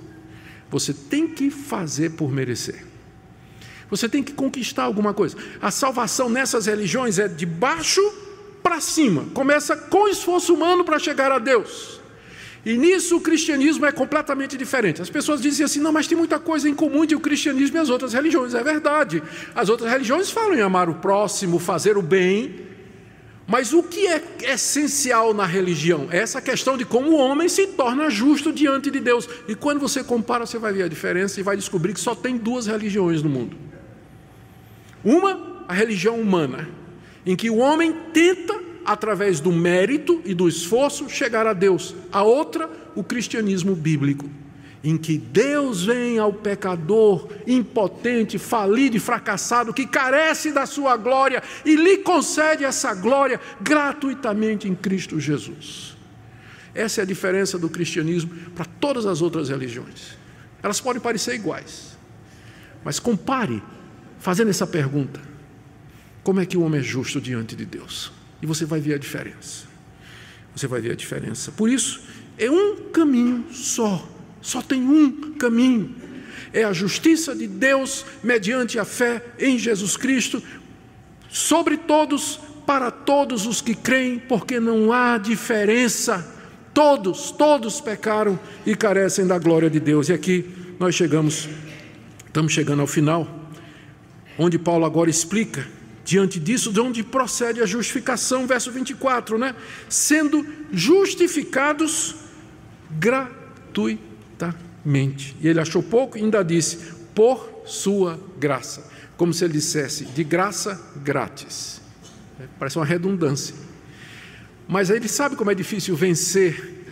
você 0.68 0.93
tem 0.93 1.29
que 1.29 1.51
fazer 1.51 2.11
por 2.11 2.33
merecer. 2.33 2.85
Você 3.89 4.09
tem 4.09 4.25
que 4.25 4.33
conquistar 4.33 4.85
alguma 4.85 5.14
coisa. 5.14 5.37
A 5.61 5.70
salvação 5.70 6.29
nessas 6.29 6.66
religiões 6.66 7.18
é 7.18 7.29
de 7.29 7.47
baixo 7.47 8.01
para 8.61 8.81
cima, 8.81 9.27
começa 9.35 9.77
com 9.77 10.09
esforço 10.09 10.53
humano 10.53 10.83
para 10.83 10.99
chegar 10.99 11.31
a 11.31 11.39
Deus. 11.39 12.02
E 12.65 12.77
nisso 12.77 13.17
o 13.17 13.21
cristianismo 13.21 13.85
é 13.87 13.93
completamente 13.93 14.57
diferente. 14.57 15.03
As 15.03 15.11
pessoas 15.11 15.41
dizem 15.41 15.65
assim: 15.65 15.81
não, 15.81 15.93
mas 15.93 16.07
tem 16.07 16.17
muita 16.17 16.39
coisa 16.39 16.69
em 16.69 16.75
comum 16.75 17.03
entre 17.03 17.17
o 17.17 17.21
cristianismo 17.21 17.77
e 17.77 17.81
as 17.81 17.91
outras 17.91 18.13
religiões. 18.13 18.55
É 18.55 18.63
verdade. 18.63 19.23
As 19.55 19.69
outras 19.69 19.91
religiões 19.91 20.31
falam 20.31 20.55
em 20.55 20.61
amar 20.61 20.89
o 20.89 20.95
próximo, 20.95 21.59
fazer 21.59 21.97
o 21.97 22.03
bem. 22.03 22.71
Mas 23.49 23.73
o 23.73 23.83
que 23.83 24.07
é 24.07 24.23
essencial 24.45 25.35
na 25.35 25.45
religião? 25.45 26.07
É 26.11 26.19
essa 26.19 26.41
questão 26.41 26.77
de 26.77 26.85
como 26.85 27.11
o 27.11 27.17
homem 27.17 27.49
se 27.49 27.67
torna 27.67 28.09
justo 28.09 28.53
diante 28.53 28.91
de 28.91 29.01
Deus. 29.01 29.29
E 29.49 29.57
quando 29.57 29.81
você 29.81 30.05
compara, 30.05 30.47
você 30.47 30.59
vai 30.59 30.73
ver 30.73 30.85
a 30.85 30.89
diferença 30.89 31.41
e 31.41 31.43
vai 31.43 31.57
descobrir 31.57 31.93
que 31.93 32.01
só 32.01 32.15
tem 32.15 32.39
duas 32.39 32.69
religiões 32.69 33.23
no 33.25 33.29
mundo: 33.29 33.57
uma, 35.05 35.65
a 35.67 35.75
religião 35.75 36.21
humana, 36.21 36.69
em 37.27 37.35
que 37.35 37.51
o 37.51 37.57
homem 37.57 37.93
tenta 38.13 38.62
através 38.85 39.41
do 39.41 39.53
mérito 39.53 40.20
e 40.24 40.35
do 40.35 40.49
esforço, 40.49 41.09
chegar 41.09 41.47
a 41.47 41.53
Deus. 41.53 41.95
A 42.11 42.22
outra, 42.22 42.70
o 42.95 43.03
cristianismo 43.03 43.74
bíblico, 43.74 44.28
em 44.85 44.97
que 44.97 45.16
Deus 45.16 45.85
vem 45.85 46.18
ao 46.18 46.33
pecador 46.33 47.28
impotente, 47.47 48.39
falido 48.39 48.97
e 48.97 49.01
fracassado, 49.01 49.72
que 49.72 49.87
carece 49.87 50.51
da 50.51 50.66
sua 50.66 50.97
glória 50.97 51.43
e 51.64 51.76
lhe 51.76 51.99
concede 51.99 52.64
essa 52.64 52.93
glória 52.95 53.41
gratuitamente 53.61 54.68
em 54.68 54.74
Cristo 54.74 55.20
Jesus. 55.20 55.97
Essa 56.74 57.01
é 57.01 57.03
a 57.03 57.07
diferença 57.07 57.59
do 57.59 57.68
cristianismo 57.68 58.35
para 58.55 58.64
todas 58.64 59.07
as 59.07 59.22
outras 59.22 59.49
religiões. 59.49 60.16
Elas 60.62 60.80
podem 60.80 61.03
parecer 61.03 61.35
iguais, 61.35 61.97
mas 62.85 62.99
compare 62.99 63.62
fazendo 64.18 64.51
essa 64.51 64.66
pergunta: 64.66 65.20
como 66.24 66.41
é 66.41 66.47
que 66.47 66.57
o 66.57 66.62
homem 66.62 66.80
é 66.80 66.83
justo 66.83 67.20
diante 67.20 67.55
de 67.55 67.64
Deus? 67.64 68.12
E 68.43 68.47
você 68.47 68.64
vai 68.64 68.80
ver 68.80 68.95
a 68.95 68.99
diferença. 68.99 69.64
Você 70.55 70.66
vai 70.66 70.80
ver 70.80 70.93
a 70.93 70.97
diferença. 70.97 71.53
Por 71.53 71.70
isso, 71.70 72.03
é 72.36 72.51
um 72.51 72.90
caminho 72.90 73.47
só. 73.53 74.07
Só 74.43 74.61
tem 74.61 74.82
um 74.82 75.34
caminho. 75.34 75.95
É 76.53 76.64
a 76.64 76.72
justiça 76.72 77.34
de 77.34 77.47
Deus 77.47 78.05
mediante 78.22 78.78
a 78.78 78.84
fé 78.84 79.24
em 79.38 79.59
Jesus 79.59 79.97
Cristo, 79.97 80.43
sobre 81.30 81.78
todos, 81.78 82.38
para 82.66 82.90
todos 82.90 83.47
os 83.47 83.61
que 83.62 83.74
creem, 83.74 84.18
porque 84.18 84.61
não 84.61 84.93
há 84.93 85.16
diferença. 85.16 86.28
Todos, 86.74 87.30
todos 87.30 87.80
pecaram 87.80 88.38
e 88.66 88.74
carecem 88.74 89.26
da 89.26 89.38
glória 89.38 89.70
de 89.70 89.78
Deus. 89.78 90.09
E 90.09 90.12
aqui 90.12 90.45
nós 90.78 90.95
chegamos, 90.95 91.49
estamos 92.26 92.53
chegando 92.53 92.80
ao 92.80 92.86
final, 92.86 93.51
onde 94.36 94.59
Paulo 94.59 94.84
agora 94.84 95.09
explica 95.09 95.66
Diante 96.05 96.41
disso, 96.41 96.73
de 96.73 96.81
onde 96.81 97.03
procede 97.03 97.63
a 97.63 97.67
justificação, 97.67 98.47
verso 98.47 98.73
24, 98.73 99.39
né? 99.39 99.55
Sendo 99.89 100.45
justificados 100.73 102.17
gratuitamente. 102.91 105.37
E 105.41 105.49
ele 105.49 105.61
achou 105.61 105.83
pouco 105.83 106.19
e 106.19 106.23
ainda 106.23 106.43
disse: 106.43 106.93
por 107.15 107.63
sua 107.65 108.21
graça. 108.39 108.91
Como 109.17 109.33
se 109.33 109.45
ele 109.45 109.55
dissesse: 109.55 110.05
de 110.07 110.25
graça 110.25 110.81
grátis. 110.97 111.81
É, 112.41 112.45
parece 112.59 112.77
uma 112.77 112.85
redundância. 112.85 113.55
Mas 114.67 114.91
ele 114.91 115.09
sabe 115.09 115.37
como 115.37 115.51
é 115.51 115.55
difícil 115.55 115.95
vencer 115.95 116.85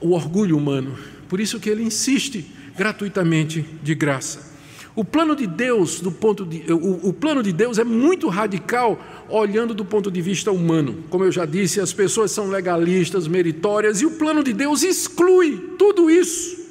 o 0.00 0.10
orgulho 0.10 0.56
humano. 0.56 0.98
Por 1.28 1.40
isso 1.40 1.58
que 1.58 1.70
ele 1.70 1.82
insiste 1.82 2.44
gratuitamente 2.76 3.62
de 3.82 3.94
graça. 3.94 4.53
O 4.96 5.04
plano 5.04 5.34
de 5.34 5.44
Deus, 5.44 5.98
do 5.98 6.12
ponto 6.12 6.44
de, 6.44 6.72
o, 6.72 7.08
o, 7.08 7.12
plano 7.12 7.42
de 7.42 7.52
Deus 7.52 7.78
é 7.78 7.84
muito 7.84 8.28
radical, 8.28 8.96
olhando 9.28 9.74
do 9.74 9.84
ponto 9.84 10.08
de 10.08 10.22
vista 10.22 10.52
humano. 10.52 11.02
Como 11.10 11.24
eu 11.24 11.32
já 11.32 11.44
disse, 11.44 11.80
as 11.80 11.92
pessoas 11.92 12.30
são 12.30 12.48
legalistas, 12.48 13.26
meritórias, 13.26 14.00
e 14.00 14.06
o 14.06 14.12
plano 14.12 14.44
de 14.44 14.52
Deus 14.52 14.84
exclui 14.84 15.74
tudo 15.76 16.08
isso. 16.08 16.62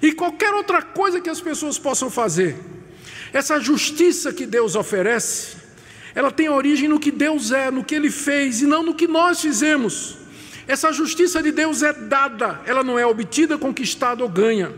E 0.00 0.12
qualquer 0.12 0.54
outra 0.54 0.80
coisa 0.80 1.20
que 1.20 1.28
as 1.28 1.40
pessoas 1.40 1.78
possam 1.80 2.08
fazer. 2.08 2.56
Essa 3.32 3.58
justiça 3.58 4.32
que 4.32 4.46
Deus 4.46 4.76
oferece, 4.76 5.56
ela 6.14 6.30
tem 6.30 6.48
origem 6.48 6.88
no 6.88 7.00
que 7.00 7.10
Deus 7.10 7.50
é, 7.50 7.72
no 7.72 7.82
que 7.82 7.96
Ele 7.96 8.10
fez, 8.10 8.62
e 8.62 8.66
não 8.66 8.84
no 8.84 8.94
que 8.94 9.08
nós 9.08 9.40
fizemos. 9.40 10.16
Essa 10.68 10.92
justiça 10.92 11.42
de 11.42 11.50
Deus 11.50 11.82
é 11.82 11.92
dada, 11.92 12.60
ela 12.66 12.84
não 12.84 12.96
é 12.96 13.04
obtida, 13.04 13.58
conquistada 13.58 14.22
ou 14.22 14.28
ganha. 14.28 14.72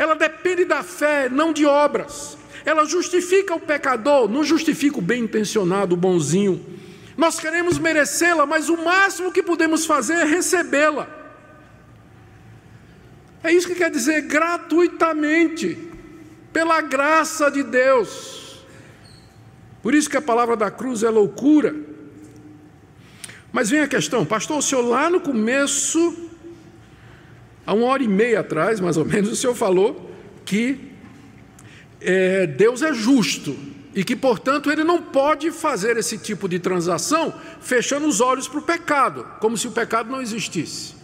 Ela 0.00 0.14
depende 0.14 0.64
da 0.64 0.82
fé, 0.82 1.28
não 1.28 1.52
de 1.52 1.66
obras. 1.66 2.38
Ela 2.64 2.86
justifica 2.86 3.54
o 3.54 3.60
pecador, 3.60 4.30
não 4.30 4.42
justifica 4.42 4.96
o 4.96 5.02
bem 5.02 5.24
intencionado, 5.24 5.92
o 5.92 5.98
bonzinho. 5.98 6.64
Nós 7.18 7.38
queremos 7.38 7.78
merecê-la, 7.78 8.46
mas 8.46 8.70
o 8.70 8.78
máximo 8.78 9.30
que 9.30 9.42
podemos 9.42 9.84
fazer 9.84 10.14
é 10.14 10.24
recebê-la. 10.24 11.06
É 13.44 13.52
isso 13.52 13.68
que 13.68 13.74
quer 13.74 13.90
dizer 13.90 14.22
gratuitamente, 14.22 15.76
pela 16.50 16.80
graça 16.80 17.50
de 17.50 17.62
Deus. 17.62 18.64
Por 19.82 19.94
isso 19.94 20.08
que 20.08 20.16
a 20.16 20.22
palavra 20.22 20.56
da 20.56 20.70
cruz 20.70 21.02
é 21.02 21.10
loucura. 21.10 21.76
Mas 23.52 23.68
vem 23.68 23.80
a 23.80 23.88
questão, 23.88 24.24
pastor, 24.24 24.56
o 24.56 24.62
senhor 24.62 24.80
lá 24.80 25.10
no 25.10 25.20
começo 25.20 26.29
Há 27.70 27.72
uma 27.72 27.86
hora 27.86 28.02
e 28.02 28.08
meia 28.08 28.40
atrás, 28.40 28.80
mais 28.80 28.96
ou 28.96 29.04
menos, 29.04 29.30
o 29.30 29.36
Senhor 29.36 29.54
falou 29.54 30.10
que 30.44 30.76
é, 32.00 32.44
Deus 32.44 32.82
é 32.82 32.92
justo 32.92 33.56
e 33.94 34.02
que, 34.02 34.16
portanto, 34.16 34.72
Ele 34.72 34.82
não 34.82 35.00
pode 35.00 35.52
fazer 35.52 35.96
esse 35.96 36.18
tipo 36.18 36.48
de 36.48 36.58
transação 36.58 37.32
fechando 37.60 38.08
os 38.08 38.20
olhos 38.20 38.48
para 38.48 38.58
o 38.58 38.62
pecado, 38.62 39.24
como 39.38 39.56
se 39.56 39.68
o 39.68 39.70
pecado 39.70 40.10
não 40.10 40.20
existisse. 40.20 40.96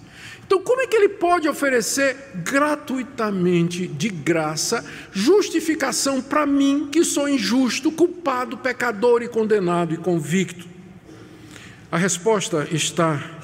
Então, 0.44 0.60
como 0.60 0.80
é 0.80 0.88
que 0.88 0.96
ele 0.96 1.08
pode 1.08 1.48
oferecer 1.48 2.16
gratuitamente, 2.34 3.86
de 3.86 4.08
graça, 4.08 4.84
justificação 5.12 6.20
para 6.20 6.44
mim, 6.44 6.88
que 6.90 7.04
sou 7.04 7.28
injusto, 7.28 7.92
culpado, 7.92 8.58
pecador 8.58 9.22
e 9.22 9.28
condenado 9.28 9.94
e 9.94 9.96
convicto? 9.96 10.66
A 11.92 11.96
resposta 11.96 12.66
está 12.72 13.35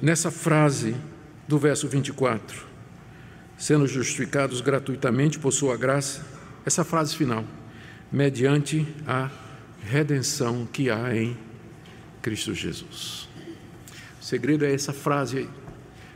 nessa 0.00 0.30
frase 0.30 0.96
do 1.46 1.58
verso 1.58 1.88
24, 1.88 2.64
sendo 3.56 3.86
justificados 3.86 4.60
gratuitamente 4.60 5.38
por 5.38 5.52
sua 5.52 5.76
graça, 5.76 6.24
essa 6.64 6.84
frase 6.84 7.14
final, 7.14 7.44
mediante 8.10 8.86
a 9.06 9.30
redenção 9.82 10.66
que 10.72 10.90
há 10.90 11.14
em 11.14 11.36
Cristo 12.22 12.54
Jesus. 12.54 13.28
O 14.20 14.24
segredo 14.24 14.64
é 14.64 14.72
essa 14.72 14.92
frase 14.92 15.38
aí, 15.38 15.48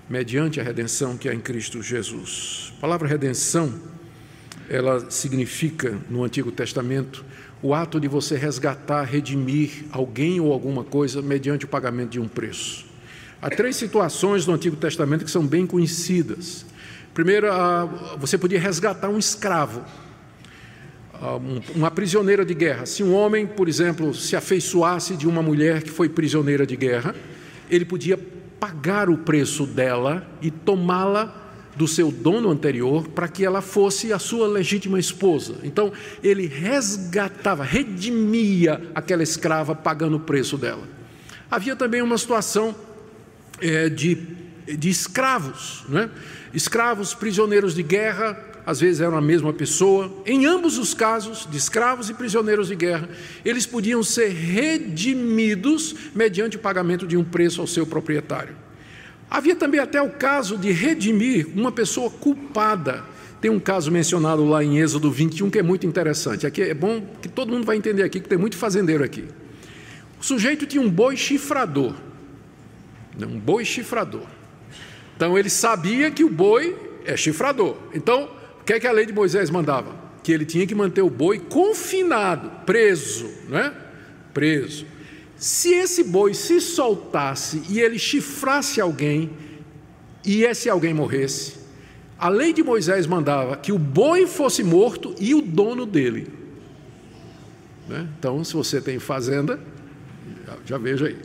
mediante 0.09 0.59
a 0.59 0.63
redenção 0.63 1.17
que 1.17 1.29
há 1.29 1.35
em 1.35 1.41
Cristo 1.41 1.83
Jesus. 1.83 2.73
A 2.79 2.81
palavra 2.81 3.07
redenção, 3.07 3.79
ela 4.71 5.11
significa 5.11 5.99
no 6.09 6.25
Antigo 6.25 6.51
Testamento 6.51 7.25
o 7.61 7.75
ato 7.75 8.01
de 8.01 8.09
você 8.09 8.37
resgatar, 8.37 9.03
redimir 9.03 9.85
alguém 9.91 10.41
ou 10.41 10.53
alguma 10.53 10.85
coisa 10.85 11.21
mediante 11.21 11.65
o 11.65 11.69
pagamento 11.69 12.11
de 12.11 12.21
um 12.21 12.29
preço. 12.29 12.88
Há 13.41 13.49
três 13.49 13.77
situações 13.77 14.47
no 14.47 14.55
Antigo 14.55 14.75
Testamento 14.75 15.25
que 15.25 15.31
são 15.31 15.47
bem 15.47 15.65
conhecidas. 15.65 16.67
Primeiro, 17.15 17.47
você 18.19 18.37
podia 18.37 18.59
resgatar 18.59 19.09
um 19.09 19.19
escravo, 19.19 19.85
uma 21.75 21.91
prisioneira 21.91 22.45
de 22.45 22.55
guerra. 22.55 22.85
Se 22.85 23.03
um 23.03 23.15
homem, 23.15 23.47
por 23.47 23.69
exemplo, 23.69 24.13
se 24.13 24.35
afeiçoasse 24.35 25.17
de 25.17 25.29
uma 25.29 25.43
mulher 25.43 25.83
que 25.83 25.91
foi 25.91 26.09
prisioneira 26.09 26.67
de 26.67 26.77
guerra, 26.77 27.15
ele 27.71 27.85
podia 27.85 28.19
pagar 28.59 29.09
o 29.09 29.19
preço 29.19 29.67
dela 29.67 30.27
e 30.43 30.51
tomá-la 30.51 31.45
do 31.77 31.87
seu 31.87 32.11
dono 32.11 32.51
anterior 32.51 33.07
para 33.07 33.29
que 33.29 33.45
ela 33.45 33.63
fosse 33.63 34.13
a 34.13 34.19
sua 34.19 34.49
legítima 34.49 34.99
esposa. 34.99 35.59
Então, 35.63 35.93
ele 36.25 36.49
resgatava, 36.49 37.63
redimia 37.63 38.83
aquela 38.97 39.23
escrava 39.23 39.77
pagando 39.77 40.17
o 40.17 40.21
preço 40.21 40.59
dela. 40.59 40.83
Havia 41.49 41.77
também 41.77 42.03
uma 42.03 42.19
situação 42.19 42.75
é, 43.61 43.89
de, 43.89 44.17
de 44.67 44.89
escravos, 44.89 45.85
né? 45.89 46.11
escravos 46.53 47.15
prisioneiros 47.15 47.75
de 47.75 47.83
guerra, 47.83 48.39
às 48.69 48.81
vezes 48.81 49.01
eram 49.01 49.17
a 49.17 49.21
mesma 49.21 49.53
pessoa. 49.53 50.13
Em 50.27 50.45
ambos 50.45 50.77
os 50.77 50.93
casos, 50.93 51.49
de 51.51 51.57
escravos 51.57 52.11
e 52.11 52.15
prisioneiros 52.15 52.69
de 52.69 52.75
guerra, 52.75 53.09
eles 53.45 53.65
podiam 53.65 54.03
ser 54.03 54.29
redimidos 54.29 55.95
mediante 56.15 56.57
o 56.57 56.61
pagamento 56.61 57.07
de 57.07 57.17
um 57.17 57.25
preço 57.25 57.61
ao 57.61 57.67
seu 57.67 57.87
proprietário. 57.87 58.55
Havia 59.31 59.57
também 59.57 59.81
até 59.81 60.01
o 60.01 60.11
caso 60.11 60.57
de 60.57 60.71
redimir 60.71 61.49
uma 61.55 61.73
pessoa 61.73 62.11
culpada. 62.11 63.05
Tem 63.41 63.51
um 63.51 63.61
caso 63.61 63.91
mencionado 63.91 64.45
lá 64.45 64.65
em 64.65 64.79
Êxodo 64.79 65.11
21 65.11 65.49
que 65.49 65.59
é 65.59 65.63
muito 65.63 65.87
interessante. 65.87 66.47
Aqui 66.47 66.63
é 66.63 66.75
bom 66.75 67.03
que 67.23 67.29
todo 67.29 67.53
mundo 67.53 67.65
vai 67.65 67.77
entender 67.77 68.03
aqui 68.03 68.21
que 68.21 68.29
tem 68.29 68.39
muito 68.39 68.57
fazendeiro 68.57 69.05
aqui. 69.05 69.25
O 70.21 70.25
sujeito 70.25 70.67
tinha 70.67 70.83
um 70.83 70.91
boi 70.91 71.17
chifrador. 71.17 71.95
Um 73.27 73.39
boi 73.39 73.65
chifrador. 73.65 74.27
Então 75.17 75.39
ele 75.39 75.51
sabia 75.51 76.11
que 76.11 76.23
o 76.23 76.31
boi 76.31 76.77
é 77.05 77.17
chifrador. 77.17 77.77
Então 77.93 78.39
que 78.69 78.75
é 78.75 78.81
que 78.81 78.87
a 78.87 78.93
lei 78.93 79.07
de 79.07 79.15
Moisés 79.15 79.49
mandava? 79.49 79.97
Que 80.23 80.31
ele 80.31 80.45
tinha 80.45 80.67
que 80.67 80.75
manter 80.75 81.01
o 81.01 81.09
boi 81.09 81.39
confinado, 81.39 82.51
preso, 82.67 83.31
né? 83.49 83.73
Preso. 84.35 84.85
Se 85.39 85.73
esse 85.73 86.05
boi 86.05 86.35
se 86.35 86.61
soltasse 86.61 87.63
e 87.71 87.81
ele 87.81 87.99
chifrasse 87.99 88.79
alguém, 88.79 89.31
e 90.23 90.45
esse 90.45 90.69
alguém 90.69 90.93
morresse, 90.93 91.55
a 92.19 92.29
lei 92.29 92.53
de 92.53 92.63
Moisés 92.63 93.07
mandava 93.07 93.57
que 93.57 93.73
o 93.73 93.79
boi 93.79 94.27
fosse 94.27 94.63
morto 94.63 95.15
e 95.19 95.35
o 95.35 95.41
dono 95.41 95.87
dele. 95.87 96.29
Né? 97.89 98.07
Então, 98.19 98.45
se 98.45 98.53
você 98.53 98.83
tem 98.83 98.99
fazenda, 98.99 99.59
já, 100.47 100.57
já 100.67 100.79
veja 100.79 101.07
aí. 101.07 101.17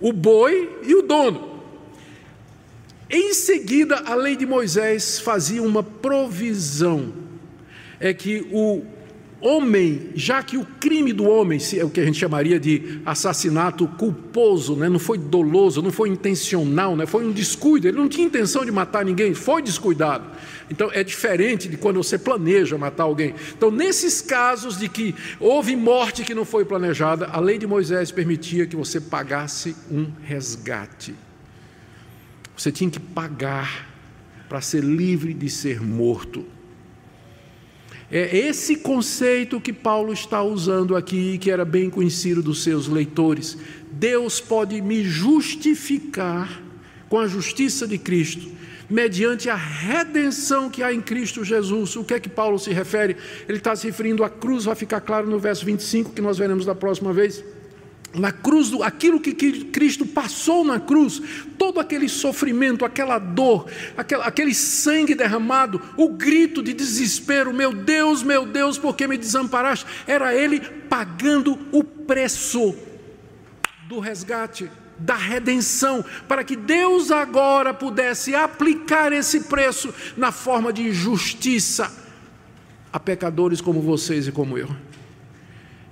O 0.00 0.12
boi 0.12 0.78
e 0.82 0.94
o 0.94 1.02
dono. 1.02 1.62
Em 3.08 3.32
seguida, 3.32 4.02
a 4.04 4.14
lei 4.14 4.36
de 4.36 4.44
Moisés 4.44 5.20
fazia 5.20 5.62
uma 5.62 5.82
provisão, 5.82 7.12
é 8.00 8.12
que 8.12 8.48
o 8.52 8.84
homem, 9.46 10.10
já 10.14 10.42
que 10.42 10.56
o 10.56 10.64
crime 10.80 11.12
do 11.12 11.24
homem, 11.24 11.58
é 11.76 11.84
o 11.84 11.90
que 11.90 12.00
a 12.00 12.04
gente 12.04 12.18
chamaria 12.18 12.58
de 12.58 13.00
assassinato 13.06 13.86
culposo, 13.86 14.74
né? 14.74 14.88
não 14.88 14.98
foi 14.98 15.18
doloso, 15.18 15.80
não 15.80 15.92
foi 15.92 16.08
intencional, 16.08 16.96
né? 16.96 17.06
foi 17.06 17.24
um 17.24 17.30
descuido, 17.30 17.86
ele 17.86 17.96
não 17.96 18.08
tinha 18.08 18.26
intenção 18.26 18.64
de 18.64 18.72
matar 18.72 19.04
ninguém, 19.04 19.34
foi 19.34 19.62
descuidado. 19.62 20.24
Então 20.68 20.90
é 20.92 21.04
diferente 21.04 21.68
de 21.68 21.76
quando 21.76 21.96
você 22.02 22.18
planeja 22.18 22.76
matar 22.76 23.04
alguém. 23.04 23.34
Então, 23.56 23.70
nesses 23.70 24.20
casos 24.20 24.78
de 24.78 24.88
que 24.88 25.14
houve 25.38 25.76
morte 25.76 26.24
que 26.24 26.34
não 26.34 26.44
foi 26.44 26.64
planejada, 26.64 27.26
a 27.26 27.38
lei 27.38 27.58
de 27.58 27.66
Moisés 27.66 28.10
permitia 28.10 28.66
que 28.66 28.74
você 28.74 29.00
pagasse 29.00 29.76
um 29.90 30.10
resgate. 30.22 31.14
Você 32.56 32.72
tinha 32.72 32.90
que 32.90 32.98
pagar 32.98 33.86
para 34.48 34.60
ser 34.60 34.82
livre 34.82 35.34
de 35.34 35.48
ser 35.50 35.80
morto. 35.80 36.44
É 38.10 38.36
esse 38.36 38.76
conceito 38.76 39.60
que 39.60 39.72
Paulo 39.72 40.12
está 40.12 40.42
usando 40.42 40.94
aqui, 40.94 41.38
que 41.38 41.50
era 41.50 41.64
bem 41.64 41.90
conhecido 41.90 42.40
dos 42.40 42.62
seus 42.62 42.86
leitores. 42.86 43.58
Deus 43.90 44.40
pode 44.40 44.80
me 44.80 45.02
justificar 45.02 46.62
com 47.08 47.18
a 47.18 47.26
justiça 47.26 47.86
de 47.86 47.98
Cristo, 47.98 48.48
mediante 48.88 49.50
a 49.50 49.56
redenção 49.56 50.70
que 50.70 50.82
há 50.82 50.92
em 50.92 51.00
Cristo 51.00 51.44
Jesus. 51.44 51.96
O 51.96 52.04
que 52.04 52.14
é 52.14 52.20
que 52.20 52.28
Paulo 52.28 52.58
se 52.58 52.72
refere? 52.72 53.16
Ele 53.48 53.58
está 53.58 53.74
se 53.74 53.86
referindo 53.86 54.22
à 54.22 54.30
cruz, 54.30 54.64
vai 54.64 54.76
ficar 54.76 55.00
claro 55.00 55.28
no 55.28 55.38
verso 55.38 55.64
25, 55.64 56.12
que 56.12 56.22
nós 56.22 56.38
veremos 56.38 56.64
da 56.64 56.74
próxima 56.74 57.12
vez 57.12 57.44
na 58.18 58.32
cruz, 58.32 58.72
aquilo 58.82 59.20
que 59.20 59.32
Cristo 59.32 60.06
passou 60.06 60.64
na 60.64 60.80
cruz, 60.80 61.20
todo 61.58 61.78
aquele 61.78 62.08
sofrimento, 62.08 62.84
aquela 62.84 63.18
dor, 63.18 63.66
aquele 63.96 64.54
sangue 64.54 65.14
derramado, 65.14 65.80
o 65.96 66.08
grito 66.08 66.62
de 66.62 66.72
desespero: 66.72 67.52
Meu 67.52 67.72
Deus, 67.72 68.22
meu 68.22 68.46
Deus, 68.46 68.78
por 68.78 68.96
que 68.96 69.06
me 69.06 69.18
desamparaste? 69.18 69.86
Era 70.06 70.34
Ele 70.34 70.60
pagando 70.60 71.58
o 71.72 71.84
preço 71.84 72.74
do 73.88 74.00
resgate, 74.00 74.70
da 74.98 75.14
redenção, 75.14 76.04
para 76.26 76.42
que 76.42 76.56
Deus 76.56 77.10
agora 77.10 77.74
pudesse 77.74 78.34
aplicar 78.34 79.12
esse 79.12 79.40
preço 79.40 79.92
na 80.16 80.32
forma 80.32 80.72
de 80.72 80.92
justiça 80.92 82.06
a 82.92 82.98
pecadores 82.98 83.60
como 83.60 83.82
vocês 83.82 84.26
e 84.26 84.32
como 84.32 84.56
eu. 84.56 84.68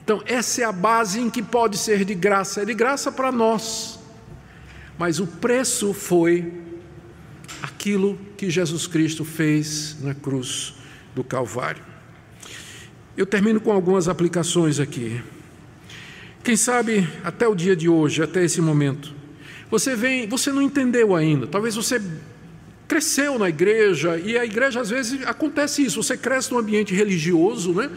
Então, 0.04 0.22
essa 0.26 0.60
é 0.60 0.64
a 0.64 0.72
base 0.72 1.18
em 1.18 1.30
que 1.30 1.42
pode 1.42 1.78
ser 1.78 2.04
de 2.04 2.14
graça, 2.14 2.60
é 2.60 2.64
de 2.66 2.74
graça 2.74 3.10
para 3.10 3.32
nós. 3.32 3.98
Mas 4.98 5.18
o 5.18 5.26
preço 5.26 5.94
foi 5.94 6.52
aquilo 7.62 8.18
que 8.36 8.50
Jesus 8.50 8.86
Cristo 8.86 9.24
fez 9.24 9.96
na 10.02 10.14
cruz 10.14 10.74
do 11.14 11.24
Calvário. 11.24 11.82
Eu 13.16 13.24
termino 13.24 13.58
com 13.60 13.72
algumas 13.72 14.06
aplicações 14.06 14.78
aqui. 14.78 15.22
Quem 16.42 16.56
sabe 16.56 17.08
até 17.24 17.48
o 17.48 17.54
dia 17.54 17.74
de 17.74 17.88
hoje, 17.88 18.22
até 18.22 18.44
esse 18.44 18.60
momento, 18.60 19.14
você 19.70 19.96
vem, 19.96 20.28
você 20.28 20.52
não 20.52 20.60
entendeu 20.60 21.16
ainda. 21.16 21.46
Talvez 21.46 21.74
você 21.74 22.02
cresceu 22.86 23.38
na 23.38 23.48
igreja 23.48 24.18
e 24.18 24.36
a 24.36 24.44
igreja 24.44 24.80
às 24.80 24.90
vezes 24.90 25.26
acontece 25.26 25.82
isso. 25.82 26.02
Você 26.02 26.16
cresce 26.16 26.52
num 26.52 26.58
ambiente 26.58 26.94
religioso, 26.94 27.72
né? 27.72 27.90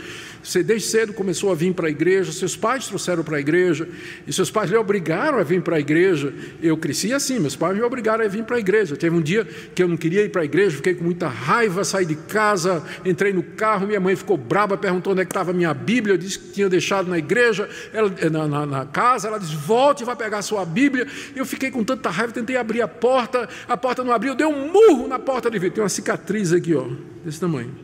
Você 0.48 0.64
desde 0.64 0.88
cedo 0.88 1.12
começou 1.12 1.52
a 1.52 1.56
vir 1.56 1.74
para 1.74 1.88
a 1.88 1.90
igreja, 1.90 2.32
seus 2.32 2.56
pais 2.56 2.88
trouxeram 2.88 3.22
para 3.22 3.36
a 3.36 3.40
igreja, 3.42 3.86
e 4.26 4.32
seus 4.32 4.50
pais 4.50 4.72
lhe 4.72 4.78
obrigaram 4.78 5.40
a 5.40 5.44
vir 5.44 5.62
para 5.62 5.76
a 5.76 5.80
igreja. 5.80 6.34
Eu 6.64 6.78
cresci 6.78 7.14
assim, 7.14 7.38
meus 7.38 7.54
pais 7.54 7.76
me 7.76 7.84
obrigaram 7.84 8.24
a 8.24 8.30
vir 8.30 8.46
para 8.46 8.56
a 8.56 8.60
igreja. 8.60 8.96
Teve 8.96 9.14
um 9.14 9.22
dia 9.22 9.44
que 9.44 9.84
eu 9.84 9.90
não 9.90 9.98
queria 9.98 10.24
ir 10.24 10.30
para 10.30 10.44
a 10.44 10.46
igreja, 10.46 10.78
fiquei 10.78 10.96
com 10.96 11.04
muita 11.04 11.28
raiva, 11.28 11.84
saí 11.84 12.06
de 12.06 12.16
casa, 12.16 12.82
entrei 13.04 13.34
no 13.34 13.44
carro, 13.44 13.86
minha 13.86 14.00
mãe 14.00 14.16
ficou 14.16 14.38
braba, 14.38 14.78
perguntou 14.78 15.12
onde 15.12 15.22
é 15.22 15.26
estava 15.26 15.52
a 15.52 15.54
minha 15.54 15.74
Bíblia, 15.74 16.14
eu 16.14 16.18
disse 16.18 16.40
que 16.40 16.54
tinha 16.54 16.70
deixado 16.70 17.10
na 17.10 17.18
igreja, 17.18 17.68
ela, 17.92 18.10
eh, 18.18 18.30
na, 18.30 18.48
na, 18.48 18.66
na 18.66 18.86
casa, 18.86 19.28
ela 19.28 19.40
disse, 19.40 19.54
volte 19.54 20.06
vai 20.06 20.16
pegar 20.16 20.38
a 20.38 20.42
sua 20.42 20.64
Bíblia. 20.64 21.06
Eu 21.36 21.46
fiquei 21.46 21.70
com 21.70 21.84
tanta 21.84 22.10
raiva, 22.10 22.32
tentei 22.32 22.56
abrir 22.56 22.82
a 22.82 22.88
porta, 22.88 23.50
a 23.68 23.76
porta 23.76 24.02
não 24.02 24.14
abriu, 24.14 24.32
eu 24.32 24.38
dei 24.38 24.48
um 24.48 24.72
murro 24.72 25.10
na 25.10 25.20
porta 25.20 25.52
de 25.52 25.60
vidro, 25.60 25.76
tem 25.76 25.84
uma 25.84 25.90
cicatriz 25.90 26.54
aqui, 26.54 26.74
ó, 26.74 26.88
desse 27.26 27.38
tamanho. 27.38 27.76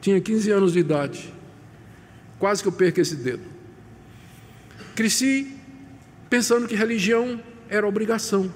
Tinha 0.00 0.20
15 0.20 0.50
anos 0.50 0.72
de 0.72 0.80
idade. 0.80 1.41
Quase 2.42 2.60
que 2.60 2.66
eu 2.66 2.72
perco 2.72 3.00
esse 3.00 3.14
dedo. 3.14 3.44
Cresci 4.96 5.54
pensando 6.28 6.66
que 6.66 6.74
religião 6.74 7.40
era 7.68 7.86
obrigação. 7.86 8.52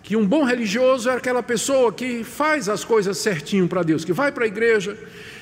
Que 0.00 0.14
um 0.14 0.24
bom 0.24 0.44
religioso 0.44 1.08
era 1.08 1.18
aquela 1.18 1.42
pessoa 1.42 1.92
que 1.92 2.22
faz 2.22 2.68
as 2.68 2.84
coisas 2.84 3.18
certinho 3.18 3.66
para 3.66 3.82
Deus, 3.82 4.04
que 4.04 4.12
vai 4.12 4.30
para 4.30 4.44
a 4.44 4.46
igreja, 4.46 4.96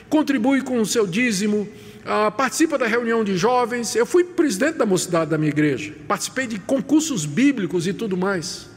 contribui 0.08 0.62
com 0.62 0.80
o 0.80 0.86
seu 0.86 1.06
dízimo, 1.06 1.68
ah, 2.06 2.30
participa 2.30 2.78
da 2.78 2.86
reunião 2.86 3.22
de 3.22 3.36
jovens. 3.36 3.94
Eu 3.94 4.06
fui 4.06 4.24
presidente 4.24 4.78
da 4.78 4.86
mocidade 4.86 5.30
da 5.30 5.36
minha 5.36 5.50
igreja, 5.50 5.92
participei 6.08 6.46
de 6.46 6.58
concursos 6.58 7.26
bíblicos 7.26 7.86
e 7.86 7.92
tudo 7.92 8.16
mais. 8.16 8.70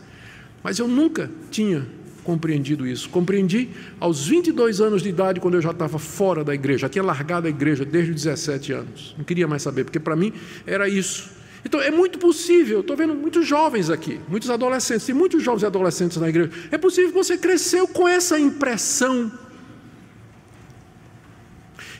Mas 0.62 0.80
eu 0.80 0.88
nunca 0.90 1.32
tinha 1.50 1.88
compreendido 2.26 2.88
isso. 2.88 3.08
Compreendi 3.10 3.70
aos 4.00 4.28
22 4.28 4.82
anos 4.82 5.02
de 5.04 5.10
idade, 5.10 5.40
quando 5.40 5.54
eu 5.54 5.62
já 5.62 5.72
estava 5.72 6.00
fora 6.00 6.44
da 6.44 6.54
igreja, 6.54 6.90
tinha 6.90 7.04
largado 7.04 7.48
a 7.48 7.50
igreja 7.50 7.86
desde 7.86 8.12
os 8.12 8.24
17 8.24 8.74
anos. 8.74 9.16
Não 9.18 9.24
queria 9.24 9.48
mais 9.48 9.62
saber, 9.62 9.86
porque 9.86 10.00
para 10.00 10.16
mim 10.16 10.34
era 10.66 10.90
isso. 10.90 11.30
Então 11.64 11.80
é 11.80 11.90
muito 11.90 12.20
possível, 12.20 12.82
estou 12.82 12.96
vendo 12.96 13.16
muitos 13.16 13.48
jovens 13.48 13.90
aqui, 13.90 14.20
muitos 14.28 14.50
adolescentes, 14.50 15.06
tem 15.06 15.16
muitos 15.16 15.42
jovens 15.42 15.64
e 15.64 15.66
adolescentes 15.66 16.18
na 16.18 16.30
igreja. 16.30 16.52
É 16.72 16.78
possível 16.78 17.12
que 17.12 17.18
você 17.18 17.38
cresceu 17.38 17.88
com 17.88 18.08
essa 18.08 18.40
impressão. 18.40 19.32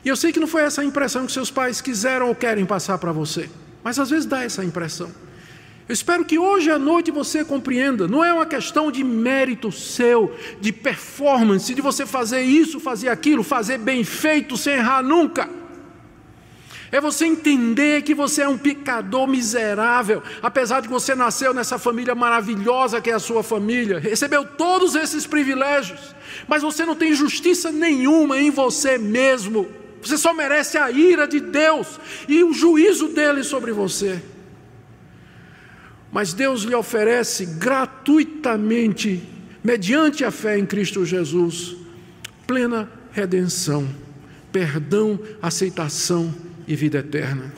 E 0.04 0.10
eu 0.10 0.16
sei 0.16 0.32
que 0.32 0.40
não 0.40 0.48
foi 0.48 0.62
essa 0.62 0.84
impressão 0.84 1.26
que 1.26 1.32
seus 1.32 1.50
pais 1.50 1.82
quiseram 1.82 2.28
ou 2.28 2.36
querem 2.36 2.64
passar 2.64 2.98
para 3.00 3.12
você, 3.12 3.50
mas 3.84 3.98
às 3.98 4.10
vezes 4.10 4.26
dá 4.26 4.44
essa 4.44 4.64
impressão. 4.64 5.10
Eu 5.88 5.94
espero 5.94 6.26
que 6.26 6.40
hoje 6.40 6.72
à 6.72 6.80
noite 6.80 7.12
você 7.12 7.46
compreenda, 7.46 8.08
não 8.08 8.26
é 8.26 8.34
uma 8.34 8.46
questão 8.46 8.92
de 8.92 9.04
mérito 9.04 9.72
seu, 9.72 10.36
de 10.60 10.72
performance, 10.72 11.76
de 11.76 11.82
você 11.82 12.08
fazer 12.08 12.42
isso, 12.42 12.80
fazer 12.80 13.10
aquilo, 13.10 13.44
fazer 13.44 13.78
bem 13.78 14.04
feito, 14.04 14.58
sem 14.58 14.76
errar 14.76 15.04
nunca. 15.04 15.48
É 16.92 17.00
você 17.00 17.26
entender 17.26 18.02
que 18.02 18.16
você 18.16 18.42
é 18.42 18.48
um 18.48 18.58
pecador 18.58 19.28
miserável, 19.28 20.24
apesar 20.42 20.80
de 20.80 20.88
que 20.88 20.94
você 20.94 21.14
nasceu 21.14 21.54
nessa 21.54 21.78
família 21.78 22.16
maravilhosa 22.16 23.00
que 23.00 23.12
é 23.12 23.14
a 23.14 23.20
sua 23.20 23.44
família, 23.44 24.00
recebeu 24.00 24.44
todos 24.44 24.96
esses 24.96 25.28
privilégios, 25.28 26.16
mas 26.48 26.64
você 26.64 26.84
não 26.84 26.96
tem 26.96 27.14
justiça 27.14 27.72
nenhuma 27.72 28.40
em 28.40 28.50
você 28.50 28.98
mesmo. 28.98 29.68
Você 30.02 30.18
só 30.18 30.34
merece 30.34 30.80
a 30.80 30.90
ira 30.90 31.28
de 31.28 31.40
Deus 31.40 32.00
e 32.28 32.44
o 32.44 32.54
juízo 32.54 33.10
dele 33.10 33.44
sobre 33.44 33.72
você. 33.72 34.22
Mas 36.16 36.32
Deus 36.32 36.62
lhe 36.62 36.74
oferece 36.74 37.46
gratuitamente 37.46 39.22
mediante 39.62 40.24
a 40.24 40.32
fé 40.32 40.58
em 40.58 40.66
Cristo 40.66 41.06
Jesus, 41.06 41.76
plena 42.48 42.90
redenção, 43.12 43.86
perdão, 44.50 45.20
aceitação 45.42 46.34
e 46.66 46.74
vida 46.74 47.00
eterna. 47.00 47.54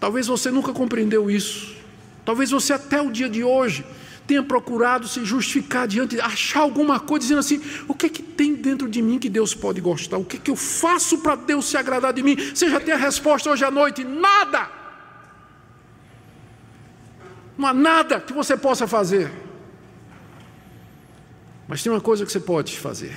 Talvez 0.00 0.28
você 0.28 0.50
nunca 0.50 0.72
compreendeu 0.72 1.30
isso. 1.30 1.76
Talvez 2.24 2.50
você 2.50 2.72
até 2.72 3.02
o 3.02 3.10
dia 3.10 3.28
de 3.28 3.44
hoje 3.44 3.84
tenha 4.26 4.42
procurado 4.42 5.06
se 5.06 5.22
justificar 5.22 5.86
diante, 5.86 6.18
achar 6.22 6.60
alguma 6.60 6.98
coisa 6.98 7.20
dizendo 7.20 7.40
assim: 7.40 7.60
o 7.86 7.92
que 7.92 8.06
é 8.06 8.08
que 8.08 8.22
tem 8.22 8.54
dentro 8.54 8.88
de 8.88 9.02
mim 9.02 9.18
que 9.18 9.28
Deus 9.28 9.52
pode 9.52 9.78
gostar? 9.78 10.16
O 10.16 10.24
que 10.24 10.38
é 10.38 10.40
que 10.40 10.50
eu 10.50 10.56
faço 10.56 11.18
para 11.18 11.34
Deus 11.34 11.66
se 11.66 11.76
agradar 11.76 12.14
de 12.14 12.22
mim? 12.22 12.34
Você 12.34 12.70
já 12.70 12.80
tem 12.80 12.94
a 12.94 12.96
resposta 12.96 13.50
hoje 13.50 13.62
à 13.62 13.70
noite: 13.70 14.02
nada. 14.04 14.80
Não 17.62 17.68
há 17.68 17.72
nada 17.72 18.20
que 18.20 18.32
você 18.32 18.56
possa 18.56 18.88
fazer. 18.88 19.30
Mas 21.68 21.80
tem 21.80 21.92
uma 21.92 22.00
coisa 22.00 22.26
que 22.26 22.32
você 22.32 22.40
pode 22.40 22.76
fazer. 22.76 23.16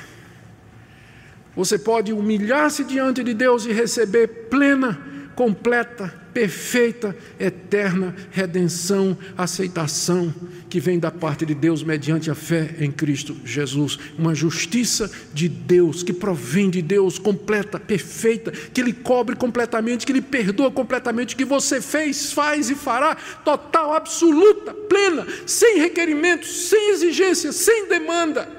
Você 1.56 1.80
pode 1.80 2.14
humilhar-se 2.14 2.84
diante 2.84 3.24
de 3.24 3.34
Deus 3.34 3.66
e 3.66 3.74
receber 3.74 4.28
plena, 4.48 5.00
completa 5.36 6.25
perfeita, 6.36 7.16
eterna 7.40 8.14
redenção, 8.30 9.18
aceitação 9.38 10.36
que 10.70 10.82
vem 10.82 11.00
da 11.00 11.10
parte 11.10 11.46
de 11.46 11.56
Deus 11.56 11.82
mediante 11.82 12.30
a 12.30 12.36
fé 12.36 12.76
em 12.78 12.92
Cristo 12.92 13.38
Jesus. 13.46 13.98
Uma 14.20 14.36
justiça 14.36 15.10
de 15.34 15.48
Deus, 15.48 16.04
que 16.04 16.12
provém 16.12 16.70
de 16.70 16.82
Deus, 16.82 17.18
completa, 17.18 17.80
perfeita, 17.80 18.52
que 18.52 18.82
Ele 18.82 18.92
cobre 18.92 19.34
completamente, 19.34 20.06
que 20.06 20.12
Ele 20.12 20.22
perdoa 20.22 20.70
completamente, 20.70 21.38
que 21.38 21.46
você 21.46 21.80
fez, 21.80 22.34
faz 22.34 22.70
e 22.70 22.76
fará, 22.76 23.16
total, 23.16 23.94
absoluta, 23.94 24.74
plena, 24.74 25.26
sem 25.46 25.80
requerimentos, 25.80 26.68
sem 26.68 26.92
exigência, 26.92 27.54
sem 27.54 27.88
demanda. 27.88 28.50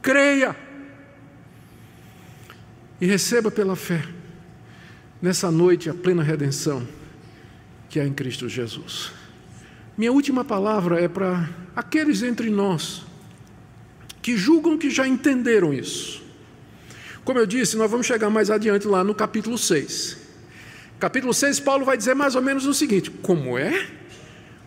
Creia 0.00 0.54
e 3.00 3.06
receba 3.06 3.50
pela 3.50 3.74
fé 3.74 4.17
nessa 5.20 5.50
noite 5.50 5.90
a 5.90 5.94
plena 5.94 6.22
redenção 6.22 6.86
que 7.88 7.98
há 7.98 8.06
em 8.06 8.12
Cristo 8.12 8.48
Jesus. 8.48 9.10
Minha 9.96 10.12
última 10.12 10.44
palavra 10.44 11.00
é 11.00 11.08
para 11.08 11.48
aqueles 11.74 12.22
entre 12.22 12.50
nós 12.50 13.02
que 14.22 14.36
julgam 14.36 14.78
que 14.78 14.90
já 14.90 15.06
entenderam 15.08 15.72
isso. 15.72 16.22
Como 17.24 17.38
eu 17.38 17.46
disse, 17.46 17.76
nós 17.76 17.90
vamos 17.90 18.06
chegar 18.06 18.30
mais 18.30 18.50
adiante 18.50 18.86
lá 18.86 19.02
no 19.02 19.14
capítulo 19.14 19.58
6. 19.58 20.16
Capítulo 20.98 21.32
6, 21.32 21.60
Paulo 21.60 21.84
vai 21.84 21.96
dizer 21.96 22.14
mais 22.14 22.34
ou 22.34 22.42
menos 22.42 22.66
o 22.66 22.74
seguinte: 22.74 23.10
como 23.10 23.56
é? 23.56 23.88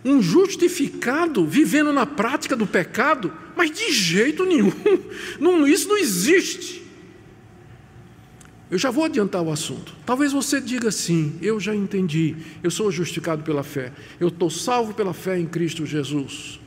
Um 0.04 0.22
justificado 0.22 1.46
vivendo 1.46 1.94
na 1.94 2.06
prática 2.06 2.56
do 2.56 2.66
pecado? 2.66 3.32
Mas 3.56 3.72
de 3.72 3.92
jeito 3.92 4.46
nenhum, 4.46 4.72
não, 5.40 5.68
isso 5.68 5.88
não 5.88 5.98
existe. 5.98 6.81
Eu 8.72 8.78
já 8.78 8.90
vou 8.90 9.04
adiantar 9.04 9.42
o 9.42 9.52
assunto. 9.52 9.94
Talvez 10.06 10.32
você 10.32 10.62
diga 10.62 10.88
assim: 10.88 11.36
eu 11.42 11.60
já 11.60 11.76
entendi, 11.76 12.38
eu 12.64 12.72
sou 12.72 12.90
justificado 12.90 13.44
pela 13.44 13.64
fé, 13.64 13.92
eu 14.18 14.30
estou 14.30 14.50
salvo 14.50 14.94
pela 14.94 15.14
fé 15.14 15.38
em 15.38 15.46
Cristo 15.46 15.86
Jesus. 15.86 16.58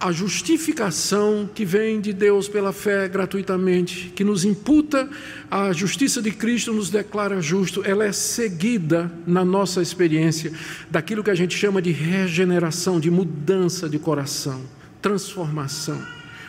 A 0.00 0.10
justificação 0.10 1.48
que 1.54 1.64
vem 1.64 2.00
de 2.00 2.12
Deus 2.12 2.48
pela 2.48 2.72
fé 2.72 3.08
gratuitamente, 3.08 4.12
que 4.16 4.24
nos 4.24 4.44
imputa 4.44 5.08
a 5.48 5.72
justiça 5.72 6.20
de 6.20 6.32
Cristo, 6.32 6.74
nos 6.74 6.90
declara 6.90 7.40
justo, 7.40 7.82
ela 7.86 8.04
é 8.04 8.12
seguida 8.12 9.10
na 9.24 9.44
nossa 9.44 9.80
experiência 9.80 10.52
daquilo 10.90 11.22
que 11.22 11.30
a 11.30 11.34
gente 11.34 11.56
chama 11.56 11.80
de 11.80 11.92
regeneração, 11.92 12.98
de 12.98 13.10
mudança 13.10 13.88
de 13.88 13.98
coração, 13.98 14.60
transformação. 15.00 16.02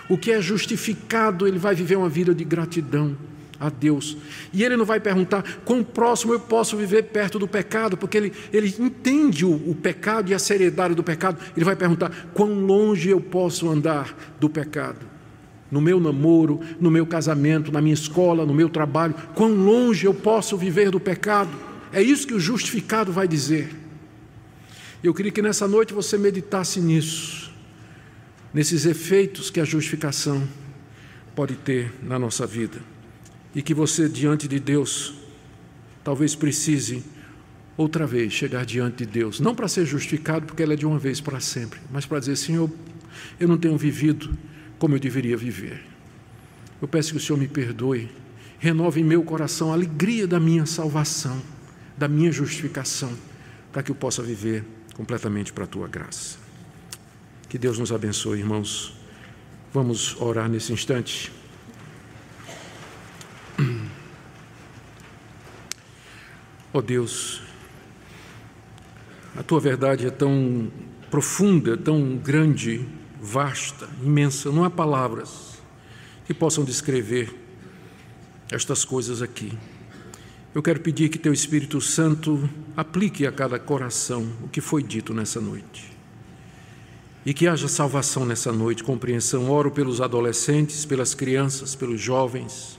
O 0.09 0.17
que 0.17 0.31
é 0.31 0.41
justificado, 0.41 1.47
ele 1.47 1.59
vai 1.59 1.75
viver 1.75 1.95
uma 1.95 2.09
vida 2.09 2.33
de 2.33 2.43
gratidão 2.43 3.15
a 3.59 3.69
Deus. 3.69 4.17
E 4.53 4.63
ele 4.63 4.75
não 4.75 4.85
vai 4.85 4.99
perguntar 4.99 5.43
quão 5.63 5.83
próximo 5.83 6.33
eu 6.33 6.39
posso 6.39 6.75
viver 6.77 7.03
perto 7.03 7.39
do 7.39 7.47
pecado, 7.47 7.97
porque 7.97 8.17
ele, 8.17 8.33
ele 8.51 8.73
entende 8.79 9.45
o, 9.45 9.53
o, 9.53 9.75
pecado 9.75 10.29
e 10.29 10.33
a 10.33 10.39
seriedade 10.39 10.93
do 10.93 11.03
pecado. 11.03 11.39
Ele 11.55 11.65
vai 11.65 11.75
perguntar 11.75 12.29
quão 12.33 12.53
longe 12.65 13.09
eu 13.09 13.21
posso 13.21 13.69
andar 13.69 14.15
do 14.39 14.49
pecado. 14.49 15.05
No 15.71 15.81
meu 15.81 15.99
namoro, 15.99 16.59
no 16.79 16.91
meu 16.91 17.05
casamento, 17.05 17.71
na 17.71 17.81
minha 17.81 17.93
escola, 17.93 18.45
no 18.45 18.53
meu 18.53 18.69
trabalho, 18.69 19.15
quão 19.33 19.53
longe 19.53 20.05
eu 20.05 20.13
posso 20.13 20.57
viver 20.57 20.91
do 20.91 20.99
pecado. 20.99 21.51
É 21.91 22.01
isso 22.01 22.27
que 22.27 22.33
o 22.33 22.39
justificado 22.39 23.11
vai 23.11 23.27
dizer. 23.27 23.69
Eu 25.03 25.13
queria 25.13 25.31
que 25.31 25.41
nessa 25.41 25.67
noite 25.67 25.93
você 25.93 26.17
meditasse 26.17 26.79
nisso, 26.79 27.51
nesses 28.53 28.85
efeitos 28.85 29.49
que 29.49 29.59
a 29.59 29.65
justificação 29.65 30.47
pode 31.35 31.55
ter 31.55 31.93
na 32.01 32.17
nossa 32.17 32.47
vida 32.47 32.94
e 33.55 33.61
que 33.61 33.73
você, 33.73 34.09
diante 34.09 34.47
de 34.49 34.59
Deus, 34.59 35.13
talvez 36.03 36.35
precise 36.35 37.01
outra 37.77 38.05
vez 38.05 38.33
chegar 38.33 38.65
diante 38.65 38.97
de 38.97 39.05
Deus, 39.05 39.39
não 39.39 39.55
para 39.55 39.69
ser 39.69 39.85
justificado, 39.85 40.45
porque 40.45 40.61
ela 40.61 40.73
é 40.73 40.75
de 40.75 40.85
uma 40.85 40.99
vez 40.99 41.21
para 41.21 41.39
sempre, 41.39 41.79
mas 41.89 42.05
para 42.05 42.19
dizer: 42.19 42.35
Senhor, 42.35 42.69
eu 43.39 43.47
não 43.47 43.57
tenho 43.57 43.77
vivido 43.77 44.37
como 44.77 44.95
eu 44.95 44.99
deveria 44.99 45.37
viver. 45.37 45.81
Eu 46.81 46.87
peço 46.87 47.11
que 47.11 47.17
o 47.17 47.19
Senhor 47.19 47.37
me 47.37 47.47
perdoe, 47.47 48.09
renove 48.59 48.99
em 48.99 49.03
meu 49.03 49.23
coração 49.23 49.71
a 49.71 49.73
alegria 49.73 50.27
da 50.27 50.39
minha 50.39 50.65
salvação, 50.65 51.41
da 51.97 52.09
minha 52.09 52.31
justificação, 52.31 53.13
para 53.71 53.81
que 53.81 53.89
eu 53.89 53.95
possa 53.95 54.21
viver 54.21 54.65
completamente 54.93 55.53
para 55.53 55.63
a 55.63 55.67
tua 55.67 55.87
graça. 55.87 56.37
Que 57.47 57.57
Deus 57.57 57.79
nos 57.79 57.91
abençoe, 57.91 58.39
irmãos. 58.39 58.97
Vamos 59.73 60.19
orar 60.19 60.49
nesse 60.49 60.73
instante. 60.73 61.31
Ó 66.75 66.79
oh 66.79 66.81
Deus, 66.81 67.41
a 69.33 69.41
tua 69.41 69.61
verdade 69.61 70.07
é 70.07 70.09
tão 70.09 70.69
profunda, 71.09 71.77
tão 71.77 72.17
grande, 72.17 72.85
vasta, 73.21 73.87
imensa, 74.03 74.51
não 74.51 74.65
há 74.65 74.69
palavras 74.69 75.57
que 76.25 76.33
possam 76.33 76.65
descrever 76.65 77.33
estas 78.51 78.83
coisas 78.83 79.21
aqui. 79.21 79.57
Eu 80.53 80.61
quero 80.61 80.81
pedir 80.81 81.07
que 81.07 81.17
teu 81.17 81.31
Espírito 81.31 81.79
Santo 81.79 82.49
aplique 82.75 83.25
a 83.25 83.31
cada 83.31 83.57
coração 83.57 84.29
o 84.43 84.49
que 84.49 84.59
foi 84.59 84.83
dito 84.83 85.13
nessa 85.13 85.39
noite. 85.39 85.93
E 87.25 87.33
que 87.33 87.47
haja 87.47 87.69
salvação 87.69 88.25
nessa 88.25 88.51
noite, 88.51 88.83
compreensão. 88.83 89.49
Oro 89.49 89.71
pelos 89.71 90.01
adolescentes, 90.01 90.83
pelas 90.83 91.13
crianças, 91.13 91.73
pelos 91.73 92.01
jovens, 92.01 92.77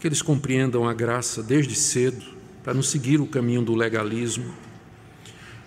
que 0.00 0.08
eles 0.08 0.20
compreendam 0.20 0.88
a 0.88 0.92
graça 0.92 1.44
desde 1.44 1.76
cedo 1.76 2.39
para 2.62 2.74
não 2.74 2.82
seguir 2.82 3.20
o 3.20 3.26
caminho 3.26 3.62
do 3.62 3.74
legalismo, 3.74 4.52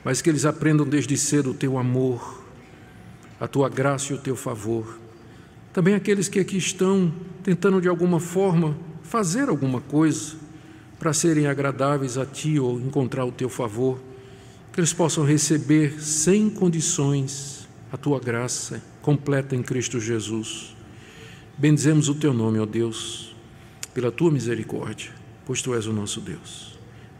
mas 0.04 0.22
que 0.22 0.30
eles 0.30 0.46
aprendam 0.46 0.86
desde 0.86 1.18
cedo 1.18 1.52
o 1.52 1.54
teu 1.54 1.78
amor, 1.78 2.44
a 3.40 3.48
tua 3.48 3.70
graça 3.70 4.14
e 4.14 4.16
o 4.16 4.20
teu 4.20 4.36
favor. 4.36 5.00
Também 5.72 5.96
aqueles 5.96 6.28
que 6.28 6.40
aqui 6.40 6.58
estão 6.58 7.12
tentando 7.42 7.82
de 7.82 7.88
alguma 7.88 8.20
forma 8.20 8.78
fazer 9.04 9.50
alguma 9.50 9.82
coisa 9.82 10.36
para 11.00 11.14
serem 11.14 11.48
agradáveis 11.48 12.18
a 12.18 12.26
ti 12.26 12.60
ou 12.60 12.80
encontrar 12.80 13.26
o 13.26 13.32
teu 13.32 13.50
favor, 13.50 14.00
que 14.72 14.80
eles 14.80 14.94
possam 14.94 15.26
receber 15.26 16.02
sem 16.02 16.50
condições 16.50 17.68
a 17.92 17.98
tua 17.98 18.20
graça 18.20 18.82
completa 19.02 19.56
em 19.56 19.62
Cristo 19.62 20.00
Jesus. 20.00 20.76
Bendizemos 21.58 22.10
o 22.10 22.16
teu 22.16 22.34
nome, 22.34 22.60
ó 22.60 22.66
Deus, 22.66 23.36
pela 23.94 24.12
tua 24.12 24.32
misericórdia, 24.32 25.12
pois 25.46 25.62
tu 25.62 25.76
és 25.76 25.86
o 25.86 25.94
nosso 25.94 26.20
Deus. 26.20 26.73